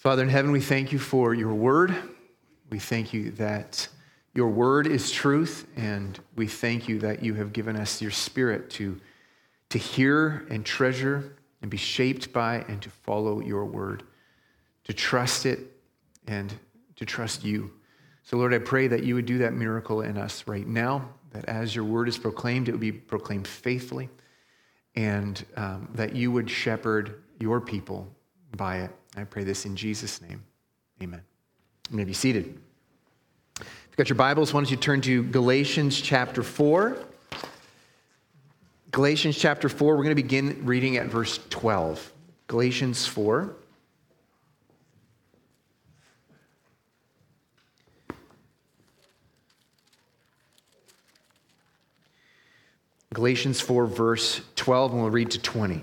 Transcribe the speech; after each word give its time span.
Father 0.00 0.22
in 0.22 0.30
heaven, 0.30 0.50
we 0.50 0.62
thank 0.62 0.92
you 0.92 0.98
for 0.98 1.34
your 1.34 1.52
word. 1.52 1.94
We 2.70 2.78
thank 2.78 3.12
you 3.12 3.32
that 3.32 3.86
your 4.32 4.48
word 4.48 4.86
is 4.86 5.10
truth, 5.10 5.66
and 5.76 6.18
we 6.36 6.46
thank 6.46 6.88
you 6.88 6.98
that 7.00 7.22
you 7.22 7.34
have 7.34 7.52
given 7.52 7.76
us 7.76 8.00
your 8.00 8.10
spirit 8.10 8.70
to, 8.70 8.98
to 9.68 9.76
hear 9.76 10.46
and 10.48 10.64
treasure 10.64 11.36
and 11.60 11.70
be 11.70 11.76
shaped 11.76 12.32
by 12.32 12.64
and 12.66 12.80
to 12.80 12.88
follow 12.88 13.40
your 13.40 13.66
word, 13.66 14.04
to 14.84 14.94
trust 14.94 15.44
it 15.44 15.58
and 16.26 16.50
to 16.96 17.04
trust 17.04 17.44
you. 17.44 17.70
So, 18.22 18.38
Lord, 18.38 18.54
I 18.54 18.58
pray 18.58 18.88
that 18.88 19.04
you 19.04 19.14
would 19.16 19.26
do 19.26 19.36
that 19.36 19.52
miracle 19.52 20.00
in 20.00 20.16
us 20.16 20.44
right 20.46 20.66
now, 20.66 21.10
that 21.32 21.44
as 21.44 21.76
your 21.76 21.84
word 21.84 22.08
is 22.08 22.16
proclaimed, 22.16 22.70
it 22.70 22.72
would 22.72 22.80
be 22.80 22.90
proclaimed 22.90 23.46
faithfully, 23.46 24.08
and 24.94 25.44
um, 25.58 25.90
that 25.92 26.16
you 26.16 26.32
would 26.32 26.48
shepherd 26.48 27.22
your 27.38 27.60
people 27.60 28.08
by 28.56 28.78
it. 28.78 28.90
I 29.16 29.24
pray 29.24 29.44
this 29.44 29.66
in 29.66 29.76
Jesus' 29.76 30.22
name. 30.22 30.42
Amen. 31.02 31.22
You 31.90 31.96
may 31.96 32.04
be 32.04 32.12
seated. 32.12 32.58
If 33.58 33.66
you've 33.90 33.96
got 33.96 34.08
your 34.08 34.16
Bibles, 34.16 34.54
why 34.54 34.60
don't 34.60 34.70
you 34.70 34.76
turn 34.76 35.00
to 35.02 35.22
Galatians 35.24 36.00
chapter 36.00 36.42
4. 36.42 36.96
Galatians 38.92 39.36
chapter 39.38 39.68
4, 39.68 39.96
we're 39.96 40.02
going 40.02 40.16
to 40.16 40.22
begin 40.22 40.64
reading 40.64 40.96
at 40.96 41.06
verse 41.06 41.40
12. 41.50 42.12
Galatians 42.46 43.06
4. 43.06 43.54
Galatians 53.12 53.60
4, 53.60 53.86
verse 53.86 54.40
12, 54.54 54.92
and 54.92 55.00
we'll 55.00 55.10
read 55.10 55.32
to 55.32 55.40
20. 55.40 55.82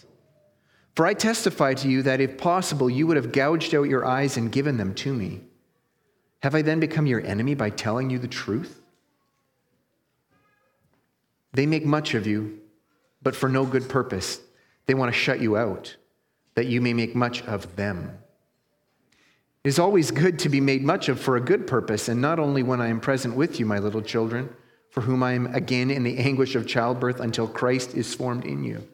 For 0.95 1.05
I 1.05 1.13
testify 1.13 1.73
to 1.75 1.87
you 1.87 2.03
that 2.03 2.19
if 2.21 2.37
possible, 2.37 2.89
you 2.89 3.07
would 3.07 3.17
have 3.17 3.31
gouged 3.31 3.73
out 3.73 3.83
your 3.83 4.05
eyes 4.05 4.37
and 4.37 4.51
given 4.51 4.77
them 4.77 4.93
to 4.95 5.13
me. 5.13 5.41
Have 6.43 6.55
I 6.55 6.61
then 6.61 6.79
become 6.79 7.05
your 7.05 7.25
enemy 7.25 7.55
by 7.55 7.69
telling 7.69 8.09
you 8.09 8.19
the 8.19 8.27
truth? 8.27 8.81
They 11.53 11.65
make 11.65 11.85
much 11.85 12.13
of 12.13 12.27
you, 12.27 12.59
but 13.21 13.35
for 13.35 13.47
no 13.47 13.65
good 13.65 13.87
purpose. 13.87 14.41
They 14.85 14.93
want 14.93 15.13
to 15.13 15.19
shut 15.19 15.41
you 15.41 15.57
out, 15.57 15.95
that 16.55 16.67
you 16.67 16.81
may 16.81 16.93
make 16.93 17.15
much 17.15 17.43
of 17.43 17.75
them. 17.75 18.17
It 19.63 19.69
is 19.69 19.79
always 19.79 20.09
good 20.09 20.39
to 20.39 20.49
be 20.49 20.59
made 20.59 20.83
much 20.83 21.07
of 21.07 21.19
for 21.19 21.37
a 21.37 21.41
good 21.41 21.67
purpose, 21.67 22.09
and 22.09 22.19
not 22.19 22.39
only 22.39 22.63
when 22.63 22.81
I 22.81 22.87
am 22.87 22.99
present 22.99 23.35
with 23.35 23.59
you, 23.59 23.65
my 23.65 23.79
little 23.79 24.01
children, 24.01 24.49
for 24.89 25.01
whom 25.01 25.21
I 25.23 25.33
am 25.33 25.53
again 25.53 25.91
in 25.91 26.03
the 26.03 26.17
anguish 26.17 26.55
of 26.55 26.67
childbirth 26.67 27.19
until 27.19 27.47
Christ 27.47 27.93
is 27.93 28.15
formed 28.15 28.45
in 28.45 28.63
you. 28.63 28.87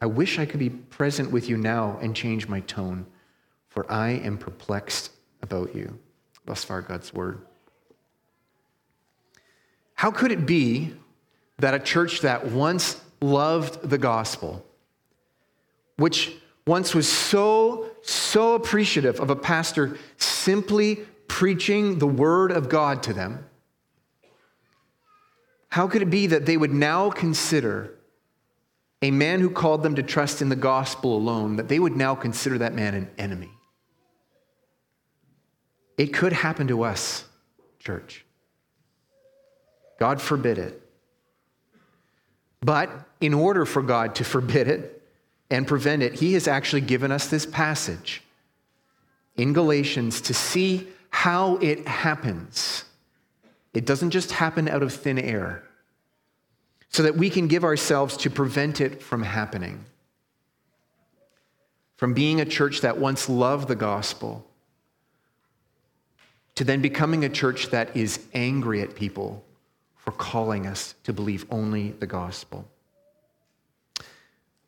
I 0.00 0.06
wish 0.06 0.38
I 0.38 0.46
could 0.46 0.60
be 0.60 0.70
present 0.70 1.30
with 1.30 1.48
you 1.48 1.56
now 1.56 1.98
and 2.00 2.14
change 2.14 2.48
my 2.48 2.60
tone, 2.60 3.06
for 3.68 3.90
I 3.90 4.10
am 4.10 4.38
perplexed 4.38 5.10
about 5.42 5.74
you. 5.74 5.98
Thus 6.44 6.64
far, 6.64 6.82
God's 6.82 7.12
word. 7.12 7.42
How 9.94 10.10
could 10.10 10.30
it 10.30 10.46
be 10.46 10.94
that 11.58 11.74
a 11.74 11.80
church 11.80 12.20
that 12.20 12.46
once 12.46 13.00
loved 13.20 13.88
the 13.88 13.98
gospel, 13.98 14.64
which 15.96 16.36
once 16.66 16.94
was 16.94 17.08
so, 17.08 17.90
so 18.02 18.54
appreciative 18.54 19.18
of 19.18 19.30
a 19.30 19.36
pastor 19.36 19.98
simply 20.16 20.96
preaching 21.26 21.98
the 21.98 22.06
word 22.06 22.52
of 22.52 22.68
God 22.68 23.02
to 23.02 23.12
them, 23.12 23.44
how 25.70 25.88
could 25.88 26.02
it 26.02 26.10
be 26.10 26.28
that 26.28 26.46
they 26.46 26.56
would 26.56 26.72
now 26.72 27.10
consider 27.10 27.97
a 29.02 29.10
man 29.10 29.40
who 29.40 29.50
called 29.50 29.82
them 29.82 29.94
to 29.94 30.02
trust 30.02 30.42
in 30.42 30.48
the 30.48 30.56
gospel 30.56 31.16
alone, 31.16 31.56
that 31.56 31.68
they 31.68 31.78
would 31.78 31.96
now 31.96 32.14
consider 32.14 32.58
that 32.58 32.74
man 32.74 32.94
an 32.94 33.10
enemy? 33.18 33.50
It 35.96 36.08
could 36.08 36.32
happen 36.32 36.68
to 36.68 36.82
us, 36.82 37.24
church. 37.78 38.24
God 39.98 40.20
forbid 40.20 40.58
it. 40.58 40.82
But 42.60 42.90
in 43.20 43.34
order 43.34 43.64
for 43.64 43.82
God 43.82 44.16
to 44.16 44.24
forbid 44.24 44.68
it, 44.68 44.98
and 45.50 45.66
prevent 45.66 46.02
it, 46.02 46.14
he 46.14 46.34
has 46.34 46.46
actually 46.46 46.82
given 46.82 47.10
us 47.10 47.28
this 47.28 47.46
passage 47.46 48.22
in 49.36 49.52
Galatians 49.52 50.20
to 50.22 50.34
see 50.34 50.86
how 51.10 51.56
it 51.56 51.86
happens. 51.86 52.84
It 53.72 53.86
doesn't 53.86 54.10
just 54.10 54.32
happen 54.32 54.68
out 54.68 54.82
of 54.82 54.92
thin 54.92 55.18
air, 55.18 55.64
so 56.88 57.02
that 57.02 57.16
we 57.16 57.30
can 57.30 57.48
give 57.48 57.64
ourselves 57.64 58.16
to 58.18 58.30
prevent 58.30 58.80
it 58.80 59.02
from 59.02 59.22
happening. 59.22 59.84
From 61.96 62.14
being 62.14 62.40
a 62.40 62.44
church 62.44 62.80
that 62.80 62.98
once 62.98 63.28
loved 63.28 63.68
the 63.68 63.76
gospel 63.76 64.46
to 66.54 66.64
then 66.64 66.80
becoming 66.80 67.24
a 67.24 67.28
church 67.28 67.70
that 67.70 67.96
is 67.96 68.18
angry 68.34 68.82
at 68.82 68.96
people 68.96 69.44
for 69.96 70.10
calling 70.12 70.66
us 70.66 70.94
to 71.04 71.12
believe 71.12 71.46
only 71.50 71.90
the 71.92 72.06
gospel. 72.06 72.68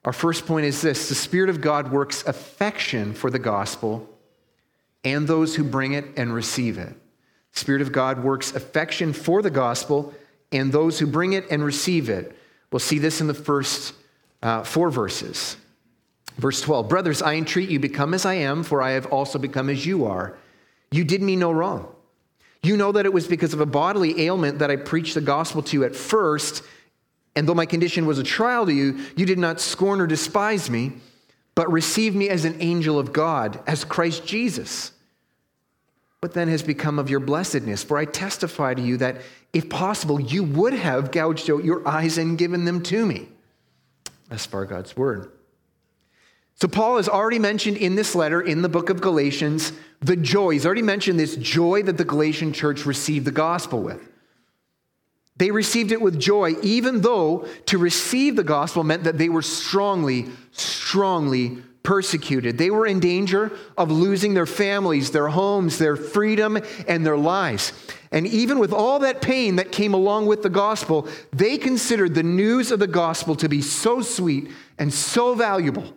Our 0.04 0.12
first 0.12 0.46
point 0.46 0.66
is 0.66 0.80
this 0.82 1.08
the 1.08 1.14
Spirit 1.14 1.50
of 1.50 1.60
God 1.60 1.90
works 1.90 2.24
affection 2.26 3.12
for 3.12 3.30
the 3.30 3.38
gospel 3.38 4.08
and 5.04 5.26
those 5.26 5.56
who 5.56 5.64
bring 5.64 5.92
it 5.92 6.04
and 6.16 6.32
receive 6.32 6.78
it. 6.78 6.94
The 7.52 7.58
Spirit 7.58 7.82
of 7.82 7.92
God 7.92 8.22
works 8.22 8.54
affection 8.54 9.12
for 9.12 9.42
the 9.42 9.50
gospel 9.50 10.14
and 10.52 10.72
those 10.72 10.98
who 10.98 11.06
bring 11.06 11.32
it 11.32 11.50
and 11.50 11.64
receive 11.64 12.08
it. 12.08 12.36
We'll 12.70 12.80
see 12.80 12.98
this 12.98 13.20
in 13.20 13.26
the 13.26 13.34
first 13.34 13.94
uh, 14.42 14.62
four 14.62 14.90
verses. 14.90 15.56
Verse 16.36 16.60
12 16.60 16.88
Brothers, 16.88 17.22
I 17.22 17.34
entreat 17.34 17.68
you, 17.68 17.78
become 17.78 18.14
as 18.14 18.24
I 18.24 18.34
am, 18.34 18.62
for 18.62 18.82
I 18.82 18.92
have 18.92 19.06
also 19.06 19.38
become 19.38 19.68
as 19.68 19.84
you 19.84 20.06
are. 20.06 20.36
You 20.90 21.04
did 21.04 21.22
me 21.22 21.36
no 21.36 21.52
wrong. 21.52 21.94
You 22.62 22.76
know 22.76 22.92
that 22.92 23.06
it 23.06 23.12
was 23.12 23.26
because 23.26 23.54
of 23.54 23.60
a 23.60 23.66
bodily 23.66 24.22
ailment 24.26 24.58
that 24.58 24.70
I 24.70 24.76
preached 24.76 25.14
the 25.14 25.20
gospel 25.20 25.62
to 25.62 25.76
you 25.76 25.84
at 25.84 25.96
first. 25.96 26.62
And 27.34 27.48
though 27.48 27.54
my 27.54 27.66
condition 27.66 28.06
was 28.06 28.18
a 28.18 28.24
trial 28.24 28.66
to 28.66 28.72
you, 28.72 29.00
you 29.16 29.24
did 29.24 29.38
not 29.38 29.60
scorn 29.60 30.00
or 30.00 30.06
despise 30.06 30.68
me, 30.68 30.92
but 31.54 31.70
received 31.70 32.16
me 32.16 32.28
as 32.28 32.44
an 32.44 32.56
angel 32.60 32.98
of 32.98 33.12
God, 33.12 33.60
as 33.66 33.84
Christ 33.84 34.26
Jesus. 34.26 34.92
What 36.20 36.34
then 36.34 36.48
has 36.48 36.62
become 36.62 36.98
of 36.98 37.08
your 37.08 37.20
blessedness? 37.20 37.82
For 37.82 37.96
I 37.96 38.04
testify 38.04 38.74
to 38.74 38.82
you 38.82 38.98
that, 38.98 39.22
if 39.54 39.70
possible, 39.70 40.20
you 40.20 40.44
would 40.44 40.74
have 40.74 41.12
gouged 41.12 41.50
out 41.50 41.64
your 41.64 41.86
eyes 41.88 42.18
and 42.18 42.36
given 42.36 42.66
them 42.66 42.82
to 42.84 43.06
me. 43.06 43.28
As 44.30 44.44
far 44.44 44.66
God's 44.66 44.96
word. 44.96 45.32
So, 46.56 46.68
Paul 46.68 46.98
has 46.98 47.08
already 47.08 47.38
mentioned 47.38 47.78
in 47.78 47.94
this 47.94 48.14
letter, 48.14 48.42
in 48.42 48.60
the 48.60 48.68
book 48.68 48.90
of 48.90 49.00
Galatians, 49.00 49.72
the 50.00 50.14
joy. 50.14 50.50
He's 50.50 50.66
already 50.66 50.82
mentioned 50.82 51.18
this 51.18 51.36
joy 51.36 51.82
that 51.84 51.96
the 51.96 52.04
Galatian 52.04 52.52
church 52.52 52.84
received 52.84 53.24
the 53.24 53.32
gospel 53.32 53.80
with. 53.80 54.06
They 55.36 55.50
received 55.50 55.90
it 55.90 56.02
with 56.02 56.20
joy, 56.20 56.54
even 56.62 57.00
though 57.00 57.46
to 57.64 57.78
receive 57.78 58.36
the 58.36 58.44
gospel 58.44 58.84
meant 58.84 59.04
that 59.04 59.16
they 59.16 59.30
were 59.30 59.40
strongly, 59.40 60.26
strongly 60.52 61.62
persecuted. 61.82 62.58
They 62.58 62.70
were 62.70 62.86
in 62.86 63.00
danger 63.00 63.52
of 63.76 63.90
losing 63.90 64.34
their 64.34 64.46
families, 64.46 65.10
their 65.10 65.28
homes, 65.28 65.78
their 65.78 65.96
freedom, 65.96 66.58
and 66.86 67.04
their 67.04 67.16
lives. 67.16 67.72
And 68.12 68.26
even 68.26 68.58
with 68.58 68.72
all 68.72 68.98
that 69.00 69.22
pain 69.22 69.56
that 69.56 69.72
came 69.72 69.94
along 69.94 70.26
with 70.26 70.42
the 70.42 70.50
gospel, 70.50 71.08
they 71.32 71.56
considered 71.56 72.14
the 72.14 72.22
news 72.22 72.70
of 72.70 72.80
the 72.80 72.86
gospel 72.86 73.36
to 73.36 73.48
be 73.48 73.62
so 73.62 74.02
sweet 74.02 74.50
and 74.78 74.92
so 74.92 75.34
valuable, 75.34 75.94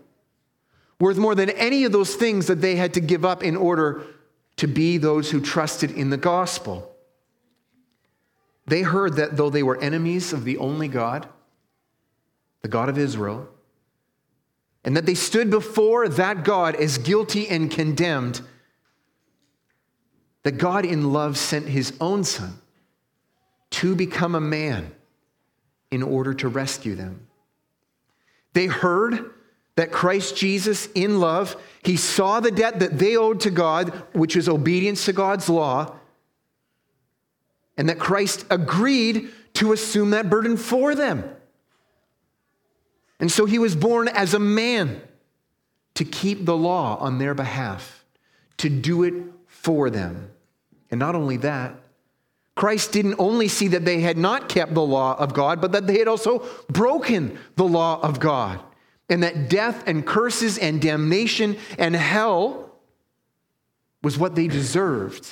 worth 0.99 1.17
more 1.17 1.35
than 1.35 1.49
any 1.51 1.83
of 1.83 1.91
those 1.91 2.15
things 2.15 2.47
that 2.47 2.61
they 2.61 2.75
had 2.75 2.93
to 2.93 3.01
give 3.01 3.25
up 3.25 3.43
in 3.43 3.55
order 3.55 4.03
to 4.57 4.67
be 4.67 4.97
those 4.97 5.31
who 5.31 5.41
trusted 5.41 5.91
in 5.91 6.09
the 6.11 6.17
gospel. 6.17 6.89
They 8.67 8.83
heard 8.83 9.15
that 9.15 9.35
though 9.35 9.49
they 9.49 9.63
were 9.63 9.81
enemies 9.81 10.31
of 10.31 10.45
the 10.45 10.57
only 10.57 10.87
God, 10.87 11.27
the 12.61 12.67
God 12.69 12.87
of 12.87 12.97
Israel, 12.97 13.49
and 14.83 14.97
that 14.97 15.05
they 15.05 15.15
stood 15.15 15.49
before 15.49 16.09
that 16.09 16.43
God 16.43 16.75
as 16.75 16.97
guilty 16.97 17.47
and 17.47 17.71
condemned, 17.71 18.41
that 20.43 20.57
God 20.57 20.85
in 20.85 21.13
love 21.13 21.37
sent 21.37 21.67
his 21.67 21.93
own 22.01 22.23
son 22.23 22.59
to 23.71 23.95
become 23.95 24.35
a 24.35 24.41
man 24.41 24.91
in 25.89 26.03
order 26.03 26.33
to 26.33 26.47
rescue 26.47 26.95
them. 26.95 27.27
They 28.53 28.67
heard 28.67 29.31
that 29.75 29.91
Christ 29.91 30.35
Jesus, 30.37 30.87
in 30.93 31.19
love, 31.19 31.55
he 31.83 31.97
saw 31.97 32.39
the 32.39 32.51
debt 32.51 32.79
that 32.79 32.99
they 32.99 33.15
owed 33.15 33.39
to 33.41 33.49
God, 33.49 33.89
which 34.13 34.35
is 34.35 34.47
obedience 34.47 35.05
to 35.05 35.13
God's 35.13 35.49
law, 35.49 35.95
and 37.77 37.89
that 37.89 37.97
Christ 37.97 38.45
agreed 38.51 39.31
to 39.55 39.73
assume 39.73 40.11
that 40.11 40.29
burden 40.29 40.57
for 40.57 40.93
them. 40.93 41.23
And 43.23 43.31
so 43.31 43.45
he 43.45 43.57
was 43.57 43.73
born 43.73 44.09
as 44.09 44.33
a 44.33 44.39
man 44.39 45.01
to 45.93 46.03
keep 46.03 46.43
the 46.43 46.57
law 46.57 46.97
on 46.97 47.19
their 47.19 47.33
behalf, 47.33 48.03
to 48.57 48.67
do 48.67 49.03
it 49.03 49.13
for 49.47 49.89
them. 49.89 50.29
And 50.91 50.99
not 50.99 51.15
only 51.15 51.37
that, 51.37 51.73
Christ 52.55 52.91
didn't 52.91 53.15
only 53.19 53.47
see 53.47 53.69
that 53.69 53.85
they 53.85 54.01
had 54.01 54.17
not 54.17 54.49
kept 54.49 54.73
the 54.73 54.81
law 54.81 55.15
of 55.17 55.33
God, 55.33 55.61
but 55.61 55.71
that 55.71 55.87
they 55.87 55.99
had 55.99 56.09
also 56.09 56.45
broken 56.67 57.39
the 57.55 57.63
law 57.63 57.97
of 58.01 58.19
God. 58.19 58.59
And 59.07 59.23
that 59.23 59.47
death 59.47 59.87
and 59.87 60.05
curses 60.05 60.57
and 60.57 60.81
damnation 60.81 61.55
and 61.79 61.95
hell 61.95 62.77
was 64.01 64.17
what 64.17 64.35
they 64.35 64.49
deserved. 64.49 65.25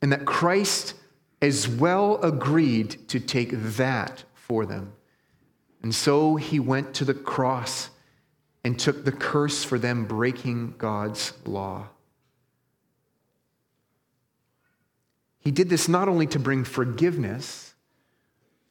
And 0.00 0.12
that 0.12 0.24
Christ 0.24 0.94
as 1.40 1.66
well 1.66 2.22
agreed 2.22 3.08
to 3.08 3.18
take 3.18 3.50
that 3.50 4.22
for 4.34 4.64
them. 4.64 4.92
And 5.82 5.94
so 5.94 6.36
he 6.36 6.60
went 6.60 6.94
to 6.94 7.04
the 7.04 7.14
cross 7.14 7.90
and 8.64 8.78
took 8.78 9.04
the 9.04 9.12
curse 9.12 9.64
for 9.64 9.78
them 9.78 10.04
breaking 10.04 10.74
God's 10.78 11.32
law. 11.44 11.88
He 15.40 15.50
did 15.50 15.68
this 15.68 15.88
not 15.88 16.08
only 16.08 16.28
to 16.28 16.38
bring 16.38 16.62
forgiveness, 16.62 17.74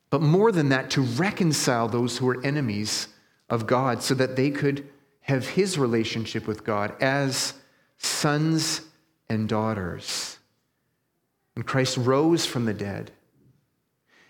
but 0.09 0.21
more 0.21 0.51
than 0.51 0.69
that, 0.69 0.89
to 0.91 1.01
reconcile 1.01 1.89
those 1.89 2.17
who 2.17 2.25
were 2.25 2.41
enemies 2.43 3.09
of 3.49 3.67
God 3.67 4.01
so 4.01 4.13
that 4.13 4.37
they 4.37 4.49
could 4.49 4.87
have 5.21 5.49
his 5.49 5.77
relationship 5.77 6.47
with 6.47 6.63
God 6.63 6.95
as 7.01 7.53
sons 7.97 8.81
and 9.29 9.47
daughters. 9.49 10.37
And 11.55 11.65
Christ 11.65 11.97
rose 11.97 12.45
from 12.45 12.65
the 12.65 12.73
dead. 12.73 13.11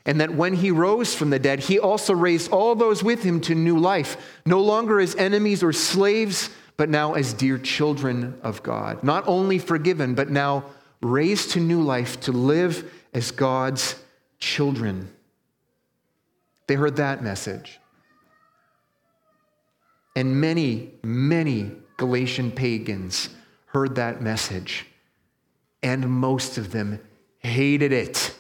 And 0.06 0.20
that 0.20 0.34
when 0.34 0.54
he 0.54 0.72
rose 0.72 1.14
from 1.14 1.30
the 1.30 1.40
dead, 1.40 1.60
he 1.60 1.78
also 1.80 2.14
raised 2.14 2.52
all 2.52 2.76
those 2.76 3.04
with 3.04 3.22
him 3.24 3.40
to 3.42 3.56
new 3.56 3.78
life, 3.78 4.40
no 4.46 4.60
longer 4.60 5.00
as 5.00 5.16
enemies 5.16 5.62
or 5.62 5.74
slaves, 5.74 6.50
but 6.76 6.90
now 6.90 7.14
as 7.14 7.34
dear 7.34 7.60
children 7.60 8.40
of 8.42 8.64
God. 8.64 9.04
Not 9.04 9.28
only 9.28 9.60
forgiven, 9.60 10.16
but 10.16 10.30
now 10.30 10.66
raised 11.02 11.52
to 11.52 11.60
new 11.60 11.82
life 11.82 12.20
to 12.22 12.32
live 12.32 12.92
as 13.14 13.32
God's 13.32 13.96
children. 14.40 15.12
They 16.68 16.76
heard 16.76 16.96
that 16.96 17.24
message. 17.24 17.80
And 20.16 20.42
many, 20.42 20.92
many 21.04 21.72
Galatian 21.98 22.52
pagans 22.52 23.30
heard 23.68 23.96
that 23.96 24.22
message, 24.22 24.86
and 25.84 26.10
most 26.10 26.58
of 26.58 26.72
them 26.72 27.00
hated 27.40 27.92
it. 27.92 28.36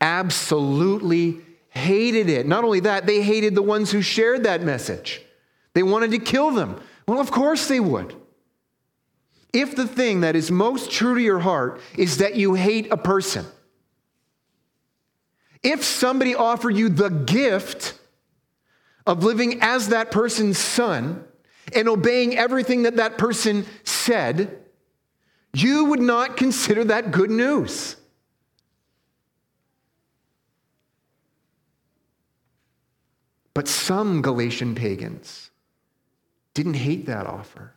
Absolutely 0.00 1.40
hated 1.68 2.28
it. 2.28 2.46
Not 2.46 2.64
only 2.64 2.80
that, 2.80 3.06
they 3.06 3.22
hated 3.22 3.54
the 3.54 3.62
ones 3.62 3.90
who 3.90 4.02
shared 4.02 4.44
that 4.44 4.62
message. 4.62 5.22
They 5.74 5.82
wanted 5.82 6.10
to 6.12 6.18
kill 6.18 6.50
them. 6.50 6.80
Well, 7.06 7.20
of 7.20 7.30
course 7.30 7.68
they 7.68 7.80
would. 7.80 8.14
If 9.52 9.74
the 9.74 9.86
thing 9.86 10.20
that 10.20 10.36
is 10.36 10.50
most 10.50 10.90
true 10.90 11.14
to 11.14 11.20
your 11.20 11.40
heart 11.40 11.80
is 11.96 12.18
that 12.18 12.36
you 12.36 12.54
hate 12.54 12.92
a 12.92 12.96
person, 12.96 13.44
if 15.62 15.84
somebody 15.84 16.34
offered 16.34 16.76
you 16.76 16.88
the 16.88 17.10
gift 17.10 17.98
of 19.06 19.24
living 19.24 19.60
as 19.60 19.88
that 19.88 20.10
person's 20.10 20.58
son 20.58 21.24
and 21.74 21.88
obeying 21.88 22.36
everything 22.36 22.84
that 22.84 22.96
that 22.96 23.18
person 23.18 23.66
said, 23.84 24.58
you 25.52 25.84
would 25.86 26.00
not 26.00 26.36
consider 26.36 26.84
that 26.84 27.10
good 27.10 27.30
news. 27.30 27.96
But 33.60 33.68
some 33.68 34.22
Galatian 34.22 34.74
pagans 34.74 35.50
didn't 36.54 36.80
hate 36.80 37.04
that 37.04 37.26
offer 37.26 37.74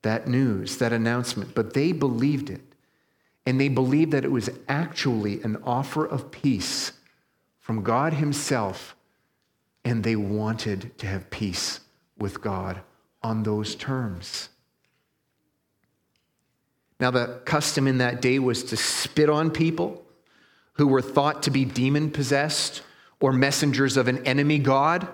that 0.00 0.26
news, 0.26 0.78
that 0.78 0.90
announcement, 0.90 1.54
but 1.54 1.74
they 1.74 1.92
believed 1.92 2.48
it. 2.48 2.62
And 3.44 3.60
they 3.60 3.68
believed 3.68 4.12
that 4.12 4.24
it 4.24 4.30
was 4.30 4.48
actually 4.70 5.42
an 5.42 5.58
offer 5.64 6.06
of 6.06 6.30
peace 6.30 6.92
from 7.58 7.82
God 7.82 8.14
Himself. 8.14 8.96
And 9.84 10.02
they 10.02 10.16
wanted 10.16 10.96
to 10.96 11.06
have 11.06 11.28
peace 11.28 11.80
with 12.16 12.40
God 12.40 12.80
on 13.22 13.42
those 13.42 13.74
terms. 13.74 14.48
Now, 16.98 17.10
the 17.10 17.42
custom 17.44 17.86
in 17.86 17.98
that 17.98 18.22
day 18.22 18.38
was 18.38 18.64
to 18.64 18.78
spit 18.78 19.28
on 19.28 19.50
people 19.50 20.06
who 20.76 20.86
were 20.86 21.02
thought 21.02 21.42
to 21.42 21.50
be 21.50 21.66
demon 21.66 22.10
possessed 22.10 22.80
or 23.20 23.32
messengers 23.32 23.96
of 23.96 24.08
an 24.08 24.26
enemy 24.26 24.58
God. 24.58 25.06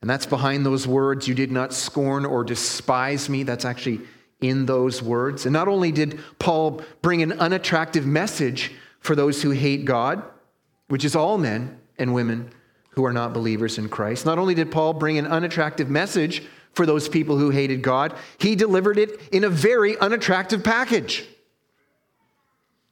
And 0.00 0.10
that's 0.10 0.26
behind 0.26 0.64
those 0.64 0.86
words, 0.86 1.26
you 1.26 1.34
did 1.34 1.50
not 1.50 1.72
scorn 1.72 2.24
or 2.24 2.44
despise 2.44 3.28
me. 3.28 3.42
That's 3.42 3.64
actually 3.64 4.00
in 4.40 4.66
those 4.66 5.02
words. 5.02 5.46
And 5.46 5.52
not 5.52 5.68
only 5.68 5.92
did 5.92 6.20
Paul 6.38 6.82
bring 7.02 7.22
an 7.22 7.32
unattractive 7.32 8.06
message 8.06 8.72
for 9.00 9.16
those 9.16 9.42
who 9.42 9.50
hate 9.50 9.84
God, 9.84 10.22
which 10.88 11.04
is 11.04 11.16
all 11.16 11.38
men 11.38 11.78
and 11.98 12.14
women 12.14 12.50
who 12.90 13.04
are 13.04 13.12
not 13.12 13.32
believers 13.32 13.78
in 13.78 13.88
Christ, 13.88 14.26
not 14.26 14.38
only 14.38 14.54
did 14.54 14.70
Paul 14.70 14.92
bring 14.92 15.18
an 15.18 15.26
unattractive 15.26 15.90
message 15.90 16.42
for 16.72 16.86
those 16.86 17.08
people 17.08 17.38
who 17.38 17.50
hated 17.50 17.82
God, 17.82 18.14
he 18.38 18.54
delivered 18.54 18.98
it 18.98 19.18
in 19.32 19.44
a 19.44 19.48
very 19.48 19.98
unattractive 19.98 20.62
package. 20.62 21.26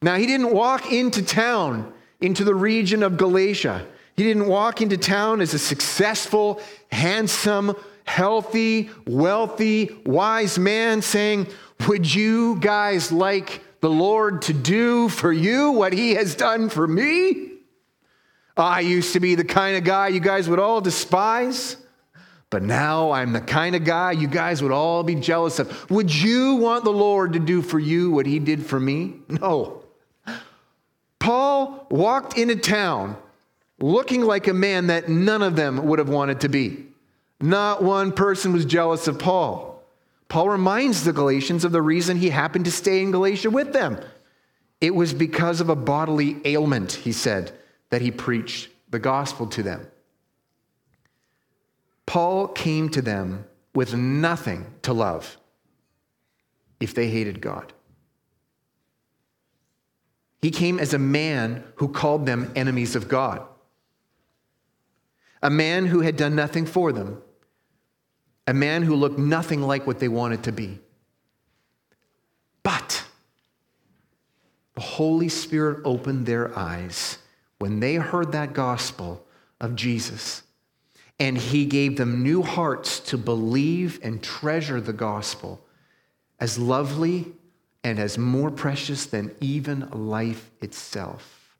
Now, 0.03 0.17
he 0.17 0.27
didn't 0.27 0.53
walk 0.53 0.93
into 0.93 1.23
town, 1.25 1.94
into 2.21 2.45
the 2.45 2.55
region 2.55 3.03
of 3.03 3.17
Galatia, 3.17 3.87
he 4.17 4.23
didn't 4.23 4.47
walk 4.47 4.81
into 4.81 4.97
town 4.97 5.41
as 5.41 5.55
a 5.55 5.59
successful, 5.59 6.61
handsome, 6.93 7.75
healthy, 8.05 8.91
wealthy, 9.07 9.91
wise 10.07 10.59
man 10.59 11.03
saying, 11.03 11.49
Would 11.89 12.13
you 12.15 12.57
guys 12.61 13.11
like 13.11 13.63
the 13.81 13.91
Lord 13.91 14.43
to 14.43 14.53
do 14.53 15.09
for 15.09 15.33
you 15.33 15.73
what 15.73 15.93
he 15.93 16.15
has 16.15 16.35
done 16.35 16.69
for 16.69 16.87
me? 16.87 17.51
I 18.57 18.81
used 18.81 19.15
to 19.15 19.21
be 19.21 19.35
the 19.35 19.45
kind 19.45 19.77
of 19.77 19.83
guy 19.83 20.09
you 20.09 20.21
guys 20.21 20.49
would 20.49 20.61
all 20.61 20.81
despise, 20.81 21.77
but 22.51 22.63
now 22.63 23.11
I'm 23.11 23.33
the 23.33 23.41
kind 23.41 23.75
of 23.75 23.83
guy 23.83 24.13
you 24.13 24.29
guys 24.29 24.63
would 24.63 24.71
all 24.71 25.03
be 25.03 25.17
jealous 25.17 25.59
of. 25.59 25.91
Would 25.91 26.15
you 26.15 26.55
want 26.56 26.85
the 26.85 26.93
Lord 26.93 27.33
to 27.33 27.41
do 27.41 27.63
for 27.63 27.81
you 27.81 28.13
what 28.13 28.27
he 28.27 28.39
did 28.39 28.65
for 28.65 28.79
me? 28.79 29.15
No. 29.29 29.83
Paul 31.25 31.87
walked 31.91 32.37
into 32.37 32.55
town 32.57 33.17
looking 33.81 34.21
like 34.21 34.47
a 34.47 34.53
man 34.53 34.89
that 34.89 35.09
none 35.09 35.41
of 35.41 35.57
them 35.57 35.87
would 35.87 35.99
have 35.99 36.11
wanted 36.11 36.41
to 36.43 36.51
be. 36.51 36.85
Not 37.41 37.83
one 37.83 38.13
person 38.13 38.53
was 38.53 38.67
jealous 38.67 39.09
of 39.09 39.19
Paul. 39.19 39.83
Paul 40.29 40.51
reminds 40.51 41.03
the 41.03 41.15
Galatians 41.15 41.65
of 41.65 41.73
the 41.73 41.81
reason 41.81 42.19
he 42.19 42.29
happened 42.29 42.67
to 42.67 42.71
stay 42.71 43.01
in 43.01 43.11
Galatia 43.11 43.49
with 43.49 43.73
them. 43.73 43.99
It 44.83 44.95
was 44.95 45.15
because 45.15 45.63
of 45.63 45.71
a 45.71 45.75
bodily 45.75 46.43
ailment, 46.45 46.93
he 46.93 47.13
said, 47.13 47.53
that 47.89 48.03
he 48.03 48.11
preached 48.11 48.69
the 48.91 48.99
gospel 48.99 49.47
to 49.47 49.63
them. 49.63 49.87
Paul 52.05 52.49
came 52.49 52.91
to 52.91 53.01
them 53.01 53.47
with 53.75 53.95
nothing 53.95 54.67
to 54.83 54.93
love 54.93 55.39
if 56.81 56.93
they 56.93 57.09
hated 57.09 57.41
God. 57.41 57.73
He 60.44 60.51
came 60.51 60.79
as 60.79 60.93
a 60.93 60.98
man 60.98 61.65
who 61.77 61.89
called 61.89 62.27
them 62.27 62.53
enemies 62.55 62.94
of 62.96 63.08
God 63.08 63.41
a 65.43 65.48
man 65.48 65.86
who 65.86 66.01
had 66.01 66.19
done 66.19 66.36
nothing 66.36 66.67
for 66.67 66.93
them, 66.93 67.22
a 68.46 68.53
man 68.53 68.82
who 68.82 68.94
looked 68.94 69.19
nothing 69.19 69.63
like 69.63 69.86
what 69.86 70.01
they 70.01 70.08
wanted 70.08 70.43
to 70.43 70.53
be. 70.53 70.81
But 72.63 73.06
the 74.74 74.82
Holy 74.82 75.31
Spirit 75.31 75.81
opened 75.82 76.27
their 76.27 76.55
eyes 76.58 77.17
when 77.58 77.81
they 77.81 77.94
heard 77.94 78.32
that 78.32 78.53
gospel 78.53 79.24
of 79.63 79.74
Jesus. 79.74 80.43
And 81.19 81.39
he 81.39 81.65
gave 81.65 81.96
them 81.96 82.22
new 82.22 82.43
hearts 82.43 83.01
to 83.01 83.17
believe 83.17 83.98
and 84.03 84.22
treasure 84.22 84.82
the 84.82 84.93
gospel 84.93 85.65
as 86.39 86.58
lovely 86.58 87.32
and 87.84 87.98
as 87.98 88.19
more 88.19 88.50
precious 88.50 89.06
than 89.06 89.34
even 89.41 89.88
life 89.91 90.50
itself. 90.60 91.58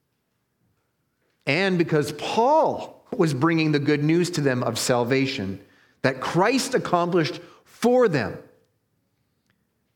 And 1.47 1.79
because 1.79 2.13
Paul 2.13 3.07
was 3.17 3.35
bringing 3.35 3.73
the 3.73 3.79
good 3.79 4.03
news 4.03 4.31
to 4.31 4.41
them 4.41 4.63
of 4.63 4.79
salvation 4.79 5.61
that 6.03 6.21
Christ 6.21 6.75
accomplished 6.75 7.41
for 7.65 8.09
them. 8.09 8.39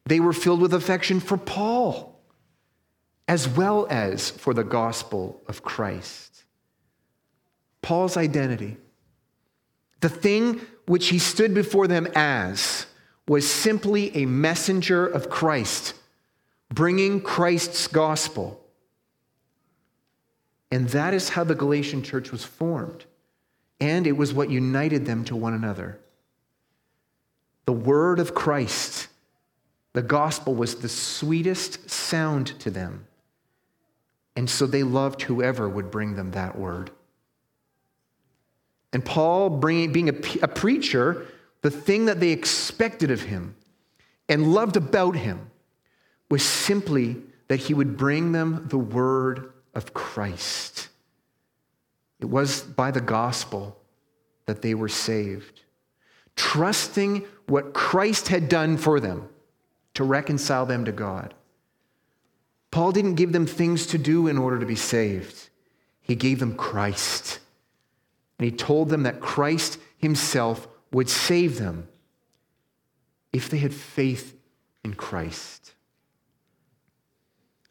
They 0.07 0.21
were 0.21 0.33
filled 0.33 0.61
with 0.61 0.73
affection 0.73 1.21
for 1.21 1.37
Paul 1.37 2.19
as 3.27 3.47
well 3.47 3.87
as 3.91 4.31
for 4.31 4.55
the 4.55 4.65
gospel 4.65 5.43
of 5.47 5.63
Christ. 5.63 6.45
Paul's 7.83 8.17
identity, 8.17 8.79
the 10.01 10.09
thing 10.09 10.61
which 10.87 11.09
he 11.09 11.19
stood 11.19 11.53
before 11.53 11.87
them 11.87 12.09
as, 12.15 12.87
was 13.27 13.49
simply 13.49 14.17
a 14.17 14.25
messenger 14.25 15.07
of 15.07 15.29
Christ, 15.29 15.95
bringing 16.71 17.21
Christ's 17.21 17.87
gospel. 17.87 18.61
And 20.71 20.89
that 20.91 21.15
is 21.15 21.31
how 21.31 21.45
the 21.45 21.55
Galatian 21.55 22.03
church 22.03 22.31
was 22.31 22.45
formed. 22.45 23.05
And 23.81 24.07
it 24.07 24.13
was 24.13 24.35
what 24.35 24.51
united 24.51 25.07
them 25.07 25.25
to 25.25 25.37
one 25.37 25.55
another. 25.55 25.99
The 27.65 27.73
word 27.73 28.19
of 28.19 28.35
Christ, 28.35 29.09
the 29.93 30.03
gospel, 30.03 30.55
was 30.55 30.77
the 30.77 30.89
sweetest 30.89 31.89
sound 31.89 32.59
to 32.61 32.71
them. 32.71 33.07
And 34.37 34.49
so 34.49 34.67
they 34.67 34.83
loved 34.83 35.23
whoever 35.23 35.69
would 35.69 35.91
bring 35.91 36.17
them 36.17 36.33
that 36.33 36.59
word. 36.59 36.91
And 38.93 39.05
Paul, 39.05 39.51
bringing, 39.51 39.93
being 39.93 40.09
a, 40.09 40.15
a 40.43 40.49
preacher, 40.49 41.27
the 41.63 41.71
thing 41.71 42.07
that 42.07 42.21
they 42.21 42.31
expected 42.31 43.11
of 43.11 43.23
him 43.23 43.55
and 44.29 44.53
loved 44.53 44.77
about 44.77 45.17
him 45.17 45.51
was 46.31 46.45
simply 46.45 47.17
that 47.49 47.61
he 47.61 47.75
would 47.75 47.97
bring 47.97 48.33
them 48.33 48.67
the 48.69 48.79
word 48.79 49.53
of 49.75 49.95
Christ. 49.95 50.89
It 52.21 52.27
was 52.27 52.63
by 52.63 52.91
the 52.91 53.01
gospel 53.01 53.79
that 54.47 54.63
they 54.63 54.75
were 54.75 54.89
saved, 54.89 55.63
trusting 56.37 57.25
what 57.47 57.73
Christ 57.73 58.29
had 58.29 58.49
done 58.49 58.77
for 58.77 59.01
them 59.01 59.29
to 59.95 60.05
reconcile 60.05 60.67
them 60.67 60.85
to 60.85 60.93
God. 60.93 61.35
Paul 62.71 62.93
didn't 62.93 63.15
give 63.15 63.33
them 63.33 63.47
things 63.47 63.87
to 63.89 63.99
do 63.99 64.27
in 64.27 64.37
order 64.37 64.59
to 64.59 64.67
be 64.67 64.77
saved, 64.77 65.49
he 66.01 66.15
gave 66.15 66.39
them 66.39 66.57
Christ. 66.57 67.41
And 68.39 68.45
he 68.45 68.57
told 68.57 68.89
them 68.89 69.03
that 69.03 69.21
Christ 69.21 69.79
himself 69.97 70.69
would 70.93 71.11
save 71.11 71.59
them 71.59 71.89
if 73.33 73.51
they 73.51 73.59
had 73.59 73.75
faith 73.75 74.37
in 74.85 74.95
Christ. 74.95 75.75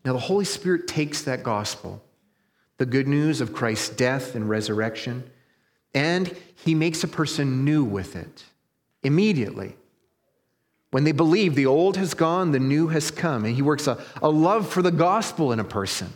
Now, 0.07 0.13
the 0.13 0.19
Holy 0.19 0.45
Spirit 0.45 0.87
takes 0.87 1.23
that 1.23 1.43
gospel, 1.43 2.01
the 2.77 2.85
good 2.85 3.09
news 3.09 3.41
of 3.41 3.53
Christ's 3.53 3.89
death 3.89 4.35
and 4.35 4.47
resurrection, 4.47 5.29
and 5.93 6.33
he 6.55 6.75
makes 6.75 7.03
a 7.03 7.09
person 7.09 7.65
new 7.65 7.83
with 7.83 8.15
it 8.15 8.45
immediately. 9.03 9.75
When 10.91 11.03
they 11.03 11.11
believe 11.11 11.55
the 11.55 11.65
old 11.65 11.97
has 11.97 12.13
gone, 12.13 12.53
the 12.53 12.59
new 12.59 12.87
has 12.87 13.11
come, 13.11 13.43
and 13.43 13.53
he 13.53 13.61
works 13.61 13.85
a, 13.85 14.01
a 14.21 14.29
love 14.29 14.69
for 14.69 14.81
the 14.81 14.91
gospel 14.91 15.51
in 15.51 15.59
a 15.59 15.65
person. 15.65 16.13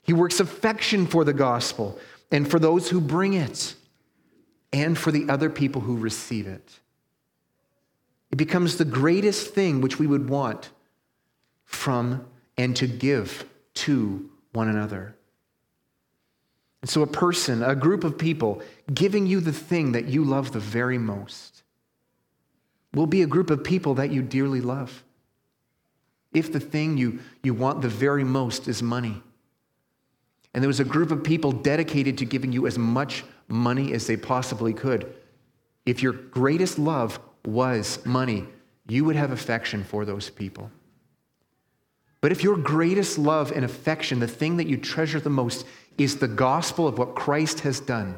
He 0.00 0.14
works 0.14 0.40
affection 0.40 1.06
for 1.06 1.24
the 1.24 1.34
gospel 1.34 1.98
and 2.30 2.50
for 2.50 2.58
those 2.58 2.88
who 2.88 3.02
bring 3.02 3.34
it 3.34 3.74
and 4.72 4.96
for 4.96 5.12
the 5.12 5.28
other 5.28 5.50
people 5.50 5.82
who 5.82 5.98
receive 5.98 6.46
it. 6.46 6.80
It 8.30 8.36
becomes 8.36 8.78
the 8.78 8.86
greatest 8.86 9.52
thing 9.52 9.82
which 9.82 9.98
we 9.98 10.06
would 10.06 10.30
want 10.30 10.70
from 11.66 12.24
and 12.56 12.74
to 12.76 12.86
give 12.86 13.44
to 13.74 14.30
one 14.52 14.68
another. 14.68 15.16
And 16.82 16.90
so, 16.90 17.02
a 17.02 17.06
person, 17.06 17.62
a 17.62 17.74
group 17.74 18.04
of 18.04 18.18
people 18.18 18.62
giving 18.92 19.26
you 19.26 19.40
the 19.40 19.52
thing 19.52 19.92
that 19.92 20.06
you 20.06 20.22
love 20.22 20.52
the 20.52 20.60
very 20.60 20.98
most 20.98 21.62
will 22.92 23.06
be 23.06 23.22
a 23.22 23.26
group 23.26 23.50
of 23.50 23.64
people 23.64 23.94
that 23.94 24.10
you 24.10 24.22
dearly 24.22 24.60
love. 24.60 25.02
If 26.32 26.52
the 26.52 26.60
thing 26.60 26.96
you, 26.96 27.20
you 27.42 27.54
want 27.54 27.80
the 27.80 27.88
very 27.88 28.24
most 28.24 28.68
is 28.68 28.82
money, 28.82 29.22
and 30.52 30.62
there 30.62 30.68
was 30.68 30.80
a 30.80 30.84
group 30.84 31.10
of 31.10 31.24
people 31.24 31.52
dedicated 31.52 32.18
to 32.18 32.24
giving 32.24 32.52
you 32.52 32.66
as 32.66 32.78
much 32.78 33.24
money 33.48 33.92
as 33.92 34.06
they 34.06 34.16
possibly 34.16 34.72
could. 34.72 35.12
If 35.86 36.02
your 36.02 36.12
greatest 36.12 36.78
love 36.78 37.18
was 37.44 38.04
money, 38.04 38.46
you 38.86 39.04
would 39.04 39.16
have 39.16 39.32
affection 39.32 39.84
for 39.84 40.04
those 40.04 40.30
people. 40.30 40.70
But 42.24 42.32
if 42.32 42.42
your 42.42 42.56
greatest 42.56 43.18
love 43.18 43.52
and 43.52 43.66
affection, 43.66 44.18
the 44.18 44.26
thing 44.26 44.56
that 44.56 44.66
you 44.66 44.78
treasure 44.78 45.20
the 45.20 45.28
most, 45.28 45.66
is 45.98 46.16
the 46.16 46.26
gospel 46.26 46.88
of 46.88 46.96
what 46.96 47.14
Christ 47.14 47.60
has 47.60 47.80
done, 47.80 48.16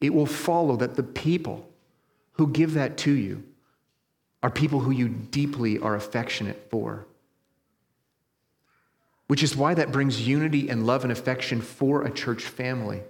it 0.00 0.14
will 0.14 0.24
follow 0.24 0.76
that 0.76 0.94
the 0.94 1.02
people 1.02 1.68
who 2.34 2.46
give 2.46 2.74
that 2.74 2.96
to 2.98 3.10
you 3.10 3.42
are 4.40 4.50
people 4.50 4.78
who 4.78 4.92
you 4.92 5.08
deeply 5.08 5.80
are 5.80 5.96
affectionate 5.96 6.68
for 6.70 7.04
which 9.26 9.42
is 9.42 9.56
why 9.56 9.74
that 9.74 9.90
brings 9.90 10.28
unity 10.28 10.68
and 10.68 10.86
love 10.86 11.02
and 11.02 11.10
affection 11.10 11.60
for 11.60 12.04
a 12.04 12.10
church 12.10 12.44
family. 12.44 13.02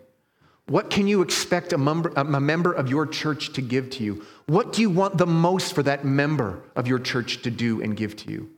What 0.69 0.89
can 0.89 1.07
you 1.07 1.21
expect 1.21 1.75
a 1.75 1.79
member, 1.79 2.15
a 2.17 2.25
member 2.25 2.73
of 2.73 2.89
your 2.89 3.07
church 3.07 3.53
to 3.53 3.61
give 3.61 3.91
to 3.91 4.05
you? 4.05 4.25
What 4.47 4.73
do 4.73 4.81
you 4.81 4.89
want 4.89 5.19
the 5.19 5.27
most 5.27 5.75
for 5.75 5.83
that 5.83 6.03
member 6.03 6.63
of 6.77 6.87
your 6.87 6.99
church 6.99 7.43
to 7.43 7.51
do 7.51 7.83
and 7.83 7.95
give 7.95 8.17
to 8.17 8.31
you? 8.31 8.49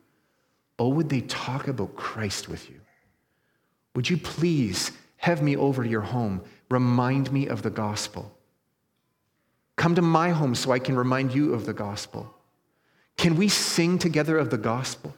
Oh, 0.79 0.89
would 0.89 1.09
they 1.09 1.21
talk 1.23 1.69
about 1.69 1.97
Christ 1.97 2.49
with 2.49 2.69
you? 2.69 2.81
Would 3.95 4.11
you 4.11 4.17
please 4.17 4.91
have 5.19 5.43
me 5.43 5.57
over 5.57 5.85
to 5.85 5.89
your 5.89 6.01
home? 6.01 6.43
Remind 6.69 7.33
me 7.33 7.47
of 7.47 7.63
the 7.63 7.71
gospel. 7.71 8.37
Come 9.77 9.95
to 9.95 10.03
my 10.03 10.31
home 10.31 10.55
so 10.55 10.73
I 10.73 10.79
can 10.79 10.97
remind 10.97 11.35
you 11.35 11.55
of 11.55 11.67
the 11.67 11.73
gospel. 11.73 12.35
Can 13.17 13.37
we 13.37 13.49
sing 13.49 13.99
together 13.99 14.39
of 14.39 14.51
the 14.51 14.59
gospel? 14.59 15.15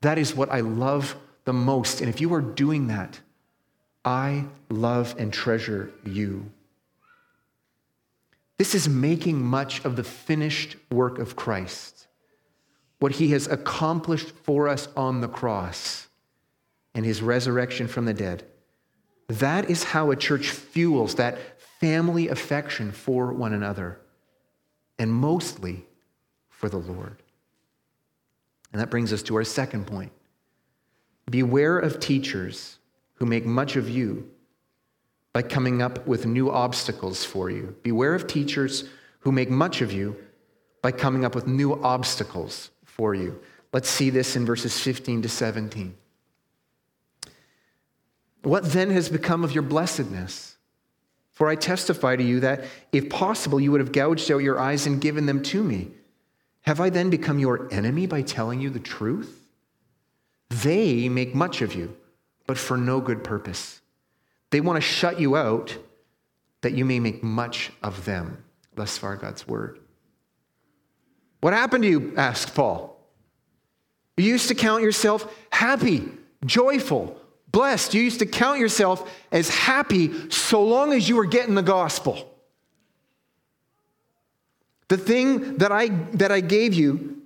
That 0.00 0.18
is 0.18 0.34
what 0.34 0.50
I 0.50 0.60
love 0.60 1.16
the 1.44 1.52
most. 1.52 2.00
And 2.00 2.08
if 2.08 2.20
you 2.20 2.32
are 2.34 2.40
doing 2.40 2.88
that, 2.88 3.20
I 4.04 4.46
love 4.68 5.14
and 5.18 5.32
treasure 5.32 5.92
you. 6.04 6.50
This 8.58 8.74
is 8.74 8.88
making 8.88 9.40
much 9.40 9.84
of 9.84 9.96
the 9.96 10.04
finished 10.04 10.76
work 10.90 11.18
of 11.18 11.36
Christ, 11.36 12.06
what 13.00 13.12
he 13.12 13.28
has 13.28 13.46
accomplished 13.48 14.30
for 14.44 14.68
us 14.68 14.88
on 14.96 15.20
the 15.20 15.28
cross 15.28 16.06
and 16.94 17.04
his 17.04 17.20
resurrection 17.22 17.88
from 17.88 18.04
the 18.04 18.14
dead. 18.14 18.44
That 19.28 19.68
is 19.70 19.84
how 19.84 20.10
a 20.10 20.16
church 20.16 20.50
fuels 20.50 21.16
that 21.16 21.38
family 21.80 22.28
affection 22.28 22.92
for 22.92 23.32
one 23.32 23.54
another, 23.54 23.98
and 24.98 25.10
mostly 25.12 25.86
for 26.48 26.68
the 26.68 26.76
Lord. 26.76 27.22
And 28.72 28.80
that 28.80 28.90
brings 28.90 29.12
us 29.12 29.22
to 29.24 29.36
our 29.36 29.44
second 29.44 29.86
point 29.86 30.12
Beware 31.30 31.78
of 31.78 32.00
teachers 32.00 32.78
who 33.14 33.24
make 33.24 33.46
much 33.46 33.76
of 33.76 33.88
you 33.88 34.30
by 35.32 35.42
coming 35.42 35.80
up 35.80 36.06
with 36.06 36.26
new 36.26 36.50
obstacles 36.50 37.24
for 37.24 37.50
you. 37.50 37.76
Beware 37.82 38.14
of 38.14 38.26
teachers 38.26 38.84
who 39.20 39.32
make 39.32 39.48
much 39.48 39.80
of 39.80 39.92
you 39.92 40.16
by 40.82 40.90
coming 40.90 41.24
up 41.24 41.34
with 41.34 41.46
new 41.46 41.80
obstacles 41.82 42.70
for 43.00 43.14
you. 43.14 43.40
Let's 43.72 43.88
see 43.88 44.10
this 44.10 44.36
in 44.36 44.44
verses 44.44 44.78
15 44.78 45.22
to 45.22 45.28
17. 45.30 45.94
What 48.42 48.72
then 48.72 48.90
has 48.90 49.08
become 49.08 49.42
of 49.42 49.52
your 49.52 49.62
blessedness? 49.62 50.58
For 51.32 51.48
I 51.48 51.54
testify 51.54 52.16
to 52.16 52.22
you 52.22 52.40
that, 52.40 52.64
if 52.92 53.08
possible, 53.08 53.58
you 53.58 53.72
would 53.72 53.80
have 53.80 53.92
gouged 53.92 54.30
out 54.30 54.42
your 54.42 54.60
eyes 54.60 54.86
and 54.86 55.00
given 55.00 55.24
them 55.24 55.42
to 55.44 55.64
me. 55.64 55.92
Have 56.66 56.78
I 56.78 56.90
then 56.90 57.08
become 57.08 57.38
your 57.38 57.72
enemy 57.72 58.06
by 58.06 58.20
telling 58.20 58.60
you 58.60 58.68
the 58.68 58.78
truth? 58.78 59.46
They 60.50 61.08
make 61.08 61.34
much 61.34 61.62
of 61.62 61.74
you, 61.74 61.96
but 62.46 62.58
for 62.58 62.76
no 62.76 63.00
good 63.00 63.24
purpose. 63.24 63.80
They 64.50 64.60
want 64.60 64.76
to 64.76 64.82
shut 64.82 65.18
you 65.18 65.36
out 65.36 65.74
that 66.60 66.74
you 66.74 66.84
may 66.84 67.00
make 67.00 67.22
much 67.22 67.72
of 67.82 68.04
them. 68.04 68.44
Thus 68.74 68.98
far, 68.98 69.16
God's 69.16 69.48
word. 69.48 69.78
What 71.40 71.52
happened 71.52 71.84
to 71.84 71.88
you? 71.88 72.14
asked 72.16 72.54
Paul. 72.54 72.98
You 74.16 74.26
used 74.26 74.48
to 74.48 74.54
count 74.54 74.82
yourself 74.82 75.34
happy, 75.50 76.08
joyful, 76.44 77.18
blessed. 77.50 77.94
You 77.94 78.02
used 78.02 78.18
to 78.18 78.26
count 78.26 78.58
yourself 78.58 79.10
as 79.32 79.48
happy 79.48 80.30
so 80.30 80.62
long 80.62 80.92
as 80.92 81.08
you 81.08 81.16
were 81.16 81.24
getting 81.24 81.54
the 81.54 81.62
gospel. 81.62 82.26
The 84.88 84.98
thing 84.98 85.58
that 85.58 85.72
I, 85.72 85.88
that 86.14 86.32
I 86.32 86.40
gave 86.40 86.74
you 86.74 87.20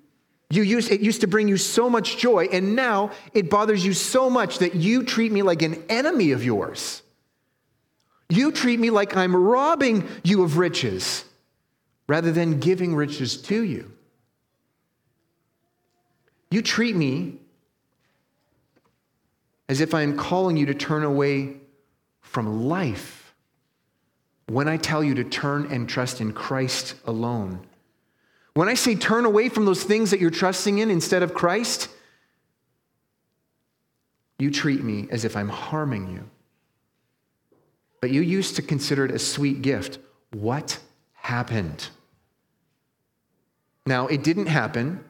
you 0.54 0.62
used, 0.62 0.92
it 0.92 1.00
used 1.00 1.22
to 1.22 1.26
bring 1.26 1.48
you 1.48 1.56
so 1.56 1.90
much 1.90 2.16
joy, 2.16 2.44
and 2.52 2.76
now 2.76 3.10
it 3.32 3.50
bothers 3.50 3.84
you 3.84 3.92
so 3.92 4.30
much 4.30 4.58
that 4.58 4.76
you 4.76 5.02
treat 5.02 5.32
me 5.32 5.42
like 5.42 5.62
an 5.62 5.82
enemy 5.88 6.30
of 6.30 6.44
yours. 6.44 7.02
You 8.28 8.52
treat 8.52 8.78
me 8.78 8.90
like 8.90 9.16
I'm 9.16 9.34
robbing 9.34 10.08
you 10.22 10.44
of 10.44 10.56
riches 10.56 11.24
rather 12.06 12.30
than 12.30 12.60
giving 12.60 12.94
riches 12.94 13.36
to 13.42 13.62
you. 13.62 13.90
You 16.50 16.62
treat 16.62 16.94
me 16.94 17.38
as 19.68 19.80
if 19.80 19.94
I 19.94 20.02
am 20.02 20.16
calling 20.16 20.56
you 20.56 20.66
to 20.66 20.74
turn 20.74 21.02
away 21.02 21.56
from 22.20 22.68
life 22.68 23.34
when 24.48 24.68
I 24.68 24.76
tell 24.76 25.02
you 25.02 25.14
to 25.14 25.24
turn 25.24 25.70
and 25.72 25.88
trust 25.88 26.20
in 26.20 26.32
Christ 26.32 26.94
alone. 27.06 27.66
When 28.54 28.68
I 28.68 28.74
say 28.74 28.94
turn 28.94 29.24
away 29.24 29.48
from 29.48 29.64
those 29.64 29.82
things 29.82 30.10
that 30.10 30.20
you're 30.20 30.30
trusting 30.30 30.78
in 30.78 30.90
instead 30.90 31.22
of 31.22 31.34
Christ, 31.34 31.88
you 34.38 34.50
treat 34.50 34.82
me 34.82 35.08
as 35.10 35.24
if 35.24 35.36
I'm 35.36 35.48
harming 35.48 36.12
you. 36.12 36.28
But 38.00 38.10
you 38.10 38.20
used 38.20 38.56
to 38.56 38.62
consider 38.62 39.06
it 39.06 39.10
a 39.10 39.18
sweet 39.18 39.62
gift. 39.62 39.98
What 40.32 40.78
happened? 41.14 41.88
Now, 43.86 44.06
it 44.06 44.22
didn't 44.22 44.46
happen 44.46 45.04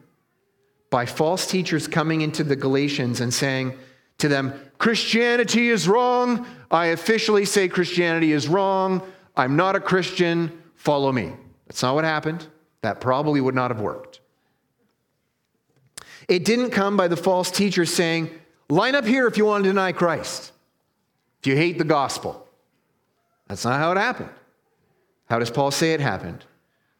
by 0.95 1.05
false 1.05 1.45
teachers 1.45 1.89
coming 1.89 2.21
into 2.21 2.41
the 2.41 2.55
Galatians 2.55 3.19
and 3.19 3.33
saying 3.33 3.77
to 4.17 4.29
them, 4.29 4.53
Christianity 4.77 5.67
is 5.67 5.89
wrong. 5.89 6.47
I 6.71 6.85
officially 6.85 7.43
say 7.43 7.67
Christianity 7.67 8.31
is 8.31 8.47
wrong. 8.47 9.01
I'm 9.35 9.57
not 9.57 9.75
a 9.75 9.81
Christian. 9.81 10.57
Follow 10.75 11.11
me. 11.11 11.33
That's 11.67 11.83
not 11.83 11.95
what 11.95 12.05
happened. 12.05 12.47
That 12.79 13.01
probably 13.01 13.41
would 13.41 13.55
not 13.55 13.71
have 13.71 13.81
worked. 13.81 14.21
It 16.29 16.45
didn't 16.45 16.69
come 16.69 16.95
by 16.95 17.09
the 17.09 17.17
false 17.17 17.51
teachers 17.51 17.93
saying, 17.93 18.29
line 18.69 18.95
up 18.95 19.03
here 19.03 19.27
if 19.27 19.37
you 19.37 19.43
want 19.43 19.65
to 19.65 19.69
deny 19.69 19.91
Christ, 19.91 20.53
if 21.41 21.47
you 21.47 21.57
hate 21.57 21.77
the 21.77 21.83
gospel. 21.83 22.47
That's 23.49 23.65
not 23.65 23.81
how 23.81 23.91
it 23.91 23.97
happened. 23.97 24.29
How 25.29 25.39
does 25.39 25.51
Paul 25.51 25.71
say 25.71 25.91
it 25.91 25.99
happened? 25.99 26.45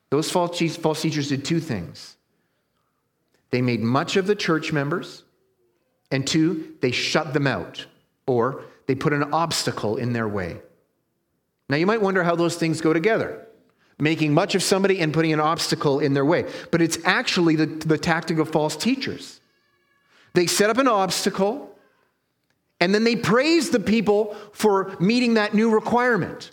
Those 0.09 0.29
false 0.29 0.59
teachers 0.59 1.29
did 1.29 1.45
two 1.45 1.61
things. 1.61 2.14
They 3.55 3.61
made 3.61 3.79
much 3.79 4.17
of 4.17 4.27
the 4.27 4.35
church 4.35 4.73
members, 4.73 5.23
and 6.11 6.27
two, 6.27 6.75
they 6.81 6.91
shut 6.91 7.33
them 7.33 7.47
out, 7.47 7.85
or 8.27 8.65
they 8.85 8.95
put 8.95 9.13
an 9.13 9.31
obstacle 9.31 9.95
in 9.95 10.11
their 10.11 10.27
way. 10.27 10.57
Now, 11.69 11.77
you 11.77 11.85
might 11.85 12.01
wonder 12.01 12.21
how 12.21 12.35
those 12.35 12.57
things 12.57 12.81
go 12.81 12.91
together 12.91 13.47
making 13.97 14.33
much 14.33 14.55
of 14.55 14.61
somebody 14.61 14.99
and 14.99 15.13
putting 15.13 15.31
an 15.31 15.39
obstacle 15.39 16.01
in 16.01 16.13
their 16.13 16.25
way. 16.25 16.51
But 16.69 16.81
it's 16.81 16.97
actually 17.05 17.55
the, 17.55 17.65
the 17.65 17.97
tactic 17.97 18.39
of 18.39 18.49
false 18.49 18.75
teachers. 18.75 19.39
They 20.33 20.47
set 20.47 20.69
up 20.69 20.77
an 20.77 20.89
obstacle, 20.89 21.73
and 22.81 22.93
then 22.93 23.05
they 23.05 23.15
praise 23.15 23.69
the 23.69 23.79
people 23.79 24.35
for 24.51 24.97
meeting 24.99 25.35
that 25.35 25.53
new 25.53 25.69
requirement. 25.69 26.51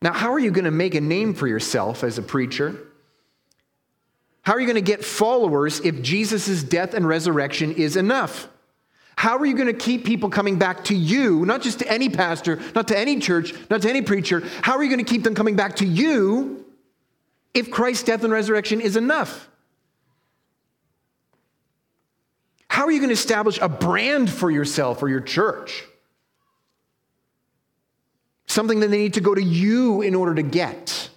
Now, 0.00 0.12
how 0.12 0.32
are 0.32 0.38
you 0.38 0.52
going 0.52 0.64
to 0.64 0.70
make 0.70 0.94
a 0.94 1.00
name 1.00 1.34
for 1.34 1.48
yourself 1.48 2.04
as 2.04 2.18
a 2.18 2.22
preacher? 2.22 2.78
How 4.48 4.54
are 4.54 4.60
you 4.60 4.66
going 4.66 4.76
to 4.76 4.80
get 4.80 5.04
followers 5.04 5.78
if 5.80 6.00
Jesus' 6.00 6.62
death 6.62 6.94
and 6.94 7.06
resurrection 7.06 7.70
is 7.70 7.96
enough? 7.96 8.48
How 9.14 9.36
are 9.36 9.44
you 9.44 9.54
going 9.54 9.66
to 9.66 9.74
keep 9.74 10.06
people 10.06 10.30
coming 10.30 10.58
back 10.58 10.84
to 10.84 10.94
you, 10.94 11.44
not 11.44 11.60
just 11.60 11.80
to 11.80 11.92
any 11.92 12.08
pastor, 12.08 12.58
not 12.74 12.88
to 12.88 12.98
any 12.98 13.18
church, 13.18 13.52
not 13.68 13.82
to 13.82 13.90
any 13.90 14.00
preacher? 14.00 14.42
How 14.62 14.78
are 14.78 14.82
you 14.82 14.88
going 14.88 15.04
to 15.04 15.10
keep 15.10 15.22
them 15.22 15.34
coming 15.34 15.54
back 15.54 15.76
to 15.76 15.84
you 15.84 16.64
if 17.52 17.70
Christ's 17.70 18.04
death 18.04 18.24
and 18.24 18.32
resurrection 18.32 18.80
is 18.80 18.96
enough? 18.96 19.50
How 22.70 22.84
are 22.84 22.90
you 22.90 23.00
going 23.00 23.10
to 23.10 23.20
establish 23.20 23.58
a 23.60 23.68
brand 23.68 24.30
for 24.30 24.50
yourself 24.50 25.02
or 25.02 25.10
your 25.10 25.20
church? 25.20 25.84
Something 28.46 28.80
that 28.80 28.90
they 28.90 28.96
need 28.96 29.12
to 29.12 29.20
go 29.20 29.34
to 29.34 29.42
you 29.42 30.00
in 30.00 30.14
order 30.14 30.34
to 30.34 30.42
get 30.42 31.10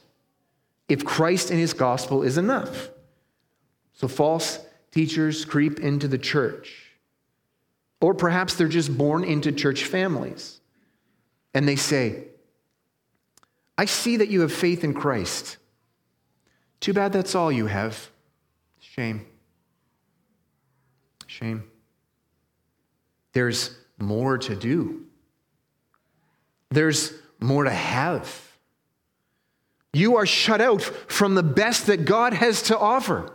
if 0.90 1.06
Christ 1.06 1.50
and 1.50 1.58
his 1.58 1.72
gospel 1.72 2.24
is 2.24 2.38
enough. 2.38 2.90
So 4.02 4.08
false 4.08 4.58
teachers 4.90 5.46
creep 5.46 5.80
into 5.80 6.08
the 6.08 6.18
church. 6.18 6.88
Or 8.02 8.16
perhaps 8.16 8.56
they're 8.56 8.68
just 8.68 8.98
born 8.98 9.24
into 9.24 9.52
church 9.52 9.84
families. 9.84 10.60
And 11.54 11.68
they 11.68 11.76
say, 11.76 12.24
I 13.78 13.86
see 13.86 14.18
that 14.18 14.30
you 14.30 14.42
have 14.42 14.52
faith 14.52 14.84
in 14.84 14.96
Christ. 14.96 15.58
Too 16.80 16.94
bad 16.94 17.14
that's 17.14 17.36
all 17.36 17.52
you 17.52 17.68
have. 17.68 18.10
Shame. 18.80 19.24
Shame. 21.28 21.64
There's 23.34 23.78
more 24.00 24.40
to 24.40 24.56
do. 24.56 25.06
There's 26.72 27.14
more 27.40 27.66
to 27.66 27.70
have. 27.70 28.52
You 29.94 30.18
are 30.18 30.26
shut 30.26 30.60
out 30.60 30.82
from 30.82 31.36
the 31.36 31.44
best 31.44 31.86
that 31.86 32.06
God 32.06 32.34
has 32.34 32.64
to 32.64 32.80
offer. 32.80 33.32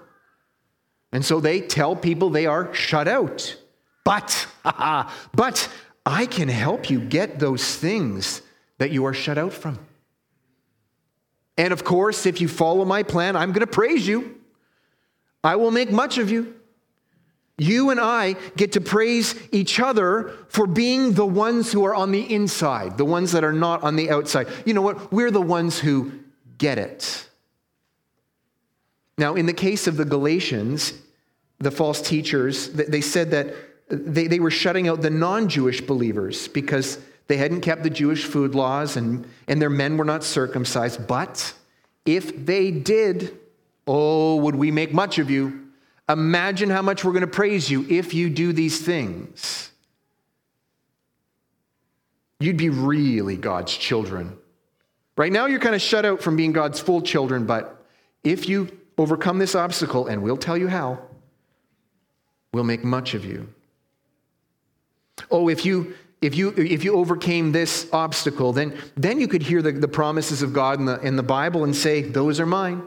And 1.12 1.24
so 1.24 1.40
they 1.40 1.60
tell 1.60 1.96
people 1.96 2.30
they 2.30 2.46
are 2.46 2.72
shut 2.74 3.08
out. 3.08 3.56
But, 4.04 4.46
but 5.34 5.68
I 6.04 6.26
can 6.26 6.48
help 6.48 6.90
you 6.90 7.00
get 7.00 7.38
those 7.38 7.76
things 7.76 8.42
that 8.78 8.90
you 8.90 9.04
are 9.06 9.14
shut 9.14 9.38
out 9.38 9.52
from. 9.52 9.78
And 11.58 11.72
of 11.72 11.84
course, 11.84 12.26
if 12.26 12.40
you 12.40 12.48
follow 12.48 12.84
my 12.84 13.02
plan, 13.02 13.34
I'm 13.36 13.52
going 13.52 13.60
to 13.60 13.66
praise 13.66 14.06
you. 14.06 14.40
I 15.42 15.56
will 15.56 15.70
make 15.70 15.90
much 15.90 16.18
of 16.18 16.30
you. 16.30 16.54
You 17.58 17.88
and 17.90 17.98
I 17.98 18.34
get 18.56 18.72
to 18.72 18.80
praise 18.82 19.34
each 19.50 19.80
other 19.80 20.36
for 20.48 20.66
being 20.66 21.14
the 21.14 21.24
ones 21.24 21.72
who 21.72 21.86
are 21.86 21.94
on 21.94 22.12
the 22.12 22.34
inside, 22.34 22.98
the 22.98 23.04
ones 23.04 23.32
that 23.32 23.44
are 23.44 23.52
not 23.52 23.82
on 23.82 23.96
the 23.96 24.10
outside. 24.10 24.48
You 24.66 24.74
know 24.74 24.82
what? 24.82 25.10
We're 25.10 25.30
the 25.30 25.40
ones 25.40 25.78
who 25.78 26.12
get 26.58 26.78
it. 26.78 27.26
Now, 29.16 29.34
in 29.34 29.46
the 29.46 29.54
case 29.54 29.86
of 29.86 29.96
the 29.96 30.04
Galatians, 30.04 30.92
the 31.58 31.70
false 31.70 32.00
teachers, 32.02 32.68
they 32.70 33.00
said 33.00 33.30
that 33.30 33.54
they, 33.88 34.26
they 34.26 34.40
were 34.40 34.50
shutting 34.50 34.88
out 34.88 35.00
the 35.00 35.10
non 35.10 35.48
Jewish 35.48 35.80
believers 35.80 36.48
because 36.48 36.98
they 37.28 37.36
hadn't 37.36 37.62
kept 37.62 37.82
the 37.82 37.90
Jewish 37.90 38.24
food 38.24 38.54
laws 38.54 38.96
and, 38.96 39.26
and 39.48 39.60
their 39.60 39.70
men 39.70 39.96
were 39.96 40.04
not 40.04 40.24
circumcised. 40.24 41.06
But 41.06 41.54
if 42.04 42.44
they 42.46 42.70
did, 42.70 43.36
oh, 43.86 44.36
would 44.36 44.54
we 44.54 44.70
make 44.70 44.92
much 44.92 45.18
of 45.18 45.30
you? 45.30 45.66
Imagine 46.08 46.70
how 46.70 46.82
much 46.82 47.04
we're 47.04 47.12
going 47.12 47.22
to 47.22 47.26
praise 47.26 47.70
you 47.70 47.84
if 47.88 48.14
you 48.14 48.30
do 48.30 48.52
these 48.52 48.80
things. 48.80 49.70
You'd 52.38 52.56
be 52.56 52.68
really 52.68 53.36
God's 53.36 53.76
children. 53.76 54.36
Right 55.16 55.32
now, 55.32 55.46
you're 55.46 55.58
kind 55.58 55.74
of 55.74 55.80
shut 55.80 56.04
out 56.04 56.22
from 56.22 56.36
being 56.36 56.52
God's 56.52 56.78
full 56.78 57.00
children, 57.00 57.46
but 57.46 57.82
if 58.22 58.48
you 58.48 58.68
overcome 58.98 59.38
this 59.38 59.54
obstacle, 59.54 60.06
and 60.06 60.22
we'll 60.22 60.36
tell 60.36 60.56
you 60.56 60.68
how, 60.68 61.00
we'll 62.56 62.64
make 62.64 62.82
much 62.82 63.14
of 63.14 63.24
you. 63.24 63.46
Oh, 65.30 65.48
if 65.48 65.64
you 65.64 65.94
if 66.22 66.34
you 66.34 66.48
if 66.56 66.82
you 66.82 66.96
overcame 66.96 67.52
this 67.52 67.86
obstacle, 67.92 68.52
then 68.52 68.76
then 68.96 69.20
you 69.20 69.28
could 69.28 69.42
hear 69.42 69.62
the, 69.62 69.72
the 69.72 69.86
promises 69.86 70.42
of 70.42 70.52
God 70.52 70.80
in 70.80 70.86
the 70.86 70.98
in 71.00 71.16
the 71.16 71.22
Bible 71.22 71.62
and 71.62 71.76
say, 71.76 72.00
those 72.00 72.40
are 72.40 72.46
mine. 72.46 72.82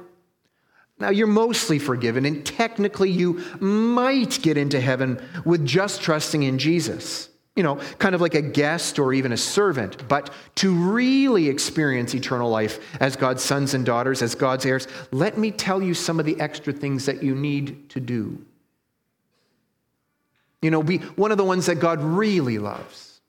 Now 0.97 1.11
you're 1.11 1.27
mostly 1.27 1.79
forgiven, 1.79 2.25
and 2.25 2.45
technically 2.45 3.11
you 3.11 3.41
might 3.59 4.41
get 4.41 4.57
into 4.57 4.81
heaven 4.81 5.21
with 5.45 5.65
just 5.65 6.01
trusting 6.01 6.43
in 6.43 6.57
Jesus. 6.57 7.29
You 7.55 7.63
know, 7.63 7.75
kind 7.97 8.15
of 8.15 8.21
like 8.21 8.35
a 8.35 8.41
guest 8.41 8.99
or 8.99 9.13
even 9.13 9.31
a 9.33 9.37
servant, 9.37 10.07
but 10.07 10.31
to 10.55 10.73
really 10.73 11.49
experience 11.49 12.13
eternal 12.15 12.49
life 12.49 12.79
as 13.01 13.15
God's 13.17 13.43
sons 13.43 13.73
and 13.73 13.85
daughters, 13.85 14.21
as 14.21 14.33
God's 14.33 14.65
heirs, 14.65 14.87
let 15.11 15.37
me 15.37 15.51
tell 15.51 15.83
you 15.83 15.93
some 15.93 16.19
of 16.19 16.25
the 16.25 16.39
extra 16.39 16.71
things 16.71 17.05
that 17.05 17.21
you 17.21 17.35
need 17.35 17.89
to 17.89 17.99
do. 17.99 18.45
You 20.61 20.71
know, 20.71 20.83
be 20.83 20.97
one 20.97 21.31
of 21.31 21.37
the 21.37 21.43
ones 21.43 21.67
that 21.67 21.79
God 21.79 22.01
really 22.01 22.57
loves. 22.57 23.21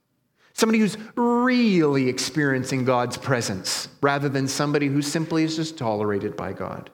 Somebody 0.52 0.80
who's 0.80 0.98
really 1.16 2.08
experiencing 2.08 2.84
God's 2.84 3.16
presence 3.16 3.88
rather 4.00 4.28
than 4.28 4.48
somebody 4.48 4.88
who 4.88 5.00
simply 5.00 5.44
is 5.44 5.56
just 5.56 5.78
tolerated 5.78 6.36
by 6.36 6.52
God. 6.52 6.90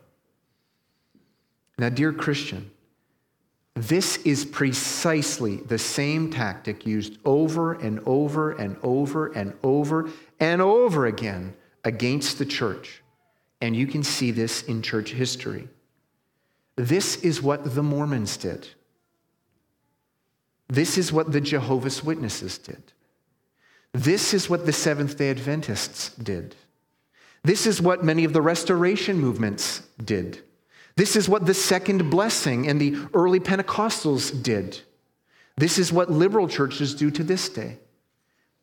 Now, 1.79 1.89
dear 1.89 2.13
Christian, 2.13 2.71
this 3.75 4.17
is 4.19 4.45
precisely 4.45 5.57
the 5.57 5.79
same 5.79 6.31
tactic 6.31 6.87
used 6.87 7.19
over 7.25 7.75
and 7.75 8.01
over 8.07 8.53
and 8.53 8.77
over 8.83 9.27
and 9.33 9.53
over 9.63 10.11
and 10.41 10.63
over 10.63 11.07
again 11.07 11.55
against 11.85 12.39
the 12.39 12.47
church. 12.47 13.03
And 13.61 13.77
you 13.77 13.87
can 13.87 14.03
see 14.03 14.31
this 14.31 14.63
in 14.63 14.81
church 14.81 15.11
history. 15.11 15.69
This 16.77 17.17
is 17.17 17.43
what 17.43 17.75
the 17.75 17.83
Mormons 17.83 18.37
did. 18.37 18.69
This 20.69 20.99
is 20.99 21.13
what 21.13 21.33
the 21.33 21.41
Jehovah's 21.41 22.03
Witnesses 22.03 22.59
did. 22.59 22.83
This 23.93 24.35
is 24.35 24.51
what 24.51 24.67
the 24.67 24.73
Seventh 24.73 25.17
day 25.17 25.31
Adventists 25.31 26.11
did. 26.17 26.55
This 27.45 27.67
is 27.67 27.81
what 27.81 28.05
many 28.05 28.25
of 28.25 28.33
the 28.33 28.43
restoration 28.43 29.19
movements 29.19 29.83
did. 30.05 30.43
This 30.97 31.15
is 31.15 31.29
what 31.29 31.47
the 31.47 31.55
second 31.55 32.11
blessing 32.11 32.69
and 32.69 32.81
the 32.81 32.97
early 33.15 33.39
Pentecostals 33.39 34.43
did. 34.43 34.81
This 35.57 35.79
is 35.79 35.93
what 35.93 36.11
liberal 36.11 36.49
churches 36.49 36.95
do 36.95 37.11
to 37.11 37.23
this 37.23 37.49
day. 37.49 37.79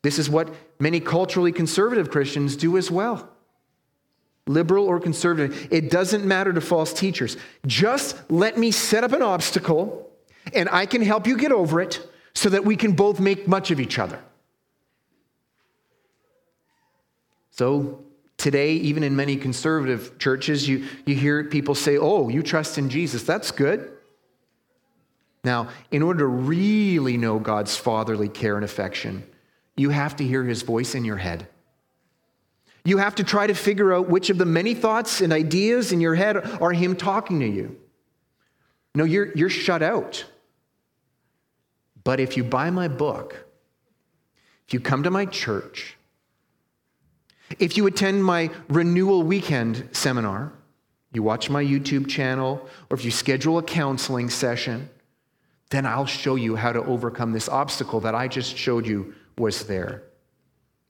This 0.02 0.20
is 0.20 0.30
what 0.30 0.54
many 0.80 1.00
culturally 1.00 1.52
conservative 1.52 2.12
Christians 2.12 2.56
do 2.56 2.78
as 2.78 2.92
well. 2.92 3.30
Liberal 4.46 4.86
or 4.86 5.00
conservative, 5.00 5.68
it 5.72 5.90
doesn't 5.90 6.26
matter 6.26 6.52
to 6.52 6.60
false 6.60 6.92
teachers. 6.92 7.38
Just 7.66 8.30
let 8.30 8.58
me 8.58 8.72
set 8.72 9.04
up 9.06 9.14
an 9.14 9.22
obstacle 9.22 10.12
and 10.56 10.70
I 10.70 10.86
can 10.86 11.02
help 11.02 11.28
you 11.28 11.38
get 11.38 11.52
over 11.52 11.82
it 11.82 12.06
so 12.34 12.50
that 12.50 12.66
we 12.66 12.76
can 12.76 12.94
both 12.94 13.20
make 13.20 13.48
much 13.48 13.72
of 13.72 13.80
each 13.80 14.00
other. 14.00 14.20
So, 17.52 18.04
today, 18.38 18.74
even 18.74 19.04
in 19.04 19.16
many 19.16 19.36
conservative 19.36 20.18
churches, 20.18 20.68
you, 20.68 20.86
you 21.06 21.16
hear 21.16 21.44
people 21.44 21.76
say, 21.76 21.98
Oh, 21.98 22.30
you 22.30 22.42
trust 22.42 22.78
in 22.78 22.90
Jesus. 22.90 23.24
That's 23.24 23.52
good. 23.52 23.92
Now, 25.44 25.70
in 25.92 26.02
order 26.02 26.20
to 26.20 26.28
really 26.28 27.18
know 27.18 27.38
God's 27.38 27.76
fatherly 27.76 28.30
care 28.30 28.56
and 28.56 28.66
affection, 28.66 29.24
you 29.76 29.90
have 29.90 30.16
to 30.16 30.24
hear 30.24 30.44
his 30.44 30.62
voice 30.62 30.96
in 30.96 31.06
your 31.06 31.18
head. 31.18 31.48
You 32.86 32.98
have 32.98 33.16
to 33.16 33.24
try 33.24 33.48
to 33.48 33.54
figure 33.54 33.94
out 33.94 34.10
which 34.10 34.30
of 34.30 34.38
the 34.38 34.46
many 34.46 34.74
thoughts 34.74 35.22
and 35.22 35.32
ideas 35.32 35.92
in 35.92 36.02
your 36.02 36.16
head 36.16 36.38
are 36.62 36.72
Him 36.72 36.96
talking 36.96 37.40
to 37.40 37.48
you. 37.48 37.78
No, 38.94 39.06
you're, 39.06 39.32
you're 39.36 39.50
shut 39.50 39.82
out. 39.82 40.26
But 42.04 42.20
if 42.20 42.36
you 42.36 42.44
buy 42.44 42.70
my 42.70 42.88
book, 42.88 43.46
if 44.68 44.74
you 44.74 44.80
come 44.80 45.04
to 45.04 45.12
my 45.12 45.26
church, 45.26 45.98
if 47.60 47.78
you 47.78 47.86
attend 47.88 48.24
my 48.24 48.50
renewal 48.68 49.24
weekend 49.24 49.90
seminar, 49.92 50.54
you 51.14 51.22
watch 51.22 51.50
my 51.50 51.64
YouTube 51.64 52.08
channel, 52.08 52.68
or 52.90 52.98
if 52.98 53.06
you 53.06 53.12
schedule 53.12 53.58
a 53.58 53.64
counseling 53.64 54.30
session, 54.30 54.90
then 55.70 55.86
I'll 55.86 56.06
show 56.06 56.36
you 56.36 56.56
how 56.56 56.72
to 56.72 56.84
overcome 56.84 57.32
this 57.32 57.48
obstacle 57.48 58.00
that 58.02 58.16
I 58.16 58.28
just 58.28 58.58
showed 58.58 58.88
you 58.88 59.14
was 59.38 59.66
there. 59.66 60.04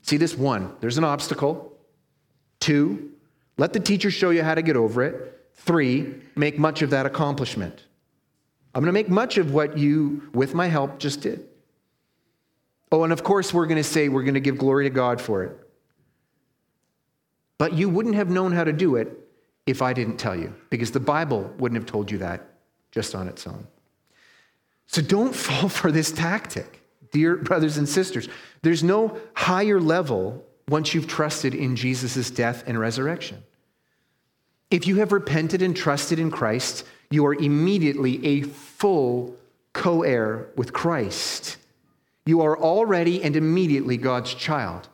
See 0.01 0.17
this 0.17 0.37
one, 0.37 0.75
there's 0.79 0.97
an 0.97 1.03
obstacle. 1.03 1.77
Two, 2.59 3.11
let 3.57 3.73
the 3.73 3.79
teacher 3.79 4.09
show 4.11 4.29
you 4.29 4.43
how 4.43 4.55
to 4.55 4.61
get 4.61 4.75
over 4.75 5.03
it. 5.03 5.47
Three, 5.55 6.15
make 6.35 6.57
much 6.57 6.81
of 6.81 6.89
that 6.89 7.05
accomplishment. 7.05 7.83
I'm 8.73 8.81
going 8.81 8.87
to 8.87 8.93
make 8.93 9.09
much 9.09 9.37
of 9.37 9.53
what 9.53 9.77
you, 9.77 10.29
with 10.33 10.53
my 10.55 10.67
help, 10.67 10.97
just 10.97 11.21
did. 11.21 11.47
Oh, 12.91 13.03
and 13.03 13.13
of 13.13 13.23
course, 13.23 13.53
we're 13.53 13.67
going 13.67 13.77
to 13.77 13.83
say 13.83 14.09
we're 14.09 14.23
going 14.23 14.33
to 14.33 14.39
give 14.39 14.57
glory 14.57 14.85
to 14.85 14.89
God 14.89 15.21
for 15.21 15.43
it. 15.43 15.57
But 17.57 17.73
you 17.73 17.89
wouldn't 17.89 18.15
have 18.15 18.29
known 18.29 18.51
how 18.51 18.63
to 18.63 18.73
do 18.73 18.95
it 18.95 19.17
if 19.65 19.81
I 19.81 19.93
didn't 19.93 20.17
tell 20.17 20.35
you, 20.35 20.53
because 20.69 20.91
the 20.91 20.99
Bible 20.99 21.51
wouldn't 21.57 21.79
have 21.79 21.89
told 21.89 22.11
you 22.11 22.17
that 22.19 22.49
just 22.91 23.15
on 23.15 23.27
its 23.27 23.47
own. 23.47 23.65
So 24.87 25.01
don't 25.01 25.35
fall 25.35 25.69
for 25.69 25.91
this 25.91 26.11
tactic, 26.11 26.81
dear 27.11 27.37
brothers 27.37 27.77
and 27.77 27.87
sisters. 27.87 28.27
There's 28.61 28.83
no 28.83 29.17
higher 29.33 29.79
level 29.79 30.43
once 30.67 30.93
you've 30.93 31.07
trusted 31.07 31.53
in 31.53 31.75
Jesus' 31.75 32.29
death 32.29 32.63
and 32.67 32.79
resurrection. 32.79 33.43
If 34.71 34.87
you 34.87 34.95
have 34.97 35.11
repented 35.11 35.61
and 35.61 35.75
trusted 35.75 36.19
in 36.19 36.31
Christ, 36.31 36.85
you 37.13 37.25
are 37.25 37.35
immediately 37.35 38.25
a 38.25 38.41
full 38.41 39.35
co 39.73 40.03
heir 40.03 40.47
with 40.55 40.73
Christ. 40.73 41.57
You 42.25 42.41
are 42.41 42.57
already 42.57 43.23
and 43.23 43.35
immediately 43.35 43.97
God's 43.97 44.33
child 44.33 44.87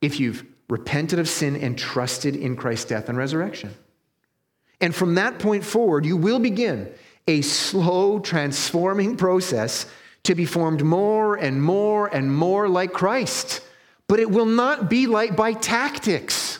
if 0.00 0.20
you've 0.20 0.44
repented 0.68 1.18
of 1.18 1.28
sin 1.28 1.56
and 1.56 1.78
trusted 1.78 2.36
in 2.36 2.56
Christ's 2.56 2.86
death 2.86 3.08
and 3.08 3.18
resurrection. 3.18 3.74
And 4.80 4.94
from 4.94 5.16
that 5.16 5.38
point 5.38 5.64
forward, 5.64 6.04
you 6.06 6.16
will 6.16 6.38
begin 6.38 6.92
a 7.26 7.40
slow 7.42 8.18
transforming 8.18 9.16
process 9.16 9.86
to 10.24 10.34
be 10.34 10.44
formed 10.44 10.84
more 10.84 11.36
and 11.36 11.62
more 11.62 12.06
and 12.06 12.34
more 12.34 12.68
like 12.68 12.92
Christ 12.92 13.60
but 14.06 14.20
it 14.20 14.30
will 14.30 14.46
not 14.46 14.90
be 14.90 15.06
like 15.06 15.36
by 15.36 15.52
tactics. 15.52 16.58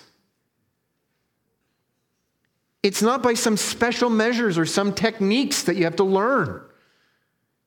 It's 2.85 3.01
not 3.01 3.23
by 3.23 3.33
some 3.33 3.57
special 3.57 4.11
measures 4.11 4.59
or 4.59 4.66
some 4.66 4.92
techniques 4.92 5.62
that 5.62 5.77
you 5.77 5.85
have 5.85 5.97
to 5.97 6.05
learn. 6.05 6.61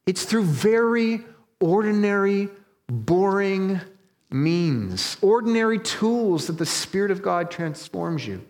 It's 0.06 0.24
through 0.26 0.44
very 0.44 1.22
ordinary, 1.60 2.50
boring 2.88 3.82
means, 4.30 5.18
ordinary 5.20 5.80
tools 5.80 6.46
that 6.46 6.60
the 6.60 6.68
Spirit 6.68 7.10
of 7.10 7.24
God 7.24 7.50
transforms 7.50 8.28
you. 8.28 8.46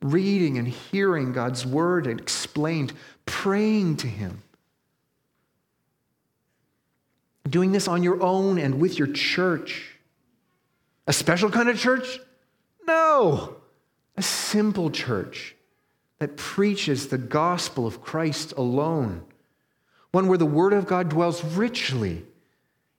Reading 0.00 0.58
and 0.58 0.68
hearing 0.68 1.32
God's 1.32 1.66
word 1.66 2.06
and 2.06 2.20
explained, 2.20 2.92
praying 3.26 3.96
to 3.96 4.06
Him. 4.06 4.44
Doing 7.50 7.72
this 7.72 7.88
on 7.88 8.04
your 8.04 8.22
own 8.22 8.58
and 8.58 8.80
with 8.80 8.96
your 8.96 9.08
church. 9.08 9.96
A 11.08 11.12
special 11.12 11.50
kind 11.50 11.68
of 11.68 11.80
church? 11.80 12.20
No. 12.86 13.56
A 14.16 14.22
simple 14.22 14.88
church 14.88 15.56
that 16.18 16.36
preaches 16.36 17.08
the 17.08 17.18
gospel 17.18 17.86
of 17.86 18.02
Christ 18.02 18.52
alone. 18.56 19.24
One 20.12 20.28
where 20.28 20.38
the 20.38 20.46
Word 20.46 20.72
of 20.72 20.86
God 20.86 21.08
dwells 21.08 21.44
richly 21.44 22.24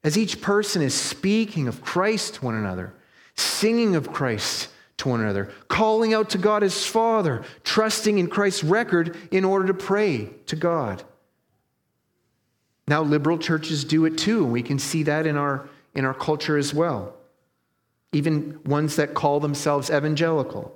as 0.03 0.17
each 0.17 0.41
person 0.41 0.81
is 0.81 0.93
speaking 0.93 1.67
of 1.67 1.81
Christ 1.81 2.35
to 2.35 2.45
one 2.45 2.55
another, 2.55 2.93
singing 3.35 3.95
of 3.95 4.11
Christ 4.11 4.69
to 4.97 5.09
one 5.09 5.21
another, 5.21 5.51
calling 5.67 6.13
out 6.13 6.29
to 6.31 6.37
God 6.37 6.61
as 6.61 6.85
Father, 6.85 7.43
trusting 7.63 8.17
in 8.17 8.27
Christ's 8.27 8.63
record 8.63 9.17
in 9.31 9.43
order 9.43 9.67
to 9.67 9.73
pray 9.73 10.29
to 10.45 10.55
God. 10.55 11.03
Now, 12.87 13.01
liberal 13.01 13.39
churches 13.39 13.83
do 13.83 14.05
it 14.05 14.17
too, 14.17 14.43
and 14.43 14.51
we 14.51 14.61
can 14.61 14.77
see 14.77 15.03
that 15.03 15.25
in 15.25 15.37
our, 15.37 15.67
in 15.95 16.05
our 16.05 16.13
culture 16.13 16.57
as 16.57 16.73
well 16.73 17.15
even 18.15 18.57
ones 18.63 18.95
that 18.95 19.13
call 19.13 19.41
themselves 19.41 19.89
evangelical. 19.89 20.73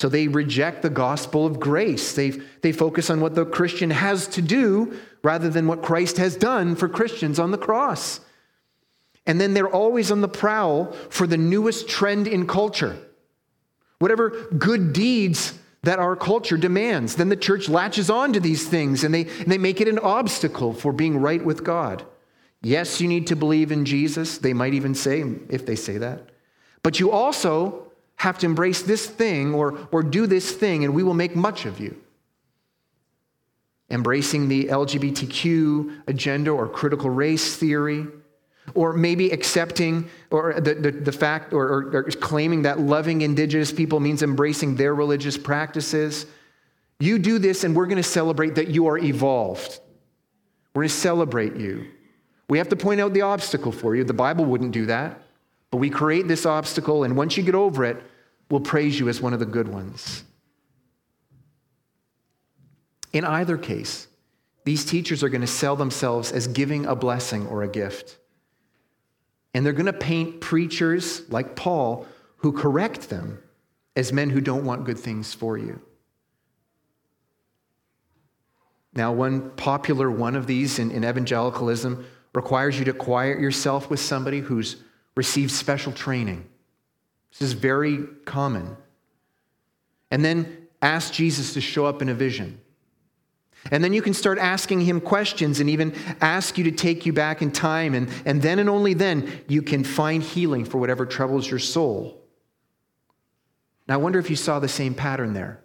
So 0.00 0.08
they 0.08 0.28
reject 0.28 0.80
the 0.80 0.88
gospel 0.88 1.44
of 1.44 1.60
grace. 1.60 2.14
They, 2.14 2.30
they 2.62 2.72
focus 2.72 3.10
on 3.10 3.20
what 3.20 3.34
the 3.34 3.44
Christian 3.44 3.90
has 3.90 4.26
to 4.28 4.40
do 4.40 4.98
rather 5.22 5.50
than 5.50 5.66
what 5.66 5.82
Christ 5.82 6.16
has 6.16 6.36
done 6.36 6.74
for 6.74 6.88
Christians 6.88 7.38
on 7.38 7.50
the 7.50 7.58
cross. 7.58 8.20
And 9.26 9.38
then 9.38 9.52
they're 9.52 9.68
always 9.68 10.10
on 10.10 10.22
the 10.22 10.28
prowl 10.28 10.92
for 11.10 11.26
the 11.26 11.36
newest 11.36 11.86
trend 11.86 12.26
in 12.26 12.46
culture. 12.46 12.96
Whatever 13.98 14.30
good 14.56 14.94
deeds 14.94 15.58
that 15.82 15.98
our 15.98 16.16
culture 16.16 16.56
demands, 16.56 17.16
then 17.16 17.28
the 17.28 17.36
church 17.36 17.68
latches 17.68 18.08
on 18.08 18.32
to 18.32 18.40
these 18.40 18.66
things 18.66 19.04
and 19.04 19.12
they, 19.12 19.26
and 19.26 19.52
they 19.52 19.58
make 19.58 19.82
it 19.82 19.88
an 19.88 19.98
obstacle 19.98 20.72
for 20.72 20.94
being 20.94 21.18
right 21.18 21.44
with 21.44 21.62
God. 21.62 22.06
Yes, 22.62 23.02
you 23.02 23.08
need 23.08 23.26
to 23.26 23.36
believe 23.36 23.70
in 23.70 23.84
Jesus. 23.84 24.38
They 24.38 24.54
might 24.54 24.72
even 24.72 24.94
say, 24.94 25.22
if 25.50 25.66
they 25.66 25.76
say 25.76 25.98
that. 25.98 26.30
But 26.82 27.00
you 27.00 27.10
also 27.10 27.89
have 28.20 28.36
to 28.36 28.44
embrace 28.44 28.82
this 28.82 29.06
thing 29.06 29.54
or, 29.54 29.78
or 29.92 30.02
do 30.02 30.26
this 30.26 30.52
thing, 30.52 30.84
and 30.84 30.94
we 30.94 31.02
will 31.02 31.14
make 31.14 31.34
much 31.34 31.64
of 31.64 31.80
you. 31.80 31.96
Embracing 33.88 34.46
the 34.46 34.66
LGBTQ 34.66 36.02
agenda 36.06 36.50
or 36.50 36.68
critical 36.68 37.08
race 37.08 37.56
theory, 37.56 38.06
or 38.74 38.92
maybe 38.92 39.30
accepting 39.30 40.06
or 40.30 40.60
the, 40.60 40.74
the, 40.74 40.90
the 40.90 41.12
fact 41.12 41.54
or, 41.54 41.66
or, 41.66 41.96
or 41.96 42.02
claiming 42.20 42.60
that 42.60 42.78
loving 42.78 43.22
indigenous 43.22 43.72
people 43.72 44.00
means 44.00 44.22
embracing 44.22 44.76
their 44.76 44.94
religious 44.94 45.38
practices. 45.38 46.26
You 46.98 47.18
do 47.18 47.38
this, 47.38 47.64
and 47.64 47.74
we're 47.74 47.86
going 47.86 47.96
to 47.96 48.02
celebrate 48.02 48.54
that 48.56 48.68
you 48.68 48.86
are 48.88 48.98
evolved. 48.98 49.80
We're 50.74 50.82
going 50.82 50.90
to 50.90 50.94
celebrate 50.94 51.56
you. 51.56 51.86
We 52.50 52.58
have 52.58 52.68
to 52.68 52.76
point 52.76 53.00
out 53.00 53.14
the 53.14 53.22
obstacle 53.22 53.72
for 53.72 53.96
you. 53.96 54.04
The 54.04 54.12
Bible 54.12 54.44
wouldn't 54.44 54.72
do 54.72 54.84
that. 54.86 55.22
But 55.70 55.78
we 55.78 55.88
create 55.88 56.28
this 56.28 56.44
obstacle, 56.44 57.04
and 57.04 57.16
once 57.16 57.38
you 57.38 57.42
get 57.42 57.54
over 57.54 57.84
it, 57.86 58.02
we'll 58.50 58.60
praise 58.60 58.98
you 58.98 59.08
as 59.08 59.20
one 59.20 59.32
of 59.32 59.40
the 59.40 59.46
good 59.46 59.68
ones. 59.68 60.24
In 63.12 63.24
either 63.24 63.56
case, 63.56 64.08
these 64.64 64.84
teachers 64.84 65.22
are 65.22 65.28
going 65.28 65.40
to 65.40 65.46
sell 65.46 65.76
themselves 65.76 66.32
as 66.32 66.46
giving 66.46 66.86
a 66.86 66.94
blessing 66.94 67.46
or 67.46 67.62
a 67.62 67.68
gift. 67.68 68.18
And 69.54 69.64
they're 69.64 69.72
going 69.72 69.86
to 69.86 69.92
paint 69.92 70.40
preachers 70.40 71.28
like 71.30 71.56
Paul 71.56 72.06
who 72.36 72.52
correct 72.52 73.08
them 73.08 73.42
as 73.96 74.12
men 74.12 74.30
who 74.30 74.40
don't 74.40 74.64
want 74.64 74.84
good 74.84 74.98
things 74.98 75.34
for 75.34 75.58
you. 75.58 75.80
Now, 78.94 79.12
one 79.12 79.50
popular 79.50 80.10
one 80.10 80.36
of 80.36 80.46
these 80.46 80.78
in, 80.78 80.90
in 80.90 81.04
evangelicalism 81.04 82.04
requires 82.34 82.78
you 82.78 82.84
to 82.86 82.92
quiet 82.92 83.40
yourself 83.40 83.90
with 83.90 84.00
somebody 84.00 84.40
who's 84.40 84.76
received 85.16 85.50
special 85.50 85.92
training. 85.92 86.49
This 87.30 87.42
is 87.42 87.52
very 87.52 88.04
common. 88.24 88.76
And 90.10 90.24
then 90.24 90.68
ask 90.82 91.12
Jesus 91.12 91.54
to 91.54 91.60
show 91.60 91.86
up 91.86 92.02
in 92.02 92.08
a 92.08 92.14
vision. 92.14 92.60
And 93.70 93.84
then 93.84 93.92
you 93.92 94.00
can 94.00 94.14
start 94.14 94.38
asking 94.38 94.80
him 94.80 95.00
questions 95.00 95.60
and 95.60 95.68
even 95.68 95.94
ask 96.20 96.56
you 96.56 96.64
to 96.64 96.70
take 96.70 97.04
you 97.04 97.12
back 97.12 97.42
in 97.42 97.52
time. 97.52 97.94
And, 97.94 98.08
and 98.24 98.40
then 98.40 98.58
and 98.58 98.70
only 98.70 98.94
then 98.94 99.42
you 99.48 99.62
can 99.62 99.84
find 99.84 100.22
healing 100.22 100.64
for 100.64 100.78
whatever 100.78 101.04
troubles 101.04 101.48
your 101.48 101.58
soul. 101.58 102.20
Now, 103.86 103.94
I 103.94 103.98
wonder 103.98 104.18
if 104.18 104.30
you 104.30 104.36
saw 104.36 104.60
the 104.60 104.68
same 104.68 104.94
pattern 104.94 105.34
there. 105.34 105.60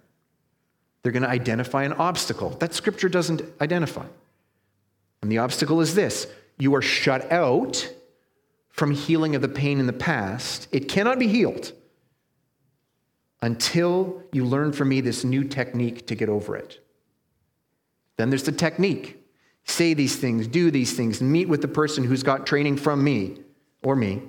They're 1.04 1.12
going 1.12 1.24
to 1.24 1.30
identify 1.30 1.84
an 1.84 1.94
obstacle 1.94 2.50
that 2.60 2.74
scripture 2.74 3.08
doesn't 3.08 3.44
identify. 3.62 4.06
And 5.22 5.32
the 5.32 5.38
obstacle 5.38 5.80
is 5.80 5.96
this 5.96 6.28
you 6.58 6.76
are 6.76 6.82
shut 6.82 7.32
out 7.32 7.94
from 8.76 8.92
healing 8.92 9.36
of 9.36 9.42
the 9.42 9.48
pain 9.48 9.80
in 9.80 9.88
the 9.88 9.94
past. 9.94 10.68
It 10.72 10.90
cannot 10.90 11.18
be 11.18 11.28
healed 11.28 11.72
until 13.42 14.22
you 14.34 14.44
learn 14.44 14.74
from 14.74 14.90
me 14.90 15.00
this 15.00 15.24
new 15.24 15.46
technique 15.46 16.08
to 16.08 16.16
get 16.16 16.28
over 16.28 16.58
it. 16.58 16.86
Then 18.18 18.30
there's 18.30 18.44
the 18.44 18.52
technique. 18.52 19.24
Say 19.64 19.94
these 19.94 20.18
things, 20.18 20.46
do 20.48 20.72
these 20.72 20.94
things, 20.94 21.22
meet 21.22 21.48
with 21.48 21.62
the 21.62 21.70
person 21.70 22.04
who's 22.04 22.22
got 22.22 22.46
training 22.46 22.76
from 22.76 23.02
me 23.02 23.38
or 23.82 23.96
me. 23.96 24.24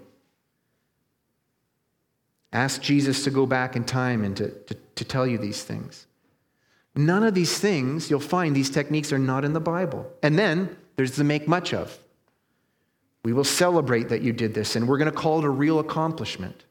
Ask 2.53 2.81
Jesus 2.81 3.25
to 3.25 3.31
go 3.31 3.47
back 3.47 3.75
in 3.75 3.83
time 3.83 4.23
and 4.23 4.37
to, 4.37 4.51
to, 4.51 4.77
to 4.95 5.05
tell 5.05 5.27
you 5.27 5.39
these 5.39 5.65
things. 5.65 6.07
None 6.95 7.25
of 7.25 7.35
these 7.35 7.59
things, 7.59 8.09
you'll 8.09 8.21
find 8.21 8.55
these 8.55 8.71
techniques 8.71 9.13
are 9.13 9.19
not 9.19 9.45
in 9.45 9.53
the 9.55 9.61
Bible. 9.61 10.11
And 10.23 10.39
then 10.39 10.77
there's 10.95 11.17
the 11.17 11.25
make 11.25 11.49
much 11.49 11.75
of. 11.75 11.99
We 13.27 13.33
will 13.33 13.43
celebrate 13.43 14.11
that 14.11 14.23
you 14.23 14.33
did 14.33 14.55
this, 14.55 14.77
and 14.77 14.87
we're 14.87 14.99
going 14.99 15.11
to 15.11 15.19
call 15.19 15.41
it 15.41 15.45
a 15.45 15.51
real 15.51 15.81
accomplishment. 15.81 16.63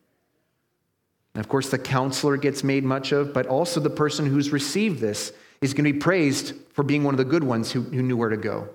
And 1.33 1.43
of 1.43 1.49
course, 1.49 1.69
the 1.69 1.77
counselor 1.77 2.37
gets 2.37 2.63
made 2.63 2.85
much 2.85 3.11
of, 3.11 3.33
but 3.33 3.45
also 3.45 3.81
the 3.81 3.89
person 3.89 4.25
who's 4.25 4.53
received 4.53 5.01
this 5.01 5.33
is 5.59 5.73
going 5.73 5.83
to 5.83 5.91
be 5.91 5.99
praised 5.99 6.53
for 6.71 6.83
being 6.83 7.03
one 7.03 7.13
of 7.13 7.17
the 7.17 7.25
good 7.25 7.43
ones 7.43 7.73
who, 7.73 7.81
who 7.81 8.01
knew 8.01 8.15
where 8.15 8.29
to 8.29 8.37
go. 8.37 8.69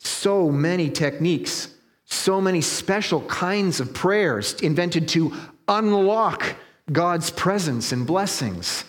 So 0.00 0.50
many 0.50 0.90
techniques, 0.90 1.72
so 2.04 2.38
many 2.38 2.60
special 2.60 3.22
kinds 3.22 3.80
of 3.80 3.94
prayers 3.94 4.52
invented 4.60 5.08
to 5.08 5.32
unlock 5.68 6.54
God's 6.92 7.30
presence 7.30 7.92
and 7.92 8.06
blessings. 8.06 8.84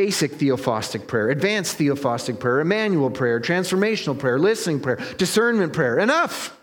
Basic 0.00 0.32
theophostic 0.32 1.06
prayer, 1.06 1.28
advanced 1.28 1.76
theophostic 1.76 2.40
prayer, 2.40 2.60
Emmanuel 2.60 3.10
prayer, 3.10 3.38
transformational 3.38 4.18
prayer, 4.18 4.38
listening 4.38 4.80
prayer, 4.80 4.96
discernment 5.18 5.74
prayer. 5.74 5.98
Enough! 5.98 6.58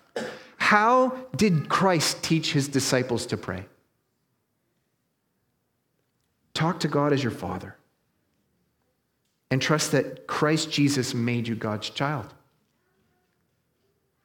How 0.57 1.09
did 1.35 1.69
Christ 1.69 2.23
teach 2.23 2.51
his 2.51 2.67
disciples 2.67 3.27
to 3.27 3.37
pray? 3.37 3.65
Talk 6.55 6.79
to 6.79 6.87
God 6.87 7.13
as 7.13 7.21
your 7.21 7.31
Father 7.31 7.75
and 9.51 9.61
trust 9.61 9.91
that 9.91 10.25
Christ 10.25 10.71
Jesus 10.71 11.13
made 11.13 11.47
you 11.47 11.53
God's 11.53 11.91
child. 11.91 12.33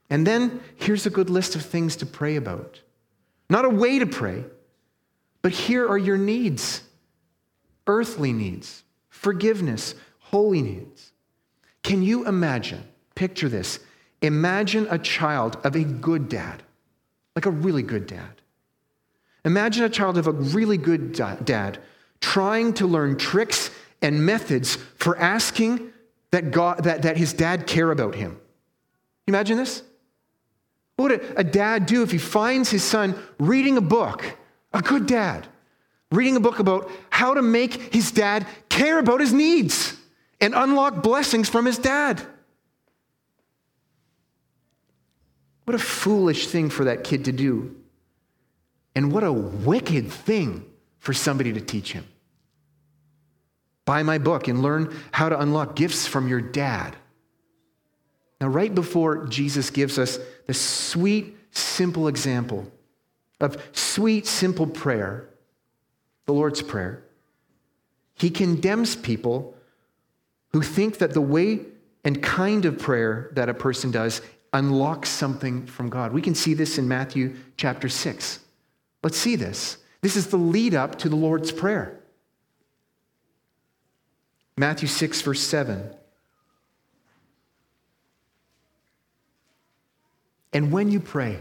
And 0.09 0.27
then 0.27 0.62
here's 0.77 1.05
a 1.05 1.11
good 1.11 1.29
list 1.29 1.55
of 1.55 1.61
things 1.61 1.96
to 1.96 2.07
pray 2.07 2.37
about. 2.37 2.81
Not 3.51 3.66
a 3.66 3.68
way 3.68 3.98
to 3.98 4.07
pray, 4.07 4.46
but 5.42 5.53
here 5.53 5.87
are 5.87 5.98
your 5.98 6.16
needs 6.16 6.81
earthly 7.87 8.33
needs, 8.33 8.85
forgiveness, 9.12 9.94
holy 10.18 10.62
needs. 10.62 11.12
Can 11.83 12.03
you 12.03 12.27
imagine? 12.27 12.83
Picture 13.14 13.48
this. 13.48 13.79
Imagine 14.22 14.88
a 14.90 14.98
child 14.98 15.59
of 15.64 15.77
a 15.77 15.85
good 15.85 16.29
dad, 16.29 16.62
like 17.37 17.44
a 17.44 17.51
really 17.51 17.83
good 17.83 18.07
dad. 18.07 18.40
Imagine 19.44 19.85
a 19.85 19.90
child 19.90 20.16
of 20.16 20.27
a 20.27 20.33
really 20.33 20.79
good 20.79 21.12
dad 21.12 21.79
trying 22.20 22.72
to 22.75 22.87
learn 22.87 23.18
tricks 23.18 23.70
and 24.01 24.25
methods 24.25 24.77
for 24.96 25.16
asking 25.18 25.92
that, 26.31 26.51
God, 26.51 26.85
that, 26.85 27.03
that 27.03 27.16
his 27.16 27.35
dad 27.35 27.66
care 27.66 27.90
about 27.90 28.14
him. 28.14 28.40
Imagine 29.27 29.59
this? 29.59 29.83
What 30.96 31.11
would 31.11 31.20
a, 31.20 31.40
a 31.40 31.44
dad 31.44 31.85
do 31.85 32.03
if 32.03 32.12
he 32.12 32.18
finds 32.18 32.70
his 32.70 32.83
son 32.83 33.20
reading 33.38 33.77
a 33.77 33.83
book, 33.83 34.38
a 34.72 34.81
good 34.81 35.07
dad, 35.07 35.48
reading 36.12 36.37
a 36.37 36.40
book 36.40 36.59
about 36.59 36.90
how 37.11 37.35
to 37.35 37.42
make 37.42 37.94
his 37.94 38.12
dad 38.12 38.46
care 38.68 38.98
about 38.98 39.20
his 39.20 39.33
needs 39.33 39.96
and 40.40 40.55
unlock 40.55 41.03
blessings 41.03 41.48
from 41.48 41.66
his 41.66 41.79
dad? 41.79 42.20
What 45.64 45.75
a 45.75 45.79
foolish 45.79 46.48
thing 46.48 46.70
for 46.70 46.85
that 46.85 47.05
kid 47.05 47.27
to 47.27 47.33
do. 47.33 47.77
And 48.94 49.12
what 49.12 49.25
a 49.25 49.33
wicked 49.33 50.11
thing 50.11 50.64
for 50.98 51.12
somebody 51.12 51.53
to 51.53 51.61
teach 51.61 51.92
him. 51.92 52.07
Buy 53.85 54.03
my 54.03 54.18
book 54.18 54.48
and 54.48 54.62
learn 54.62 54.94
how 55.11 55.29
to 55.29 55.40
unlock 55.40 55.77
gifts 55.77 56.07
from 56.07 56.29
your 56.29 56.40
dad. 56.40 56.94
Now, 58.40 58.48
right 58.48 58.75
before 58.75 59.27
Jesus 59.27 59.70
gives 59.70 59.98
us 59.98 60.18
the 60.46 60.55
sweet, 60.55 61.37
simple 61.53 62.09
example 62.09 62.70
of 63.40 63.61
sweet, 63.72 64.27
simple 64.27 64.66
prayer, 64.66 65.29
the 66.33 66.38
Lord's 66.38 66.62
Prayer, 66.62 67.03
he 68.14 68.31
condemns 68.31 68.97
people 68.97 69.55
who 70.53 70.62
think 70.62 70.97
that 70.99 71.12
the 71.12 71.21
way 71.21 71.61
and 72.05 72.23
kind 72.23 72.64
of 72.64 72.79
prayer 72.79 73.31
that 73.35 73.51
a 73.51 73.55
person 73.55 73.90
does 73.90 74.23
unlocks 74.55 75.11
something 75.11 75.66
from 75.66 75.90
God. 75.90 76.12
We 76.12 76.23
can 76.23 76.35
see 76.35 76.55
this 76.55 76.79
in 76.79 76.88
Matthew 76.88 77.37
chapter 77.59 77.90
6. 77.90 78.40
Let's 79.03 79.18
see 79.18 79.37
this. 79.37 79.77
This 80.01 80.16
is 80.16 80.29
the 80.29 80.38
lead 80.38 80.75
up 80.75 80.99
to 81.01 81.11
the 81.11 81.16
Lord's 81.16 81.53
Prayer. 81.53 82.01
Matthew 84.57 84.88
6, 84.88 85.21
verse 85.21 85.42
7. 85.42 85.95
And 90.55 90.73
when 90.73 90.90
you 90.90 91.01
pray, 91.01 91.40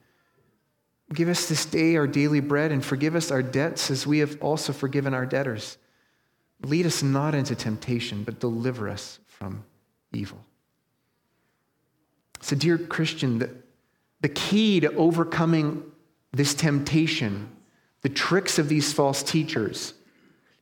Give 1.13 1.27
us 1.27 1.49
this 1.49 1.65
day 1.65 1.97
our 1.97 2.07
daily 2.07 2.39
bread 2.39 2.71
and 2.71 2.83
forgive 2.83 3.15
us 3.15 3.31
our 3.31 3.43
debts 3.43 3.91
as 3.91 4.07
we 4.07 4.19
have 4.19 4.41
also 4.41 4.71
forgiven 4.71 5.13
our 5.13 5.25
debtors. 5.25 5.77
Lead 6.63 6.85
us 6.85 7.03
not 7.03 7.35
into 7.35 7.55
temptation, 7.55 8.23
but 8.23 8.39
deliver 8.39 8.87
us 8.87 9.19
from 9.27 9.63
evil. 10.13 10.43
So, 12.41 12.55
dear 12.55 12.77
Christian, 12.77 13.39
the, 13.39 13.49
the 14.21 14.29
key 14.29 14.79
to 14.79 14.93
overcoming 14.93 15.83
this 16.31 16.53
temptation, 16.53 17.49
the 18.01 18.09
tricks 18.09 18.57
of 18.57 18.69
these 18.69 18.93
false 18.93 19.21
teachers, 19.21 19.93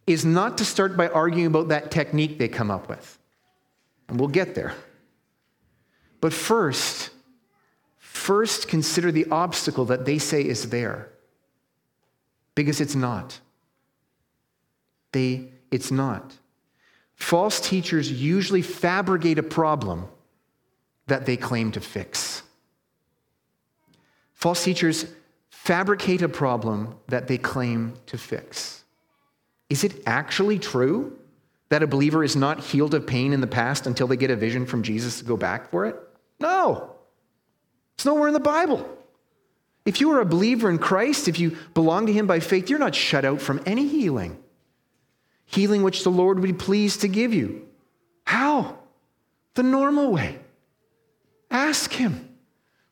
is 0.08 0.26
not 0.26 0.58
to 0.58 0.66
start 0.66 0.98
by 0.98 1.10
arguing 1.10 1.46
about 1.46 1.68
that 1.68 1.92
technique 1.92 2.40
they 2.40 2.48
come 2.48 2.72
up 2.72 2.90
with. 2.90 3.20
And 4.08 4.20
we'll 4.20 4.30
get 4.30 4.56
there. 4.56 4.74
But 6.22 6.34
first, 6.34 7.12
first 8.30 8.68
consider 8.68 9.12
the 9.12 9.26
obstacle 9.32 9.86
that 9.86 10.06
they 10.06 10.20
say 10.20 10.46
is 10.46 10.70
there. 10.70 11.10
Because 12.54 12.80
it's 12.80 12.94
not. 12.94 13.40
They, 15.14 15.48
it's 15.72 15.90
not. 15.90 16.38
False 17.16 17.60
teachers 17.60 18.12
usually 18.12 18.62
fabricate 18.62 19.40
a 19.40 19.44
problem 19.44 20.08
that 21.08 21.26
they 21.26 21.38
claim 21.38 21.72
to 21.72 21.82
fix. 21.82 22.44
False 24.36 24.64
teachers 24.64 25.08
fabricate 25.50 26.22
a 26.22 26.30
problem 26.30 27.00
that 27.08 27.28
they 27.28 27.40
claim 27.40 27.96
to 28.06 28.16
fix. 28.20 28.84
Is 29.72 29.84
it 29.84 30.04
actually 30.06 30.60
true 30.60 31.18
that 31.70 31.82
a 31.82 31.88
believer 31.88 32.24
is 32.24 32.36
not 32.36 32.60
healed 32.60 32.94
of 32.94 33.08
pain 33.08 33.34
in 33.34 33.42
the 33.42 33.48
past 33.48 33.88
until 33.88 34.06
they 34.06 34.18
get 34.18 34.30
a 34.30 34.36
vision 34.36 34.68
from 34.68 34.84
Jesus 34.84 35.18
to 35.18 35.26
go 35.26 35.36
back 35.36 35.72
for 35.72 35.88
it? 35.88 35.96
No. 36.40 36.89
It's 38.00 38.06
nowhere 38.06 38.30
in 38.30 38.34
the 38.34 38.40
Bible. 38.40 38.88
If 39.84 40.00
you 40.00 40.12
are 40.12 40.22
a 40.22 40.26
believer 40.26 40.70
in 40.70 40.78
Christ, 40.78 41.28
if 41.28 41.38
you 41.38 41.58
belong 41.74 42.06
to 42.06 42.14
Him 42.14 42.28
by 42.28 42.40
faith, 42.40 42.70
you're 42.70 42.80
not 42.80 42.96
shut 42.96 43.26
out 43.26 43.42
from 43.42 43.62
any 43.66 43.90
healing. 43.90 44.42
Healing 45.48 45.84
which 45.84 46.06
the 46.06 46.10
Lord 46.10 46.40
would 46.40 46.48
be 46.48 46.54
pleased 46.54 47.02
to 47.02 47.10
give 47.10 47.34
you. 47.34 47.68
How? 48.24 48.78
The 49.56 49.64
normal 49.64 50.14
way. 50.14 50.40
Ask 51.52 51.92
Him. 51.92 52.38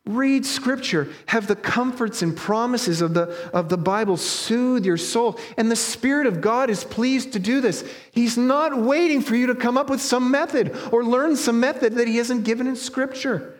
Read 0.06 0.46
Scripture. 0.46 1.08
Have 1.28 1.48
the 1.48 1.56
comforts 1.56 2.22
and 2.22 2.36
promises 2.36 3.00
of 3.00 3.14
the, 3.14 3.34
of 3.54 3.70
the 3.70 3.78
Bible 3.78 4.18
soothe 4.18 4.86
your 4.86 4.98
soul. 4.98 5.40
And 5.56 5.72
the 5.72 5.78
Spirit 5.78 6.28
of 6.28 6.42
God 6.42 6.70
is 6.70 6.84
pleased 6.84 7.32
to 7.32 7.40
do 7.40 7.62
this. 7.62 7.90
He's 8.12 8.38
not 8.38 8.78
waiting 8.78 9.22
for 9.22 9.38
you 9.38 9.48
to 9.48 9.56
come 9.56 9.78
up 9.78 9.90
with 9.90 10.02
some 10.02 10.30
method 10.32 10.76
or 10.92 11.06
learn 11.06 11.38
some 11.38 11.62
method 11.62 11.96
that 11.96 12.10
He 12.10 12.18
hasn't 12.18 12.44
given 12.44 12.68
in 12.68 12.76
Scripture. 12.76 13.57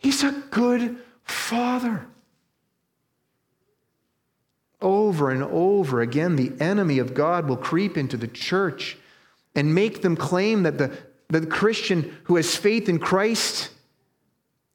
He's 0.00 0.24
a 0.24 0.32
good 0.50 0.96
Father. 1.22 2.06
Over 4.80 5.30
and 5.30 5.42
over 5.42 6.00
again, 6.00 6.36
the 6.36 6.52
enemy 6.58 6.98
of 6.98 7.12
God 7.12 7.46
will 7.46 7.58
creep 7.58 7.98
into 7.98 8.16
the 8.16 8.26
church 8.26 8.96
and 9.54 9.74
make 9.74 10.00
them 10.00 10.16
claim 10.16 10.62
that 10.62 10.78
the, 10.78 10.96
the 11.28 11.46
Christian 11.46 12.16
who 12.24 12.36
has 12.36 12.56
faith 12.56 12.88
in 12.88 12.98
Christ 12.98 13.68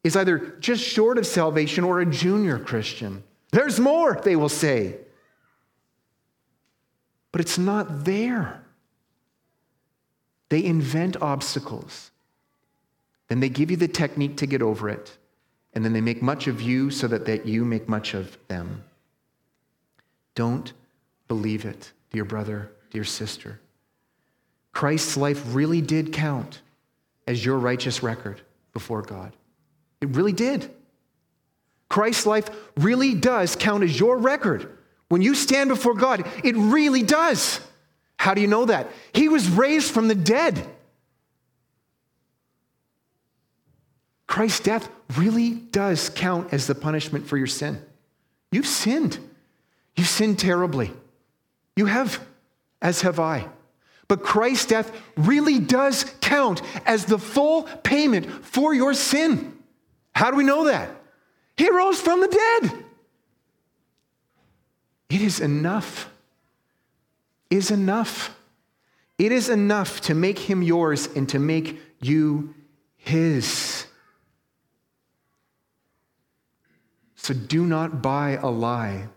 is 0.03 0.15
either 0.15 0.55
just 0.59 0.83
short 0.83 1.17
of 1.17 1.25
salvation 1.25 1.83
or 1.83 1.99
a 1.99 2.05
junior 2.05 2.59
Christian. 2.59 3.23
There's 3.51 3.79
more, 3.79 4.21
they 4.23 4.35
will 4.35 4.47
say. 4.47 4.97
But 7.31 7.41
it's 7.41 7.57
not 7.57 8.05
there. 8.05 8.63
They 10.49 10.63
invent 10.63 11.19
obstacles. 11.19 12.11
Then 13.27 13.39
they 13.39 13.49
give 13.49 13.71
you 13.71 13.77
the 13.77 13.87
technique 13.87 14.37
to 14.37 14.45
get 14.45 14.61
over 14.61 14.89
it. 14.89 15.17
And 15.73 15.83
then 15.83 15.93
they 15.93 16.01
make 16.01 16.21
much 16.21 16.47
of 16.47 16.61
you 16.61 16.89
so 16.89 17.07
that, 17.07 17.25
that 17.25 17.45
you 17.45 17.65
make 17.65 17.89
much 17.89 18.13
of 18.13 18.37
them. 18.47 18.83
Don't 20.35 20.71
believe 21.27 21.65
it, 21.65 21.91
dear 22.11 22.25
brother, 22.25 22.71
dear 22.91 23.03
sister. 23.03 23.59
Christ's 24.71 25.17
life 25.17 25.41
really 25.55 25.81
did 25.81 26.13
count 26.13 26.61
as 27.27 27.43
your 27.43 27.57
righteous 27.57 28.03
record 28.03 28.41
before 28.73 29.01
God. 29.01 29.33
It 30.01 30.09
really 30.09 30.33
did. 30.33 30.69
Christ's 31.89 32.25
life 32.25 32.49
really 32.77 33.13
does 33.13 33.55
count 33.55 33.83
as 33.83 33.99
your 33.99 34.17
record 34.17 34.69
When 35.07 35.21
you 35.21 35.35
stand 35.35 35.69
before 35.69 35.93
God, 35.93 36.25
it 36.43 36.55
really 36.55 37.03
does. 37.03 37.59
How 38.17 38.33
do 38.33 38.41
you 38.41 38.47
know 38.47 38.65
that? 38.65 38.89
He 39.13 39.29
was 39.29 39.47
raised 39.49 39.91
from 39.91 40.07
the 40.07 40.15
dead. 40.15 40.67
Christ's 44.27 44.61
death 44.61 44.89
really 45.17 45.51
does 45.51 46.09
count 46.09 46.51
as 46.51 46.67
the 46.67 46.75
punishment 46.75 47.27
for 47.27 47.37
your 47.37 47.47
sin. 47.47 47.81
You've 48.51 48.67
sinned. 48.67 49.19
You've 49.95 50.07
sinned 50.07 50.39
terribly. 50.39 50.91
You 51.75 51.85
have, 51.85 52.19
as 52.81 53.01
have 53.01 53.19
I. 53.19 53.47
But 54.07 54.23
Christ's 54.23 54.67
death 54.67 54.91
really 55.17 55.59
does 55.59 56.05
count 56.21 56.61
as 56.85 57.05
the 57.05 57.17
full 57.17 57.63
payment 57.63 58.45
for 58.45 58.73
your 58.73 58.93
sin. 58.93 59.57
How 60.13 60.31
do 60.31 60.37
we 60.37 60.43
know 60.43 60.65
that? 60.65 60.89
He 61.57 61.69
rose 61.69 61.99
from 61.99 62.21
the 62.21 62.27
dead. 62.27 62.85
It 65.09 65.21
is 65.21 65.39
enough. 65.39 66.09
Is 67.49 67.71
enough. 67.71 68.35
It 69.17 69.31
is 69.31 69.49
enough 69.49 70.01
to 70.01 70.13
make 70.13 70.39
him 70.39 70.61
yours 70.61 71.07
and 71.15 71.27
to 71.29 71.39
make 71.39 71.79
you 72.01 72.53
his. 72.97 73.85
So 77.25 77.33
do 77.33 77.65
not 77.65 78.03
buy 78.03 78.37
a 78.39 78.51
lie 78.51 79.07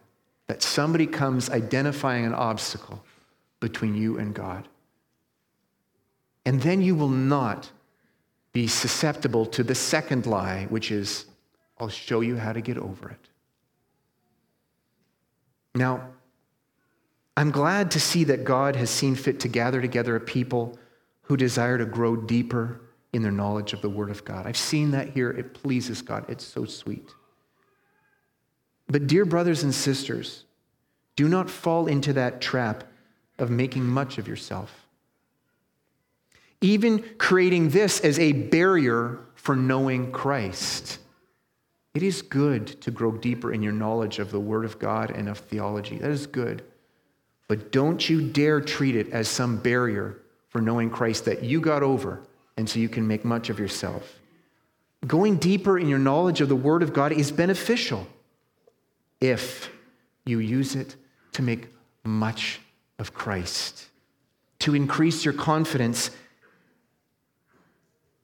that 0.46 0.62
somebody 0.62 1.06
comes 1.06 1.50
identifying 1.50 2.24
an 2.24 2.32
obstacle 2.32 3.04
between 3.60 3.94
you 3.94 4.16
and 4.16 4.32
God. 4.32 4.66
And 6.46 6.62
then 6.62 6.80
you 6.80 6.94
will 6.94 7.10
not 7.10 7.70
be 8.54 8.66
susceptible 8.66 9.44
to 9.44 9.62
the 9.62 9.74
second 9.74 10.24
lie, 10.24 10.64
which 10.70 10.90
is, 10.90 11.26
I'll 11.78 11.90
show 11.90 12.22
you 12.22 12.38
how 12.38 12.54
to 12.54 12.62
get 12.62 12.78
over 12.78 13.10
it. 13.10 13.28
Now, 15.74 16.08
I'm 17.36 17.50
glad 17.50 17.90
to 17.90 18.00
see 18.00 18.24
that 18.24 18.42
God 18.42 18.74
has 18.76 18.88
seen 18.88 19.16
fit 19.16 19.38
to 19.40 19.48
gather 19.48 19.82
together 19.82 20.16
a 20.16 20.20
people 20.20 20.78
who 21.24 21.36
desire 21.36 21.76
to 21.76 21.84
grow 21.84 22.16
deeper 22.16 22.80
in 23.12 23.20
their 23.20 23.32
knowledge 23.32 23.74
of 23.74 23.82
the 23.82 23.90
Word 23.90 24.08
of 24.08 24.24
God. 24.24 24.46
I've 24.46 24.56
seen 24.56 24.92
that 24.92 25.10
here. 25.10 25.30
It 25.30 25.52
pleases 25.52 26.00
God. 26.00 26.24
It's 26.30 26.46
so 26.46 26.64
sweet. 26.64 27.10
But, 28.88 29.06
dear 29.06 29.24
brothers 29.24 29.62
and 29.62 29.74
sisters, 29.74 30.44
do 31.16 31.28
not 31.28 31.50
fall 31.50 31.86
into 31.86 32.12
that 32.14 32.40
trap 32.40 32.84
of 33.38 33.50
making 33.50 33.84
much 33.84 34.18
of 34.18 34.26
yourself 34.26 34.88
even 36.60 37.04
creating 37.18 37.70
this 37.70 38.00
as 38.00 38.18
a 38.18 38.32
barrier 38.32 39.20
for 39.34 39.54
knowing 39.54 40.10
Christ. 40.10 40.98
It 41.94 42.02
is 42.02 42.22
good 42.22 42.80
to 42.82 42.90
grow 42.90 43.12
deeper 43.12 43.52
in 43.52 43.62
your 43.62 43.72
knowledge 43.72 44.18
of 44.18 44.30
the 44.30 44.40
Word 44.40 44.64
of 44.64 44.78
God 44.78 45.10
and 45.10 45.28
of 45.28 45.38
theology. 45.38 45.98
That 45.98 46.10
is 46.10 46.26
good. 46.26 46.62
But 47.46 47.72
don't 47.72 48.08
you 48.08 48.28
dare 48.28 48.60
treat 48.60 48.94
it 48.94 49.10
as 49.10 49.28
some 49.28 49.56
barrier 49.58 50.18
for 50.48 50.60
knowing 50.60 50.90
Christ 50.90 51.24
that 51.24 51.42
you 51.42 51.60
got 51.60 51.82
over 51.82 52.22
and 52.56 52.68
so 52.68 52.78
you 52.78 52.88
can 52.88 53.06
make 53.06 53.24
much 53.24 53.50
of 53.50 53.58
yourself. 53.58 54.18
Going 55.06 55.36
deeper 55.36 55.78
in 55.78 55.88
your 55.88 55.98
knowledge 55.98 56.40
of 56.40 56.48
the 56.48 56.56
Word 56.56 56.82
of 56.82 56.92
God 56.92 57.12
is 57.12 57.30
beneficial 57.30 58.06
if 59.20 59.70
you 60.24 60.38
use 60.38 60.74
it 60.74 60.96
to 61.32 61.42
make 61.42 61.68
much 62.04 62.60
of 62.98 63.14
Christ, 63.14 63.86
to 64.60 64.74
increase 64.74 65.24
your 65.24 65.34
confidence 65.34 66.10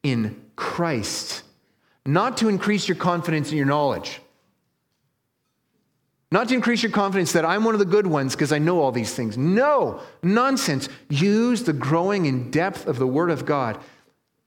in 0.02 0.40
Christ, 0.57 1.42
not 2.04 2.37
to 2.38 2.48
increase 2.48 2.88
your 2.88 2.96
confidence 2.96 3.50
in 3.50 3.57
your 3.57 3.66
knowledge. 3.66 4.20
Not 6.35 6.48
to 6.48 6.54
increase 6.54 6.83
your 6.83 6.90
confidence 6.90 7.30
that 7.33 7.44
I'm 7.44 7.62
one 7.62 7.76
of 7.76 7.78
the 7.78 7.85
good 7.85 8.09
ones 8.09 8.35
because 8.35 8.50
I 8.50 8.59
know 8.59 8.80
all 8.80 8.90
these 8.90 9.14
things. 9.14 9.38
No, 9.38 10.00
nonsense. 10.20 10.88
Use 11.09 11.62
the 11.62 11.72
growing 11.72 12.26
in 12.26 12.50
depth 12.50 12.88
of 12.88 12.98
the 12.98 13.07
Word 13.07 13.30
of 13.30 13.46
God 13.46 13.78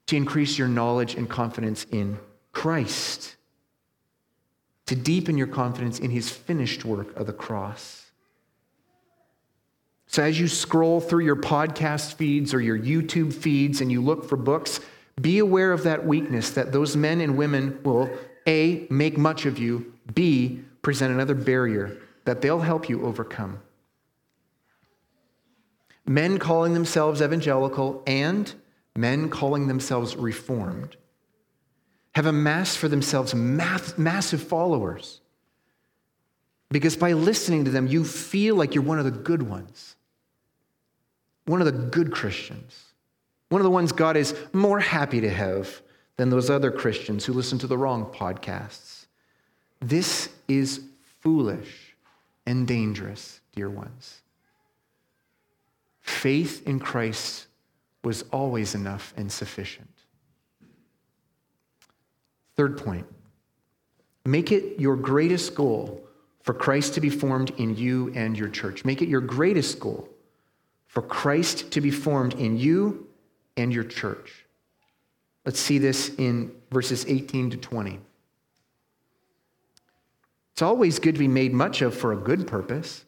to 0.08 0.16
increase 0.16 0.58
your 0.58 0.68
knowledge 0.68 1.14
and 1.14 1.30
confidence 1.30 1.86
in 1.90 2.18
Christ, 2.52 3.36
to 4.88 4.96
deepen 4.96 5.36
your 5.36 5.46
confidence 5.46 5.98
in 5.98 6.10
His 6.10 6.30
finished 6.30 6.82
work 6.82 7.14
of 7.14 7.26
the 7.26 7.32
cross. 7.32 8.06
So, 10.06 10.22
as 10.22 10.40
you 10.40 10.48
scroll 10.48 10.98
through 10.98 11.26
your 11.26 11.36
podcast 11.36 12.14
feeds 12.14 12.54
or 12.54 12.60
your 12.62 12.78
YouTube 12.78 13.34
feeds 13.34 13.82
and 13.82 13.92
you 13.92 14.00
look 14.00 14.26
for 14.26 14.36
books, 14.36 14.80
be 15.20 15.40
aware 15.40 15.72
of 15.72 15.82
that 15.82 16.06
weakness 16.06 16.50
that 16.52 16.72
those 16.72 16.96
men 16.96 17.20
and 17.20 17.36
women 17.36 17.78
will 17.82 18.08
A, 18.46 18.86
make 18.88 19.18
much 19.18 19.44
of 19.44 19.58
you, 19.58 19.92
B, 20.14 20.60
present 20.80 21.12
another 21.12 21.34
barrier 21.34 21.98
that 22.24 22.40
they'll 22.40 22.60
help 22.60 22.88
you 22.88 23.04
overcome. 23.04 23.60
Men 26.06 26.38
calling 26.38 26.72
themselves 26.72 27.20
evangelical 27.20 28.02
and 28.06 28.54
men 28.96 29.28
calling 29.28 29.68
themselves 29.68 30.16
reformed 30.16 30.96
have 32.18 32.26
amassed 32.26 32.78
for 32.78 32.88
themselves 32.88 33.32
mass, 33.32 33.96
massive 33.96 34.42
followers. 34.42 35.20
Because 36.68 36.96
by 36.96 37.12
listening 37.12 37.64
to 37.66 37.70
them, 37.70 37.86
you 37.86 38.02
feel 38.02 38.56
like 38.56 38.74
you're 38.74 38.82
one 38.82 38.98
of 38.98 39.04
the 39.04 39.12
good 39.12 39.40
ones, 39.40 39.94
one 41.46 41.60
of 41.60 41.66
the 41.66 41.70
good 41.70 42.10
Christians. 42.10 42.86
One 43.50 43.60
of 43.60 43.64
the 43.64 43.70
ones 43.70 43.92
God 43.92 44.16
is 44.16 44.34
more 44.52 44.80
happy 44.80 45.20
to 45.20 45.30
have 45.30 45.80
than 46.16 46.28
those 46.28 46.50
other 46.50 46.72
Christians 46.72 47.24
who 47.24 47.32
listen 47.32 47.56
to 47.60 47.68
the 47.68 47.78
wrong 47.78 48.06
podcasts. 48.06 49.06
This 49.78 50.28
is 50.48 50.80
foolish 51.20 51.94
and 52.46 52.66
dangerous, 52.66 53.40
dear 53.54 53.70
ones. 53.70 54.22
Faith 56.00 56.66
in 56.66 56.80
Christ 56.80 57.46
was 58.02 58.24
always 58.32 58.74
enough 58.74 59.14
and 59.16 59.30
sufficient. 59.30 59.97
Third 62.58 62.76
point 62.76 63.06
make 64.26 64.50
it 64.50 64.80
your 64.80 64.96
greatest 64.96 65.54
goal 65.54 66.04
for 66.42 66.52
Christ 66.52 66.94
to 66.94 67.00
be 67.00 67.08
formed 67.08 67.50
in 67.56 67.76
you 67.76 68.12
and 68.16 68.36
your 68.36 68.48
church. 68.48 68.84
Make 68.84 69.00
it 69.00 69.08
your 69.08 69.20
greatest 69.20 69.78
goal 69.78 70.08
for 70.88 71.00
Christ 71.00 71.70
to 71.70 71.80
be 71.80 71.92
formed 71.92 72.34
in 72.34 72.58
you 72.58 73.06
and 73.56 73.72
your 73.72 73.84
church. 73.84 74.44
Let's 75.46 75.60
see 75.60 75.78
this 75.78 76.10
in 76.18 76.50
verses 76.72 77.06
18 77.06 77.50
to 77.50 77.56
20. 77.56 78.00
It's 80.52 80.62
always 80.62 80.98
good 80.98 81.14
to 81.14 81.18
be 81.20 81.28
made 81.28 81.54
much 81.54 81.80
of 81.80 81.96
for 81.96 82.12
a 82.12 82.16
good 82.16 82.48
purpose. 82.48 83.04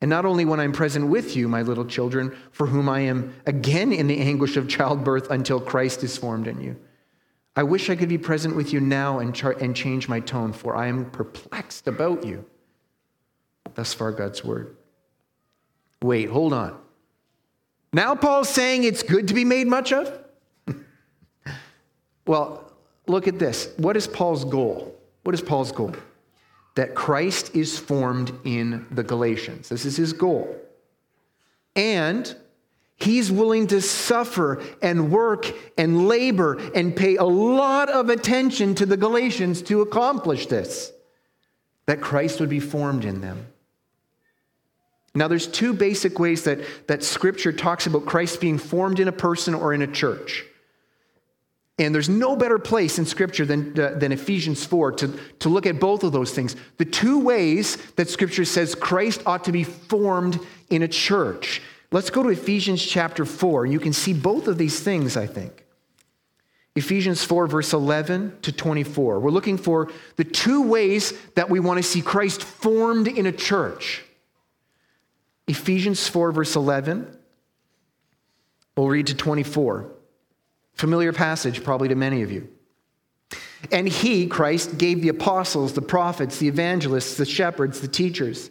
And 0.00 0.10
not 0.10 0.24
only 0.24 0.44
when 0.44 0.58
I'm 0.58 0.72
present 0.72 1.06
with 1.06 1.36
you, 1.36 1.46
my 1.46 1.62
little 1.62 1.86
children, 1.86 2.36
for 2.50 2.66
whom 2.66 2.88
I 2.88 3.00
am 3.00 3.34
again 3.46 3.92
in 3.92 4.08
the 4.08 4.18
anguish 4.18 4.56
of 4.56 4.68
childbirth 4.68 5.30
until 5.30 5.60
Christ 5.60 6.02
is 6.02 6.18
formed 6.18 6.48
in 6.48 6.60
you. 6.60 6.76
I 7.56 7.62
wish 7.62 7.88
I 7.88 7.96
could 7.96 8.08
be 8.08 8.18
present 8.18 8.56
with 8.56 8.72
you 8.72 8.80
now 8.80 9.20
and, 9.20 9.34
char- 9.34 9.56
and 9.60 9.76
change 9.76 10.08
my 10.08 10.20
tone, 10.20 10.52
for 10.52 10.74
I 10.74 10.88
am 10.88 11.10
perplexed 11.10 11.86
about 11.86 12.24
you. 12.24 12.44
Thus 13.74 13.94
far, 13.94 14.12
God's 14.12 14.44
word. 14.44 14.76
Wait, 16.02 16.28
hold 16.28 16.52
on. 16.52 16.78
Now 17.92 18.16
Paul's 18.16 18.48
saying 18.48 18.84
it's 18.84 19.04
good 19.04 19.28
to 19.28 19.34
be 19.34 19.44
made 19.44 19.68
much 19.68 19.92
of? 19.92 20.12
well, 22.26 22.72
look 23.06 23.28
at 23.28 23.38
this. 23.38 23.72
What 23.76 23.96
is 23.96 24.08
Paul's 24.08 24.44
goal? 24.44 25.00
What 25.22 25.34
is 25.34 25.40
Paul's 25.40 25.70
goal? 25.70 25.94
That 26.74 26.96
Christ 26.96 27.54
is 27.54 27.78
formed 27.78 28.32
in 28.44 28.84
the 28.90 29.04
Galatians. 29.04 29.68
This 29.68 29.84
is 29.84 29.96
his 29.96 30.12
goal. 30.12 30.56
And 31.76 32.36
he's 32.96 33.30
willing 33.30 33.66
to 33.68 33.80
suffer 33.80 34.62
and 34.80 35.10
work 35.10 35.52
and 35.76 36.08
labor 36.08 36.58
and 36.74 36.94
pay 36.94 37.16
a 37.16 37.24
lot 37.24 37.88
of 37.88 38.08
attention 38.08 38.74
to 38.76 38.86
the 38.86 38.96
Galatians 38.96 39.62
to 39.62 39.80
accomplish 39.80 40.46
this. 40.46 40.92
That 41.86 42.00
Christ 42.00 42.40
would 42.40 42.48
be 42.48 42.60
formed 42.60 43.04
in 43.04 43.20
them. 43.20 43.46
Now, 45.14 45.28
there's 45.28 45.46
two 45.46 45.74
basic 45.74 46.18
ways 46.18 46.44
that, 46.44 46.60
that 46.88 47.04
Scripture 47.04 47.52
talks 47.52 47.86
about 47.86 48.04
Christ 48.04 48.40
being 48.40 48.58
formed 48.58 48.98
in 48.98 49.06
a 49.06 49.12
person 49.12 49.54
or 49.54 49.72
in 49.72 49.82
a 49.82 49.86
church. 49.86 50.44
And 51.78 51.94
there's 51.94 52.08
no 52.08 52.36
better 52.36 52.58
place 52.58 52.98
in 52.98 53.04
Scripture 53.04 53.44
than, 53.44 53.78
uh, 53.78 53.94
than 53.98 54.12
Ephesians 54.12 54.64
4 54.64 54.92
to, 54.92 55.08
to 55.40 55.48
look 55.48 55.66
at 55.66 55.80
both 55.80 56.04
of 56.04 56.12
those 56.12 56.32
things. 56.32 56.54
The 56.78 56.84
two 56.84 57.18
ways 57.20 57.76
that 57.96 58.08
Scripture 58.08 58.44
says 58.44 58.74
Christ 58.74 59.22
ought 59.26 59.44
to 59.44 59.52
be 59.52 59.64
formed 59.64 60.38
in 60.70 60.82
a 60.82 60.88
church. 60.88 61.60
Let's 61.94 62.10
go 62.10 62.24
to 62.24 62.30
Ephesians 62.30 62.84
chapter 62.84 63.24
4. 63.24 63.66
You 63.66 63.78
can 63.78 63.92
see 63.92 64.12
both 64.12 64.48
of 64.48 64.58
these 64.58 64.80
things, 64.80 65.16
I 65.16 65.28
think. 65.28 65.64
Ephesians 66.74 67.22
4, 67.22 67.46
verse 67.46 67.72
11 67.72 68.36
to 68.42 68.50
24. 68.50 69.20
We're 69.20 69.30
looking 69.30 69.56
for 69.56 69.92
the 70.16 70.24
two 70.24 70.62
ways 70.62 71.12
that 71.36 71.48
we 71.48 71.60
want 71.60 71.76
to 71.76 71.84
see 71.84 72.02
Christ 72.02 72.42
formed 72.42 73.06
in 73.06 73.26
a 73.26 73.32
church. 73.32 74.02
Ephesians 75.46 76.08
4, 76.08 76.32
verse 76.32 76.56
11. 76.56 77.16
We'll 78.76 78.88
read 78.88 79.06
to 79.06 79.14
24. 79.14 79.88
Familiar 80.72 81.12
passage, 81.12 81.62
probably 81.62 81.86
to 81.86 81.94
many 81.94 82.22
of 82.22 82.32
you. 82.32 82.48
And 83.70 83.88
he, 83.88 84.26
Christ, 84.26 84.78
gave 84.78 85.00
the 85.00 85.10
apostles, 85.10 85.74
the 85.74 85.80
prophets, 85.80 86.38
the 86.38 86.48
evangelists, 86.48 87.16
the 87.16 87.24
shepherds, 87.24 87.80
the 87.80 87.86
teachers 87.86 88.50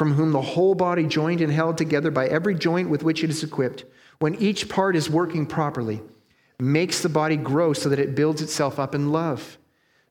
from 0.00 0.14
whom 0.14 0.32
the 0.32 0.40
whole 0.40 0.74
body, 0.74 1.04
joined 1.04 1.42
and 1.42 1.52
held 1.52 1.76
together 1.76 2.10
by 2.10 2.26
every 2.26 2.54
joint 2.54 2.88
with 2.88 3.02
which 3.02 3.22
it 3.22 3.28
is 3.28 3.44
equipped, 3.44 3.84
when 4.18 4.34
each 4.36 4.66
part 4.66 4.96
is 4.96 5.10
working 5.10 5.44
properly, 5.44 6.00
makes 6.58 7.02
the 7.02 7.08
body 7.10 7.36
grow 7.36 7.74
so 7.74 7.90
that 7.90 7.98
it 7.98 8.14
builds 8.14 8.40
itself 8.40 8.78
up 8.78 8.94
in 8.94 9.12
love. 9.12 9.58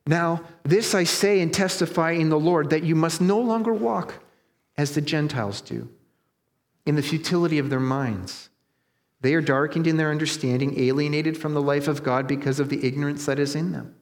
Now, 0.06 0.44
this 0.62 0.94
I 0.94 1.06
say 1.06 1.42
and 1.42 1.52
testify 1.52 2.12
in 2.12 2.30
the 2.30 2.38
Lord 2.38 2.70
that 2.70 2.84
you 2.84 2.94
must 2.94 3.20
no 3.20 3.40
longer 3.40 3.74
walk 3.74 4.24
as 4.78 4.94
the 4.94 5.02
Gentiles 5.02 5.60
do, 5.60 5.90
in 6.86 6.96
the 6.96 7.02
futility 7.02 7.58
of 7.58 7.72
their 7.72 7.80
minds. 7.80 8.52
They 9.22 9.34
are 9.34 9.42
darkened 9.42 9.88
in 9.88 9.98
their 9.98 10.12
understanding, 10.12 10.80
alienated 10.80 11.36
from 11.36 11.56
the 11.56 11.64
life 11.64 11.88
of 11.88 12.04
God 12.04 12.28
because 12.28 12.60
of 12.60 12.70
the 12.70 12.86
ignorance 12.86 13.26
that 13.26 13.40
is 13.40 13.56
in 13.56 13.72
them 13.72 13.96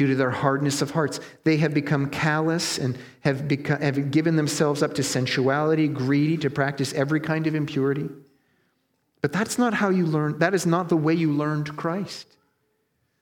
due 0.00 0.06
to 0.06 0.14
their 0.14 0.30
hardness 0.30 0.80
of 0.80 0.92
hearts. 0.92 1.20
They 1.44 1.58
have 1.58 1.74
become 1.74 2.08
callous 2.08 2.78
and 2.78 2.96
have, 3.20 3.46
become, 3.46 3.82
have 3.82 4.10
given 4.10 4.34
themselves 4.34 4.82
up 4.82 4.94
to 4.94 5.02
sensuality, 5.02 5.88
greedy, 5.88 6.38
to 6.38 6.48
practice 6.48 6.94
every 6.94 7.20
kind 7.20 7.46
of 7.46 7.54
impurity. 7.54 8.08
But 9.20 9.30
that's 9.30 9.58
not 9.58 9.74
how 9.74 9.90
you 9.90 10.06
learn, 10.06 10.38
that 10.38 10.54
is 10.54 10.64
not 10.64 10.88
the 10.88 10.96
way 10.96 11.12
you 11.12 11.30
learned 11.30 11.76
Christ. 11.76 12.26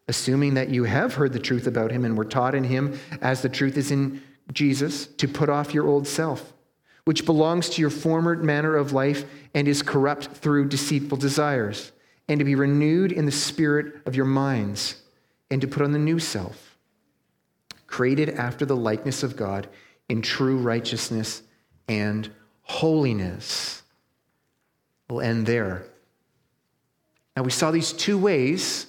Assuming 0.06 0.54
that 0.54 0.68
you 0.68 0.84
have 0.84 1.14
heard 1.14 1.32
the 1.32 1.40
truth 1.40 1.66
about 1.66 1.90
him 1.90 2.04
and 2.04 2.16
were 2.16 2.24
taught 2.24 2.54
in 2.54 2.62
him 2.62 2.96
as 3.20 3.42
the 3.42 3.48
truth 3.48 3.76
is 3.76 3.90
in 3.90 4.22
Jesus, 4.52 5.08
to 5.08 5.26
put 5.26 5.48
off 5.48 5.74
your 5.74 5.88
old 5.88 6.06
self, 6.06 6.52
which 7.06 7.26
belongs 7.26 7.70
to 7.70 7.80
your 7.80 7.90
former 7.90 8.36
manner 8.36 8.76
of 8.76 8.92
life 8.92 9.24
and 9.52 9.66
is 9.66 9.82
corrupt 9.82 10.28
through 10.28 10.68
deceitful 10.68 11.18
desires, 11.18 11.90
and 12.28 12.38
to 12.38 12.44
be 12.44 12.54
renewed 12.54 13.10
in 13.10 13.26
the 13.26 13.32
spirit 13.32 13.96
of 14.06 14.14
your 14.14 14.26
minds, 14.26 15.02
and 15.50 15.60
to 15.60 15.66
put 15.66 15.82
on 15.82 15.90
the 15.90 15.98
new 15.98 16.20
self 16.20 16.67
created 17.88 18.30
after 18.30 18.64
the 18.64 18.76
likeness 18.76 19.24
of 19.24 19.36
God 19.36 19.68
in 20.08 20.22
true 20.22 20.58
righteousness 20.58 21.42
and 21.88 22.30
holiness. 22.62 23.82
We'll 25.10 25.22
end 25.22 25.46
there. 25.46 25.84
Now, 27.36 27.42
we 27.42 27.50
saw 27.50 27.70
these 27.70 27.92
two 27.92 28.18
ways 28.18 28.86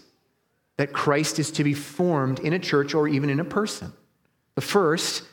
that 0.77 0.93
Christ 0.93 1.39
is 1.39 1.51
to 1.51 1.63
be 1.63 1.73
formed 1.73 2.39
in 2.39 2.53
a 2.53 2.59
church 2.59 2.93
or 2.93 3.07
even 3.07 3.29
in 3.29 3.39
a 3.39 3.45
person. 3.45 3.91
The 4.55 4.61
first, 4.61 5.23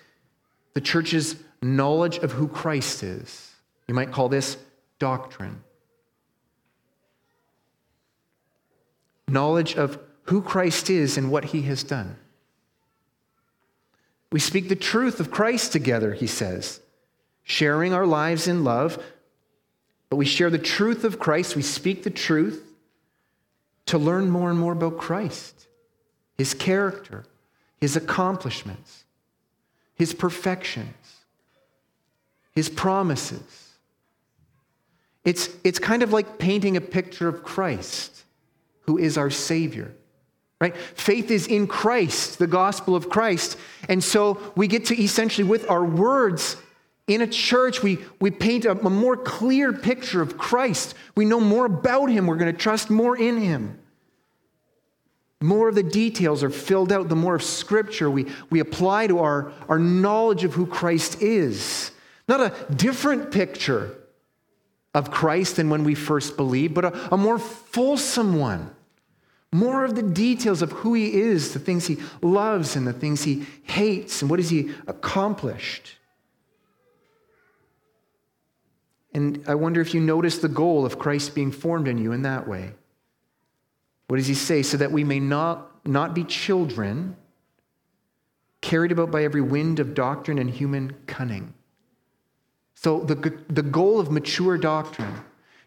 the 0.74 0.80
church's 0.80 1.36
knowledge 1.62 2.18
of 2.18 2.32
who 2.32 2.48
Christ 2.48 3.02
is. 3.02 3.52
You 3.88 3.94
might 3.94 4.12
call 4.12 4.28
this 4.28 4.56
doctrine. 4.98 5.62
Knowledge 9.28 9.74
of 9.76 9.98
who 10.24 10.42
Christ 10.42 10.90
is 10.90 11.16
and 11.16 11.30
what 11.30 11.46
he 11.46 11.62
has 11.62 11.82
done. 11.82 12.16
We 14.32 14.40
speak 14.40 14.68
the 14.68 14.76
truth 14.76 15.20
of 15.20 15.30
Christ 15.30 15.72
together, 15.72 16.12
he 16.12 16.26
says, 16.26 16.80
sharing 17.44 17.94
our 17.94 18.06
lives 18.06 18.48
in 18.48 18.64
love. 18.64 19.02
But 20.10 20.16
we 20.16 20.26
share 20.26 20.50
the 20.50 20.58
truth 20.58 21.04
of 21.04 21.18
Christ. 21.18 21.56
We 21.56 21.62
speak 21.62 22.02
the 22.02 22.10
truth 22.10 22.62
to 23.86 23.98
learn 23.98 24.30
more 24.30 24.50
and 24.50 24.58
more 24.58 24.72
about 24.72 24.98
Christ, 24.98 25.66
his 26.36 26.54
character, 26.54 27.24
his 27.80 27.96
accomplishments, 27.96 29.04
his 29.94 30.12
perfections, 30.12 30.94
his 32.54 32.68
promises. 32.68 33.74
It's, 35.24 35.50
it's 35.64 35.78
kind 35.78 36.02
of 36.02 36.12
like 36.12 36.38
painting 36.38 36.76
a 36.76 36.80
picture 36.80 37.28
of 37.28 37.42
Christ, 37.42 38.24
who 38.82 38.98
is 38.98 39.18
our 39.18 39.30
Savior 39.30 39.92
right? 40.60 40.76
Faith 40.76 41.30
is 41.30 41.46
in 41.46 41.66
Christ, 41.66 42.38
the 42.38 42.46
gospel 42.46 42.96
of 42.96 43.08
Christ. 43.08 43.58
And 43.88 44.02
so 44.02 44.52
we 44.56 44.66
get 44.66 44.86
to 44.86 45.00
essentially, 45.00 45.46
with 45.46 45.68
our 45.70 45.84
words 45.84 46.56
in 47.06 47.20
a 47.20 47.26
church, 47.26 47.82
we, 47.82 47.98
we 48.20 48.30
paint 48.30 48.64
a, 48.64 48.72
a 48.72 48.90
more 48.90 49.16
clear 49.16 49.72
picture 49.72 50.22
of 50.22 50.38
Christ. 50.38 50.94
We 51.14 51.24
know 51.24 51.40
more 51.40 51.66
about 51.66 52.06
him. 52.06 52.26
We're 52.26 52.36
going 52.36 52.52
to 52.52 52.58
trust 52.58 52.90
more 52.90 53.16
in 53.16 53.36
him. 53.36 53.78
More 55.42 55.68
of 55.68 55.74
the 55.74 55.82
details 55.82 56.42
are 56.42 56.50
filled 56.50 56.90
out, 56.90 57.10
the 57.10 57.16
more 57.16 57.34
of 57.34 57.42
scripture 57.42 58.10
we, 58.10 58.26
we 58.48 58.60
apply 58.60 59.08
to 59.08 59.18
our, 59.18 59.52
our 59.68 59.78
knowledge 59.78 60.44
of 60.44 60.54
who 60.54 60.66
Christ 60.66 61.20
is. 61.20 61.90
Not 62.26 62.40
a 62.40 62.74
different 62.74 63.30
picture 63.30 63.94
of 64.94 65.10
Christ 65.10 65.56
than 65.56 65.68
when 65.68 65.84
we 65.84 65.94
first 65.94 66.38
believed, 66.38 66.72
but 66.72 66.86
a, 66.86 67.14
a 67.14 67.18
more 67.18 67.38
fulsome 67.38 68.38
one 68.38 68.74
more 69.56 69.84
of 69.84 69.94
the 69.94 70.02
details 70.02 70.60
of 70.62 70.70
who 70.72 70.94
he 70.94 71.14
is, 71.14 71.52
the 71.52 71.58
things 71.58 71.86
he 71.86 71.98
loves 72.20 72.76
and 72.76 72.86
the 72.86 72.92
things 72.92 73.24
he 73.24 73.46
hates, 73.62 74.20
and 74.20 74.30
what 74.30 74.38
has 74.38 74.50
he 74.50 74.70
accomplished. 74.86 75.96
And 79.14 79.42
I 79.48 79.54
wonder 79.54 79.80
if 79.80 79.94
you 79.94 80.00
notice 80.00 80.38
the 80.38 80.48
goal 80.48 80.84
of 80.84 80.98
Christ 80.98 81.34
being 81.34 81.50
formed 81.50 81.88
in 81.88 81.96
you 81.96 82.12
in 82.12 82.22
that 82.22 82.46
way. 82.46 82.72
What 84.08 84.18
does 84.18 84.26
he 84.26 84.34
say? 84.34 84.62
So 84.62 84.76
that 84.76 84.92
we 84.92 85.04
may 85.04 85.20
not, 85.20 85.86
not 85.86 86.14
be 86.14 86.22
children 86.24 87.16
carried 88.60 88.92
about 88.92 89.10
by 89.10 89.24
every 89.24 89.40
wind 89.40 89.80
of 89.80 89.94
doctrine 89.94 90.38
and 90.38 90.50
human 90.50 90.94
cunning. 91.06 91.54
So, 92.74 93.00
the, 93.00 93.14
the 93.48 93.62
goal 93.62 93.98
of 93.98 94.10
mature 94.10 94.58
doctrine, 94.58 95.14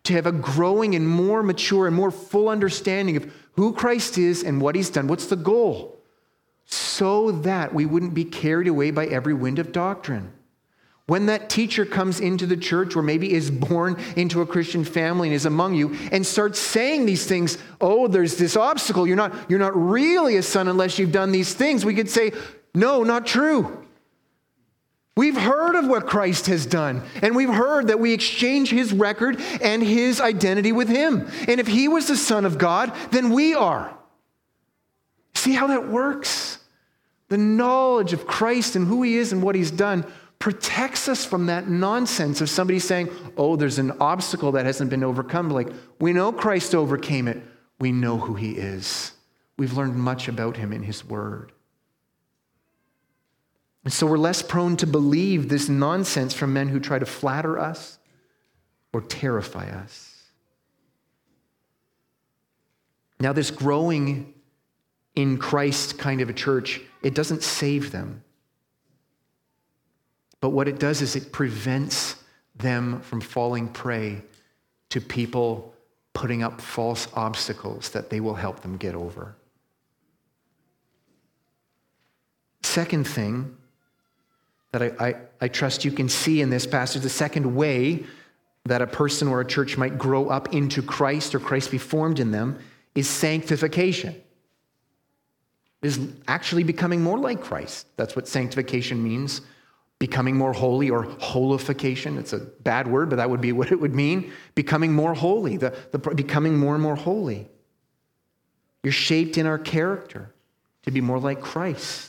to 0.03 0.13
have 0.13 0.25
a 0.25 0.31
growing 0.31 0.95
and 0.95 1.07
more 1.07 1.43
mature 1.43 1.87
and 1.87 1.95
more 1.95 2.11
full 2.11 2.49
understanding 2.49 3.17
of 3.17 3.31
who 3.53 3.73
Christ 3.73 4.17
is 4.17 4.43
and 4.43 4.61
what 4.61 4.75
he's 4.75 4.89
done. 4.89 5.07
What's 5.07 5.27
the 5.27 5.35
goal? 5.35 5.99
So 6.65 7.31
that 7.31 7.73
we 7.73 7.85
wouldn't 7.85 8.13
be 8.13 8.25
carried 8.25 8.67
away 8.67 8.91
by 8.91 9.05
every 9.07 9.33
wind 9.33 9.59
of 9.59 9.71
doctrine. 9.71 10.33
When 11.07 11.25
that 11.25 11.49
teacher 11.49 11.85
comes 11.85 12.19
into 12.19 12.45
the 12.45 12.55
church 12.55 12.95
or 12.95 13.01
maybe 13.01 13.33
is 13.33 13.49
born 13.49 13.97
into 14.15 14.41
a 14.41 14.45
Christian 14.45 14.83
family 14.83 15.29
and 15.29 15.35
is 15.35 15.47
among 15.47 15.73
you 15.73 15.97
and 16.11 16.23
starts 16.23 16.59
saying 16.59 17.07
these 17.07 17.25
things, 17.25 17.57
oh, 17.81 18.07
there's 18.07 18.37
this 18.37 18.55
obstacle. 18.55 19.07
You're 19.07 19.17
not, 19.17 19.33
you're 19.49 19.57
not 19.57 19.75
really 19.75 20.37
a 20.37 20.43
son 20.43 20.67
unless 20.67 20.99
you've 20.99 21.11
done 21.11 21.31
these 21.31 21.51
things. 21.51 21.83
We 21.83 21.95
could 21.95 22.11
say, 22.11 22.31
no, 22.75 23.03
not 23.03 23.25
true. 23.25 23.87
We've 25.17 25.37
heard 25.37 25.75
of 25.75 25.87
what 25.87 26.07
Christ 26.07 26.47
has 26.47 26.65
done, 26.65 27.03
and 27.21 27.35
we've 27.35 27.53
heard 27.53 27.87
that 27.87 27.99
we 27.99 28.13
exchange 28.13 28.69
his 28.69 28.93
record 28.93 29.41
and 29.61 29.83
his 29.83 30.21
identity 30.21 30.71
with 30.71 30.87
him. 30.87 31.27
And 31.47 31.59
if 31.59 31.67
he 31.67 31.87
was 31.87 32.07
the 32.07 32.15
Son 32.15 32.45
of 32.45 32.57
God, 32.57 32.93
then 33.11 33.31
we 33.31 33.53
are. 33.53 33.93
See 35.35 35.53
how 35.53 35.67
that 35.67 35.89
works? 35.89 36.59
The 37.27 37.37
knowledge 37.37 38.13
of 38.13 38.27
Christ 38.27 38.75
and 38.75 38.87
who 38.87 39.03
he 39.03 39.17
is 39.17 39.33
and 39.33 39.43
what 39.43 39.55
he's 39.55 39.71
done 39.71 40.05
protects 40.39 41.09
us 41.09 41.25
from 41.25 41.47
that 41.47 41.67
nonsense 41.67 42.39
of 42.39 42.49
somebody 42.49 42.79
saying, 42.79 43.09
oh, 43.37 43.57
there's 43.57 43.77
an 43.77 43.91
obstacle 43.99 44.53
that 44.53 44.65
hasn't 44.65 44.89
been 44.89 45.03
overcome. 45.03 45.49
Like, 45.49 45.67
we 45.99 46.13
know 46.13 46.31
Christ 46.31 46.73
overcame 46.73 47.27
it, 47.27 47.43
we 47.79 47.91
know 47.91 48.17
who 48.17 48.35
he 48.35 48.53
is. 48.53 49.11
We've 49.57 49.73
learned 49.73 49.95
much 49.95 50.29
about 50.29 50.55
him 50.55 50.71
in 50.71 50.83
his 50.83 51.03
word. 51.03 51.51
And 53.89 53.93
so 53.95 54.05
we're 54.05 54.19
less 54.19 54.43
prone 54.43 54.77
to 54.77 54.85
believe 54.85 55.49
this 55.49 55.67
nonsense 55.67 56.35
from 56.35 56.53
men 56.53 56.67
who 56.67 56.79
try 56.79 56.99
to 56.99 57.07
flatter 57.07 57.57
us 57.57 57.97
or 58.93 59.01
terrify 59.01 59.67
us. 59.67 60.25
Now, 63.19 63.33
this 63.33 63.49
growing 63.49 64.35
in 65.15 65.39
Christ 65.39 65.97
kind 65.97 66.21
of 66.21 66.29
a 66.29 66.33
church, 66.33 66.81
it 67.01 67.15
doesn't 67.15 67.41
save 67.41 67.91
them. 67.91 68.23
But 70.39 70.51
what 70.51 70.67
it 70.67 70.77
does 70.77 71.01
is 71.01 71.15
it 71.15 71.31
prevents 71.31 72.15
them 72.57 73.01
from 73.01 73.21
falling 73.21 73.69
prey 73.69 74.21
to 74.89 75.01
people 75.01 75.73
putting 76.13 76.43
up 76.43 76.61
false 76.61 77.07
obstacles 77.15 77.89
that 77.89 78.11
they 78.11 78.19
will 78.19 78.35
help 78.35 78.59
them 78.59 78.77
get 78.77 78.93
over. 78.93 79.35
Second 82.61 83.07
thing 83.07 83.55
that 84.71 84.81
I, 84.81 85.07
I, 85.07 85.15
I 85.41 85.47
trust 85.47 85.85
you 85.85 85.91
can 85.91 86.09
see 86.09 86.41
in 86.41 86.49
this 86.49 86.65
passage. 86.65 87.01
The 87.01 87.09
second 87.09 87.55
way 87.55 88.03
that 88.65 88.81
a 88.81 88.87
person 88.87 89.27
or 89.27 89.41
a 89.41 89.45
church 89.45 89.77
might 89.77 89.97
grow 89.97 90.29
up 90.29 90.53
into 90.53 90.81
Christ 90.81 91.33
or 91.33 91.39
Christ 91.39 91.71
be 91.71 91.77
formed 91.77 92.19
in 92.19 92.31
them 92.31 92.59
is 92.95 93.07
sanctification. 93.07 94.15
Is 95.81 95.99
actually 96.27 96.63
becoming 96.63 97.01
more 97.01 97.17
like 97.17 97.41
Christ. 97.41 97.87
That's 97.95 98.15
what 98.15 98.27
sanctification 98.27 99.01
means 99.01 99.41
becoming 99.99 100.37
more 100.37 100.53
holy 100.53 100.89
or 100.89 101.03
holification. 101.19 102.17
It's 102.17 102.31
a 102.31 102.39
bad 102.39 102.87
word, 102.87 103.09
but 103.09 103.17
that 103.17 103.29
would 103.29 103.41
be 103.41 103.51
what 103.59 103.71
it 103.71 103.79
would 103.79 103.93
mean. 103.93 104.31
Becoming 104.55 104.93
more 104.93 105.13
holy, 105.13 105.57
the, 105.57 105.75
the, 105.91 105.99
becoming 105.99 106.57
more 106.57 106.73
and 106.73 106.81
more 106.81 106.95
holy. 106.95 107.47
You're 108.81 108.93
shaped 108.93 109.37
in 109.37 109.45
our 109.45 109.59
character 109.59 110.33
to 110.83 110.91
be 110.91 111.01
more 111.01 111.19
like 111.19 111.41
Christ, 111.41 112.08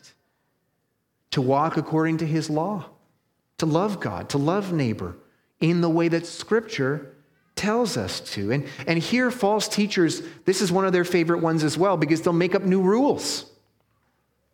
to 1.30 1.40
walk 1.40 1.76
according 1.76 2.18
to 2.18 2.26
his 2.26 2.50
law, 2.50 2.86
to 3.58 3.66
love 3.66 4.00
God, 4.00 4.28
to 4.30 4.38
love 4.38 4.72
neighbor 4.72 5.16
in 5.60 5.80
the 5.80 5.90
way 5.90 6.08
that 6.08 6.26
Scripture 6.26 7.14
tells 7.56 7.96
us 7.96 8.20
to. 8.20 8.52
And, 8.52 8.66
and 8.86 8.98
here, 8.98 9.30
false 9.30 9.68
teachers, 9.68 10.22
this 10.44 10.60
is 10.60 10.72
one 10.72 10.86
of 10.86 10.92
their 10.92 11.04
favorite 11.04 11.40
ones 11.40 11.62
as 11.62 11.76
well 11.76 11.96
because 11.96 12.22
they'll 12.22 12.32
make 12.32 12.54
up 12.54 12.62
new 12.62 12.80
rules 12.80 13.44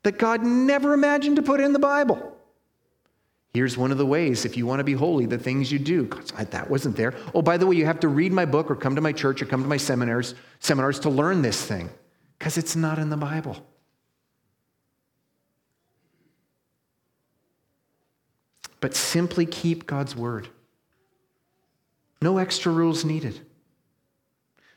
that 0.03 0.19
God 0.19 0.43
never 0.45 0.93
imagined 0.93 1.37
to 1.37 1.43
put 1.43 1.61
in 1.61 1.73
the 1.73 1.79
Bible. 1.79 2.37
Here's 3.55 3.77
one 3.77 3.91
of 3.91 3.97
the 3.97 4.05
ways, 4.05 4.45
if 4.45 4.57
you 4.57 4.67
want 4.67 4.81
to 4.81 4.85
be 4.85 4.93
holy, 4.93 5.25
the 5.25 5.39
things 5.39 5.73
you 5.73 5.79
do. 5.79 6.05
God, 6.05 6.51
that 6.51 6.69
wasn't 6.69 6.95
there. 6.95 7.15
Oh, 7.35 7.41
by 7.41 7.57
the 7.57 7.67
way, 7.67 7.77
you 7.77 7.87
have 7.87 8.01
to 8.01 8.09
read 8.09 8.31
my 8.31 8.45
book 8.45 8.71
or 8.71 8.77
come 8.77 8.95
to 8.97 9.01
my 9.01 9.13
church 9.13 9.41
or 9.41 9.47
come 9.47 9.63
to 9.63 9.69
my 9.69 9.79
seminars, 9.79 10.35
seminars 10.61 11.01
to 11.01 11.11
learn 11.11 11.43
this 11.43 11.65
thing 11.65 11.89
because 12.39 12.59
it's 12.59 12.77
not 12.77 12.99
in 12.99 13.09
the 13.09 13.17
Bible. 13.17 13.67
But 18.81 18.95
simply 18.95 19.47
keep 19.47 19.87
God's 19.87 20.15
word. 20.15 20.49
No 22.21 22.39
extra 22.39 22.73
rules 22.73 23.05
needed. 23.05 23.41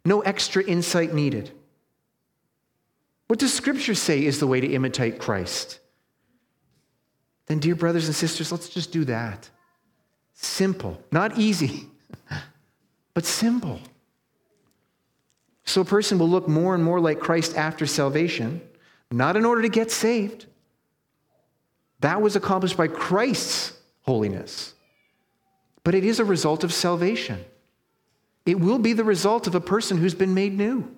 No 0.05 0.21
extra 0.21 0.63
insight 0.63 1.13
needed. 1.13 1.51
What 3.27 3.39
does 3.39 3.53
Scripture 3.53 3.95
say 3.95 4.25
is 4.25 4.39
the 4.39 4.47
way 4.47 4.59
to 4.59 4.67
imitate 4.67 5.19
Christ? 5.19 5.79
then, 7.49 7.57
dear 7.57 7.73
brothers 7.73 8.05
and 8.05 8.15
sisters, 8.15 8.51
let's 8.51 8.69
just 8.69 8.91
do 8.91 9.03
that. 9.05 9.49
Simple, 10.35 11.01
not 11.11 11.37
easy, 11.39 11.87
but 13.15 13.25
simple. 13.25 13.79
So 15.65 15.81
a 15.81 15.85
person 15.85 16.19
will 16.19 16.29
look 16.29 16.47
more 16.47 16.75
and 16.75 16.83
more 16.83 16.99
like 16.99 17.19
Christ 17.19 17.57
after 17.57 17.87
salvation, 17.87 18.61
not 19.11 19.35
in 19.35 19.45
order 19.45 19.63
to 19.63 19.69
get 19.69 19.89
saved. 19.89 20.45
That 22.01 22.21
was 22.21 22.35
accomplished 22.35 22.77
by 22.77 22.87
Christ's 22.87 23.73
holiness. 24.09 24.73
But 25.83 25.93
it 25.93 26.03
is 26.03 26.19
a 26.19 26.25
result 26.25 26.63
of 26.63 26.73
salvation. 26.73 27.45
It 28.43 28.59
will 28.59 28.79
be 28.79 28.93
the 28.93 29.03
result 29.03 29.45
of 29.45 29.53
a 29.53 29.61
person 29.61 29.99
who's 29.99 30.15
been 30.15 30.33
made 30.33 30.57
new. 30.57 30.95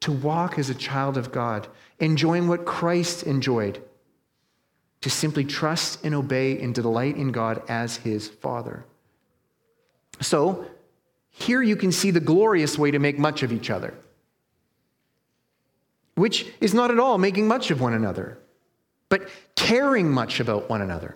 To 0.00 0.10
walk 0.10 0.58
as 0.58 0.70
a 0.70 0.74
child 0.74 1.16
of 1.16 1.30
God, 1.30 1.68
enjoying 2.00 2.48
what 2.48 2.64
Christ 2.64 3.22
enjoyed 3.22 3.80
to 5.02 5.08
simply 5.08 5.44
trust 5.44 6.04
and 6.04 6.16
obey 6.16 6.60
and 6.60 6.74
delight 6.74 7.16
in 7.16 7.30
God 7.30 7.62
as 7.68 7.98
his 7.98 8.26
Father. 8.28 8.84
So, 10.20 10.66
here 11.30 11.62
you 11.62 11.76
can 11.76 11.92
see 11.92 12.10
the 12.10 12.28
glorious 12.32 12.76
way 12.76 12.90
to 12.90 12.98
make 12.98 13.20
much 13.20 13.44
of 13.44 13.52
each 13.52 13.70
other, 13.70 13.94
which 16.16 16.44
is 16.60 16.74
not 16.74 16.90
at 16.90 16.98
all 16.98 17.18
making 17.18 17.46
much 17.46 17.70
of 17.70 17.80
one 17.80 17.94
another, 17.94 18.36
but 19.08 19.28
caring 19.54 20.10
much 20.10 20.40
about 20.40 20.68
one 20.68 20.82
another, 20.82 21.14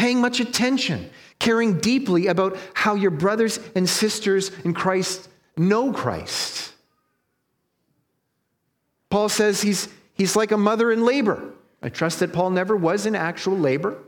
paying 0.00 0.18
much 0.18 0.40
attention, 0.40 1.10
caring 1.38 1.78
deeply 1.78 2.28
about 2.28 2.56
how 2.72 2.94
your 2.94 3.10
brothers 3.10 3.60
and 3.76 3.86
sisters 3.86 4.50
in 4.64 4.72
Christ 4.72 5.28
know 5.58 5.92
Christ. 5.92 6.72
Paul 9.10 9.28
says 9.28 9.60
he's, 9.60 9.88
he's 10.14 10.36
like 10.36 10.52
a 10.52 10.56
mother 10.56 10.90
in 10.90 11.04
labor 11.04 11.52
I 11.82 11.90
trust 11.90 12.20
that 12.20 12.32
Paul 12.32 12.50
never 12.50 12.76
was 12.76 13.04
in 13.06 13.14
actual 13.14 13.56
labor. 13.56 13.98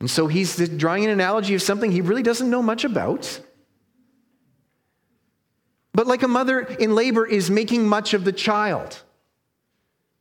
And 0.00 0.10
so 0.10 0.26
he's 0.26 0.56
drawing 0.76 1.04
an 1.04 1.10
analogy 1.10 1.54
of 1.54 1.62
something 1.62 1.90
he 1.90 2.00
really 2.00 2.22
doesn't 2.22 2.48
know 2.48 2.62
much 2.62 2.84
about. 2.84 3.40
But 5.92 6.06
like 6.06 6.22
a 6.22 6.28
mother 6.28 6.60
in 6.60 6.94
labor 6.94 7.26
is 7.26 7.50
making 7.50 7.88
much 7.88 8.14
of 8.14 8.24
the 8.24 8.32
child, 8.32 9.02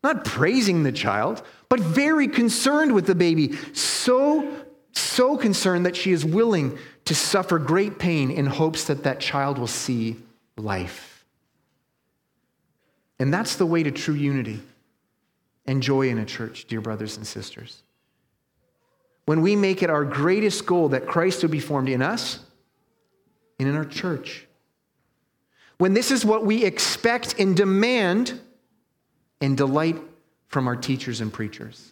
not 0.03 0.25
praising 0.25 0.83
the 0.83 0.91
child, 0.91 1.41
but 1.69 1.79
very 1.79 2.27
concerned 2.27 2.93
with 2.93 3.07
the 3.07 3.15
baby. 3.15 3.55
So, 3.73 4.65
so 4.91 5.37
concerned 5.37 5.85
that 5.85 5.95
she 5.95 6.11
is 6.11 6.23
willing 6.23 6.77
to 7.05 7.15
suffer 7.15 7.59
great 7.59 7.99
pain 7.99 8.31
in 8.31 8.45
hopes 8.45 8.85
that 8.85 9.03
that 9.03 9.19
child 9.19 9.57
will 9.57 9.67
see 9.67 10.17
life. 10.57 11.25
And 13.19 13.33
that's 13.33 13.55
the 13.55 13.65
way 13.65 13.83
to 13.83 13.91
true 13.91 14.13
unity 14.13 14.61
and 15.65 15.81
joy 15.81 16.09
in 16.09 16.19
a 16.19 16.25
church, 16.25 16.65
dear 16.67 16.81
brothers 16.81 17.17
and 17.17 17.25
sisters. 17.25 17.81
When 19.25 19.41
we 19.41 19.55
make 19.55 19.83
it 19.83 19.89
our 19.89 20.05
greatest 20.05 20.65
goal 20.65 20.89
that 20.89 21.07
Christ 21.07 21.43
will 21.43 21.49
be 21.49 21.59
formed 21.59 21.89
in 21.89 22.01
us 22.01 22.39
and 23.59 23.67
in 23.67 23.75
our 23.75 23.85
church. 23.85 24.45
When 25.79 25.93
this 25.93 26.11
is 26.11 26.23
what 26.23 26.45
we 26.45 26.63
expect 26.63 27.39
and 27.39 27.55
demand 27.55 28.39
and 29.41 29.55
delight 29.57 29.97
from 30.47 30.67
our 30.67 30.75
teachers 30.75 31.21
and 31.21 31.31
preachers. 31.31 31.91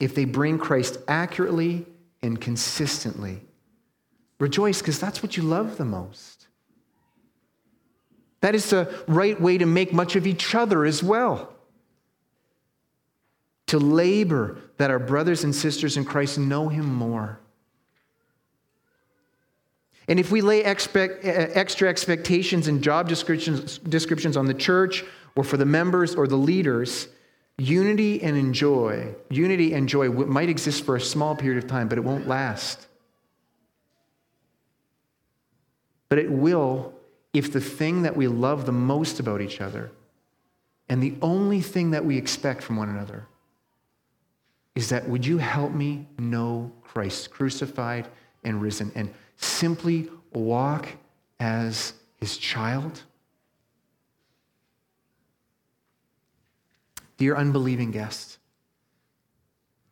If 0.00 0.14
they 0.14 0.24
bring 0.24 0.58
Christ 0.58 0.98
accurately 1.08 1.86
and 2.22 2.40
consistently, 2.40 3.42
rejoice 4.38 4.80
because 4.80 4.98
that's 4.98 5.22
what 5.22 5.36
you 5.36 5.42
love 5.42 5.76
the 5.76 5.84
most. 5.84 6.46
That 8.40 8.54
is 8.54 8.70
the 8.70 9.02
right 9.08 9.40
way 9.40 9.58
to 9.58 9.66
make 9.66 9.92
much 9.92 10.14
of 10.14 10.26
each 10.26 10.54
other 10.54 10.84
as 10.84 11.02
well. 11.02 11.52
To 13.66 13.78
labor 13.78 14.58
that 14.78 14.90
our 14.90 15.00
brothers 15.00 15.44
and 15.44 15.54
sisters 15.54 15.96
in 15.96 16.04
Christ 16.04 16.38
know 16.38 16.68
Him 16.68 16.94
more. 16.94 17.40
And 20.08 20.18
if 20.18 20.30
we 20.30 20.40
lay 20.40 20.64
expect, 20.64 21.24
uh, 21.24 21.28
extra 21.28 21.88
expectations 21.88 22.66
and 22.66 22.82
job 22.82 23.08
descriptions, 23.08 23.78
descriptions 23.78 24.36
on 24.36 24.46
the 24.46 24.54
church 24.54 25.04
or 25.36 25.44
for 25.44 25.58
the 25.58 25.66
members 25.66 26.14
or 26.14 26.26
the 26.26 26.36
leaders, 26.36 27.08
unity 27.58 28.22
and 28.22 28.36
enjoy, 28.36 29.14
unity 29.30 29.74
and 29.74 29.88
joy 29.88 30.08
might 30.08 30.48
exist 30.48 30.84
for 30.84 30.96
a 30.96 31.00
small 31.00 31.36
period 31.36 31.62
of 31.62 31.68
time, 31.68 31.88
but 31.88 31.98
it 31.98 32.04
won't 32.04 32.26
last. 32.26 32.86
But 36.08 36.18
it 36.18 36.30
will 36.30 36.94
if 37.34 37.52
the 37.52 37.60
thing 37.60 38.02
that 38.02 38.16
we 38.16 38.26
love 38.28 38.64
the 38.64 38.72
most 38.72 39.20
about 39.20 39.42
each 39.42 39.60
other 39.60 39.90
and 40.88 41.02
the 41.02 41.14
only 41.20 41.60
thing 41.60 41.90
that 41.90 42.04
we 42.04 42.16
expect 42.16 42.62
from 42.62 42.76
one 42.76 42.88
another 42.88 43.26
is 44.74 44.88
that 44.88 45.06
would 45.06 45.26
you 45.26 45.36
help 45.36 45.72
me 45.72 46.06
know 46.18 46.72
Christ 46.82 47.30
crucified 47.30 48.08
and 48.44 48.62
risen 48.62 48.90
and 48.94 49.12
simply 49.38 50.08
walk 50.32 50.88
as 51.40 51.94
his 52.16 52.36
child? 52.36 53.02
Dear 57.16 57.36
unbelieving 57.36 57.90
guest, 57.90 58.38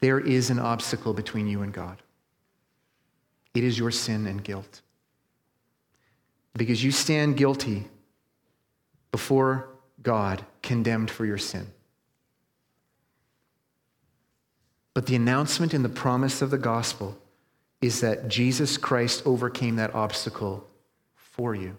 there 0.00 0.20
is 0.20 0.50
an 0.50 0.58
obstacle 0.58 1.14
between 1.14 1.46
you 1.46 1.62
and 1.62 1.72
God. 1.72 2.02
It 3.54 3.64
is 3.64 3.78
your 3.78 3.90
sin 3.90 4.26
and 4.26 4.44
guilt 4.44 4.82
because 6.54 6.82
you 6.84 6.90
stand 6.90 7.36
guilty 7.36 7.88
before 9.12 9.68
God, 10.02 10.44
condemned 10.62 11.10
for 11.10 11.24
your 11.24 11.38
sin. 11.38 11.66
But 14.94 15.06
the 15.06 15.16
announcement 15.16 15.74
and 15.74 15.84
the 15.84 15.90
promise 15.90 16.42
of 16.42 16.50
the 16.50 16.58
gospel 16.58 17.18
is 17.80 18.00
that 18.00 18.28
Jesus 18.28 18.78
Christ 18.78 19.22
overcame 19.26 19.76
that 19.76 19.94
obstacle 19.94 20.66
for 21.14 21.54
you. 21.54 21.76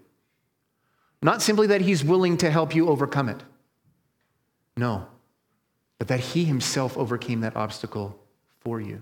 Not 1.21 1.41
simply 1.41 1.67
that 1.67 1.81
he's 1.81 2.03
willing 2.03 2.37
to 2.37 2.51
help 2.51 2.75
you 2.75 2.89
overcome 2.89 3.29
it, 3.29 3.41
no, 4.75 5.07
but 5.97 6.07
that 6.09 6.19
he 6.19 6.45
himself 6.45 6.97
overcame 6.97 7.41
that 7.41 7.55
obstacle 7.55 8.19
for 8.59 8.79
you. 8.79 9.01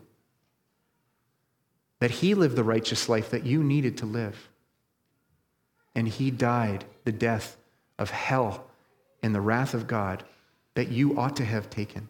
That 2.00 2.12
he 2.12 2.34
lived 2.34 2.56
the 2.56 2.64
righteous 2.64 3.10
life 3.10 3.30
that 3.32 3.46
you 3.46 3.62
needed 3.62 3.98
to 3.98 4.06
live 4.06 4.50
and 5.96 6.08
he 6.08 6.30
died 6.30 6.86
the 7.06 7.12
death 7.12 7.58
of 7.98 8.12
hell 8.12 8.66
and 9.24 9.34
the 9.34 9.42
wrath 9.42 9.74
of 9.74 9.88
God 9.88 10.24
that 10.76 10.90
you 10.90 11.18
ought 11.18 11.38
to 11.38 11.46
have 11.46 11.70
taken. 11.70 12.10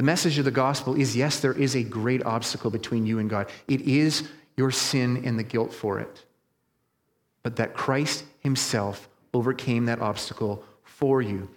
The 0.00 0.06
message 0.06 0.38
of 0.38 0.46
the 0.46 0.50
gospel 0.50 0.94
is 0.94 1.14
yes, 1.14 1.40
there 1.40 1.52
is 1.52 1.76
a 1.76 1.82
great 1.82 2.24
obstacle 2.24 2.70
between 2.70 3.04
you 3.04 3.18
and 3.18 3.28
God. 3.28 3.50
It 3.68 3.82
is 3.82 4.26
your 4.56 4.70
sin 4.70 5.26
and 5.26 5.38
the 5.38 5.42
guilt 5.42 5.74
for 5.74 6.00
it. 6.00 6.24
But 7.42 7.56
that 7.56 7.74
Christ 7.74 8.24
himself 8.38 9.10
overcame 9.34 9.84
that 9.84 10.00
obstacle 10.00 10.64
for 10.84 11.20
you. 11.20 11.50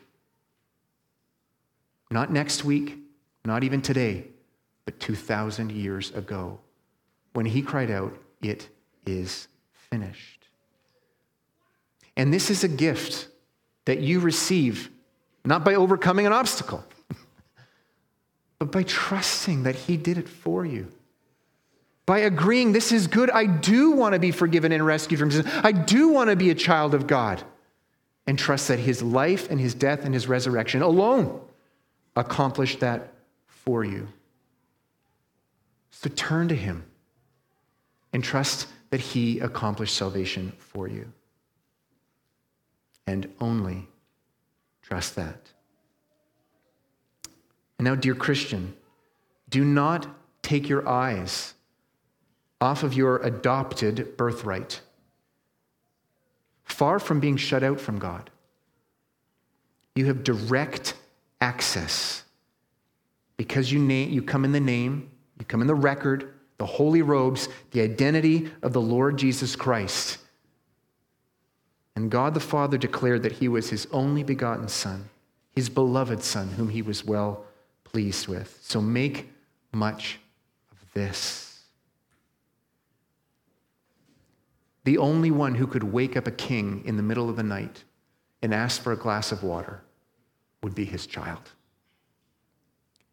Not 2.12 2.34
next 2.34 2.66
week, 2.66 2.98
not 3.46 3.64
even 3.64 3.82
today, 3.82 4.28
but 4.84 5.00
2,000 5.00 5.72
years 5.72 6.12
ago 6.12 6.60
when 7.32 7.46
he 7.46 7.62
cried 7.62 7.90
out, 7.90 8.14
It 8.42 8.68
is 9.06 9.48
finished. 9.72 10.50
And 12.18 12.34
this 12.34 12.50
is 12.50 12.66
a 12.66 12.68
gift 12.68 13.30
that 13.86 14.00
you 14.00 14.20
receive 14.20 14.90
not 15.46 15.64
by 15.64 15.76
overcoming 15.76 16.26
an 16.26 16.34
obstacle, 16.34 16.84
but 18.64 18.72
by 18.72 18.84
trusting 18.84 19.64
that 19.64 19.76
He 19.76 19.98
did 19.98 20.18
it 20.18 20.30
for 20.30 20.66
you. 20.66 20.88
By 22.06 22.20
agreeing, 22.20 22.72
this 22.72 22.92
is 22.92 23.08
good. 23.08 23.30
I 23.30 23.46
do 23.46 23.92
want 23.92 24.14
to 24.14 24.20
be 24.20 24.32
forgiven 24.32 24.72
and 24.72 24.86
rescued 24.86 25.20
from 25.20 25.32
sin. 25.32 25.46
I 25.64 25.72
do 25.72 26.10
want 26.10 26.30
to 26.30 26.36
be 26.36 26.50
a 26.50 26.56
child 26.56 26.94
of 26.94 27.08
God. 27.08 27.44
And 28.26 28.40
trust 28.40 28.70
that 28.70 28.80
His 28.80 29.04
life 29.04 29.50
and 29.52 29.60
His 29.60 29.74
death 29.74 30.06
and 30.06 30.14
His 30.14 30.28
resurrection 30.28 30.82
alone 30.82 31.42
accomplished 32.16 32.80
that 32.80 33.14
for 33.48 33.84
you. 33.84 34.08
So 35.92 36.10
turn 36.10 36.48
to 36.48 36.56
Him 36.56 36.86
and 38.14 38.24
trust 38.24 38.68
that 38.92 39.02
He 39.02 39.40
accomplished 39.40 39.98
salvation 39.98 40.54
for 40.58 40.88
you. 40.88 41.12
And 43.06 43.30
only 43.42 43.90
trust 44.82 45.18
that. 45.18 45.50
And 47.78 47.86
now, 47.86 47.96
dear 47.96 48.16
Christian, 48.16 48.76
do 49.50 49.64
not 49.64 50.08
take 50.42 50.70
your 50.70 50.88
eyes 50.88 51.54
off 52.62 52.84
of 52.84 52.94
your 52.94 53.18
adopted 53.18 54.16
birthright, 54.16 54.82
far 56.64 56.98
from 56.98 57.20
being 57.20 57.38
shut 57.38 57.64
out 57.64 57.80
from 57.80 58.00
God. 58.00 58.30
You 59.96 60.06
have 60.06 60.24
direct 60.24 60.96
access 61.42 62.24
because 63.38 63.72
you, 63.72 63.82
you 63.82 64.22
come 64.22 64.46
in 64.46 64.54
the 64.54 64.60
name, 64.60 65.12
you 65.38 65.46
come 65.46 65.62
in 65.62 65.68
the 65.68 65.76
record, 65.76 66.34
the 66.58 66.66
holy 66.66 67.02
robes, 67.02 67.50
the 67.72 67.82
identity 67.82 68.50
of 68.62 68.74
the 68.74 68.82
Lord 68.82 69.18
Jesus 69.18 69.56
Christ. 69.56 70.20
And 71.96 72.10
God 72.10 72.34
the 72.34 72.40
Father 72.40 72.78
declared 72.78 73.24
that 73.24 73.34
he 73.34 73.48
was 73.48 73.70
his 73.70 73.88
only 73.92 74.24
begotten 74.24 74.68
Son, 74.68 75.10
his 75.52 75.70
beloved 75.70 76.24
Son, 76.24 76.50
whom 76.52 76.70
he 76.70 76.82
was 76.82 77.04
well 77.04 77.46
pleased 77.94 78.28
with. 78.28 78.60
So 78.62 78.82
make 78.82 79.32
much 79.72 80.20
of 80.72 80.78
this. 80.94 81.62
The 84.84 84.98
only 84.98 85.32
one 85.32 85.56
who 85.56 85.68
could 85.68 85.84
wake 85.84 86.18
up 86.18 86.28
a 86.28 86.32
king 86.32 86.84
in 86.86 86.98
the 86.98 87.04
middle 87.04 87.30
of 87.30 87.38
the 87.38 87.44
night 87.44 87.84
and 88.42 88.54
ask 88.54 88.82
for 88.82 88.92
a 88.92 88.98
glass 88.98 89.32
of 89.32 89.44
water 89.44 89.82
would 90.62 90.76
be 90.76 90.84
his 90.84 91.08
child. 91.08 91.52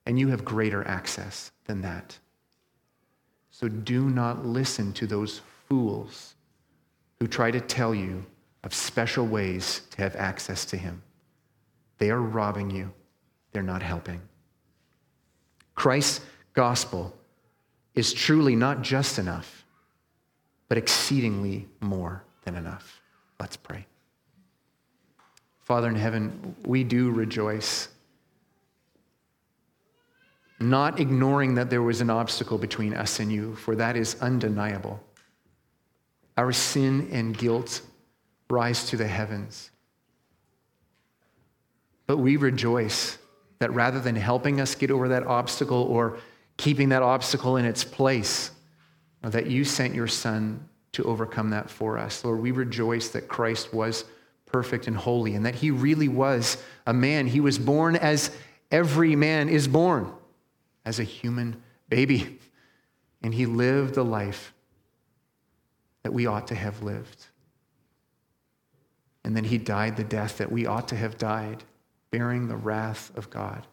And 0.06 0.18
you 0.18 0.28
have 0.28 0.44
greater 0.44 0.84
access 0.88 1.52
than 1.66 1.82
that. 1.82 2.18
So 3.50 3.68
do 3.68 4.08
not 4.08 4.44
listen 4.44 4.92
to 4.94 5.06
those 5.06 5.42
fools 5.68 6.34
who 7.20 7.26
try 7.26 7.50
to 7.50 7.60
tell 7.60 7.94
you 7.94 8.24
of 8.64 8.74
special 8.74 9.26
ways 9.26 9.82
to 9.90 9.98
have 9.98 10.16
access 10.16 10.64
to 10.66 10.76
Him. 10.76 11.02
They 11.98 12.10
are 12.10 12.20
robbing 12.20 12.70
you, 12.70 12.92
they're 13.52 13.62
not 13.62 13.82
helping. 13.82 14.20
Christ's 15.80 16.20
gospel 16.52 17.10
is 17.94 18.12
truly 18.12 18.54
not 18.54 18.82
just 18.82 19.18
enough, 19.18 19.64
but 20.68 20.76
exceedingly 20.76 21.68
more 21.80 22.22
than 22.44 22.54
enough. 22.54 23.00
Let's 23.40 23.56
pray. 23.56 23.86
Father 25.60 25.88
in 25.88 25.94
heaven, 25.94 26.54
we 26.66 26.84
do 26.84 27.10
rejoice 27.10 27.88
not 30.60 31.00
ignoring 31.00 31.54
that 31.54 31.70
there 31.70 31.80
was 31.80 32.02
an 32.02 32.10
obstacle 32.10 32.58
between 32.58 32.92
us 32.92 33.18
and 33.18 33.32
you, 33.32 33.54
for 33.54 33.74
that 33.76 33.96
is 33.96 34.20
undeniable. 34.20 35.02
Our 36.36 36.52
sin 36.52 37.08
and 37.10 37.34
guilt 37.34 37.80
rise 38.50 38.84
to 38.90 38.98
the 38.98 39.06
heavens. 39.06 39.70
But 42.06 42.18
we 42.18 42.36
rejoice 42.36 43.16
that 43.60 43.72
rather 43.72 44.00
than 44.00 44.16
helping 44.16 44.60
us 44.60 44.74
get 44.74 44.90
over 44.90 45.08
that 45.08 45.26
obstacle 45.26 45.82
or 45.82 46.18
keeping 46.56 46.88
that 46.90 47.02
obstacle 47.02 47.56
in 47.56 47.64
its 47.64 47.84
place, 47.84 48.50
that 49.22 49.46
you 49.46 49.64
sent 49.64 49.94
your 49.94 50.06
Son 50.06 50.66
to 50.92 51.04
overcome 51.04 51.50
that 51.50 51.70
for 51.70 51.98
us. 51.98 52.24
Lord, 52.24 52.40
we 52.40 52.50
rejoice 52.50 53.10
that 53.10 53.28
Christ 53.28 53.72
was 53.72 54.04
perfect 54.46 54.88
and 54.88 54.96
holy 54.96 55.34
and 55.34 55.46
that 55.46 55.54
he 55.54 55.70
really 55.70 56.08
was 56.08 56.56
a 56.86 56.92
man. 56.92 57.26
He 57.26 57.40
was 57.40 57.58
born 57.58 57.96
as 57.96 58.30
every 58.70 59.14
man 59.14 59.48
is 59.48 59.68
born 59.68 60.12
as 60.84 60.98
a 60.98 61.04
human 61.04 61.62
baby. 61.88 62.38
And 63.22 63.34
he 63.34 63.44
lived 63.44 63.96
the 63.96 64.02
life 64.02 64.54
that 66.04 66.14
we 66.14 66.24
ought 66.24 66.46
to 66.46 66.54
have 66.54 66.82
lived. 66.82 67.26
And 69.24 69.36
then 69.36 69.44
he 69.44 69.58
died 69.58 69.98
the 69.98 70.04
death 70.04 70.38
that 70.38 70.50
we 70.50 70.64
ought 70.64 70.88
to 70.88 70.96
have 70.96 71.18
died, 71.18 71.62
bearing 72.10 72.48
the 72.48 72.56
wrath 72.56 73.12
of 73.16 73.30
God, 73.30 73.66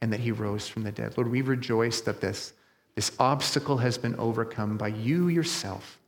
and 0.00 0.12
that 0.12 0.20
he 0.20 0.32
rose 0.32 0.68
from 0.68 0.82
the 0.82 0.92
dead. 0.92 1.16
Lord, 1.16 1.30
we 1.30 1.42
rejoice 1.42 2.00
that 2.02 2.20
this, 2.20 2.52
this 2.94 3.12
obstacle 3.18 3.78
has 3.78 3.98
been 3.98 4.16
overcome 4.16 4.76
by 4.76 4.88
you 4.88 5.28
yourself. 5.28 5.98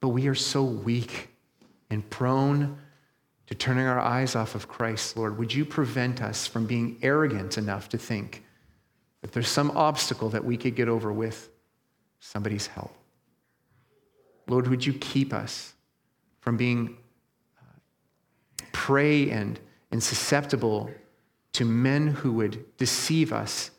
But 0.00 0.08
we 0.08 0.28
are 0.28 0.34
so 0.34 0.62
weak 0.62 1.28
and 1.90 2.08
prone 2.08 2.78
to 3.46 3.54
turning 3.54 3.86
our 3.86 4.00
eyes 4.00 4.34
off 4.36 4.54
of 4.54 4.68
Christ, 4.68 5.16
Lord. 5.16 5.38
Would 5.38 5.52
you 5.52 5.64
prevent 5.64 6.22
us 6.22 6.46
from 6.46 6.66
being 6.66 6.98
arrogant 7.02 7.58
enough 7.58 7.88
to 7.90 7.98
think 7.98 8.44
that 9.20 9.32
there's 9.32 9.48
some 9.48 9.70
obstacle 9.72 10.30
that 10.30 10.44
we 10.44 10.56
could 10.56 10.74
get 10.74 10.88
over 10.88 11.12
with 11.12 11.50
somebody's 12.20 12.66
help. 12.66 12.94
Lord, 14.46 14.68
would 14.68 14.84
you 14.84 14.92
keep 14.94 15.32
us 15.32 15.74
from 16.40 16.56
being 16.56 16.96
uh, 17.58 18.64
prey 18.72 19.30
and, 19.30 19.58
and 19.90 20.02
susceptible 20.02 20.90
to 21.52 21.64
men 21.64 22.08
who 22.08 22.32
would 22.32 22.76
deceive 22.76 23.32
us 23.32 23.70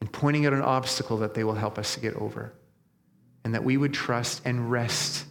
and 0.00 0.12
pointing 0.12 0.46
out 0.46 0.52
an 0.52 0.62
obstacle 0.62 1.18
that 1.18 1.34
they 1.34 1.44
will 1.44 1.54
help 1.54 1.78
us 1.78 1.94
to 1.94 2.00
get 2.00 2.14
over. 2.14 2.52
And 3.44 3.54
that 3.54 3.64
we 3.64 3.76
would 3.76 3.92
trust 3.92 4.42
and 4.44 4.70
rest 4.70 5.26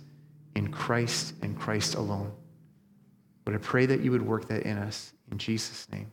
in 0.56 0.72
Christ 0.72 1.34
and 1.42 1.58
Christ 1.58 1.96
alone. 1.96 2.34
But 3.46 3.54
I 3.54 3.58
pray 3.58 3.86
that 3.86 4.02
you 4.02 4.12
would 4.12 4.22
work 4.22 4.48
that 4.50 4.64
in 4.64 4.78
us. 4.78 5.14
In 5.32 5.38
Jesus' 5.38 5.90
name. 5.92 6.12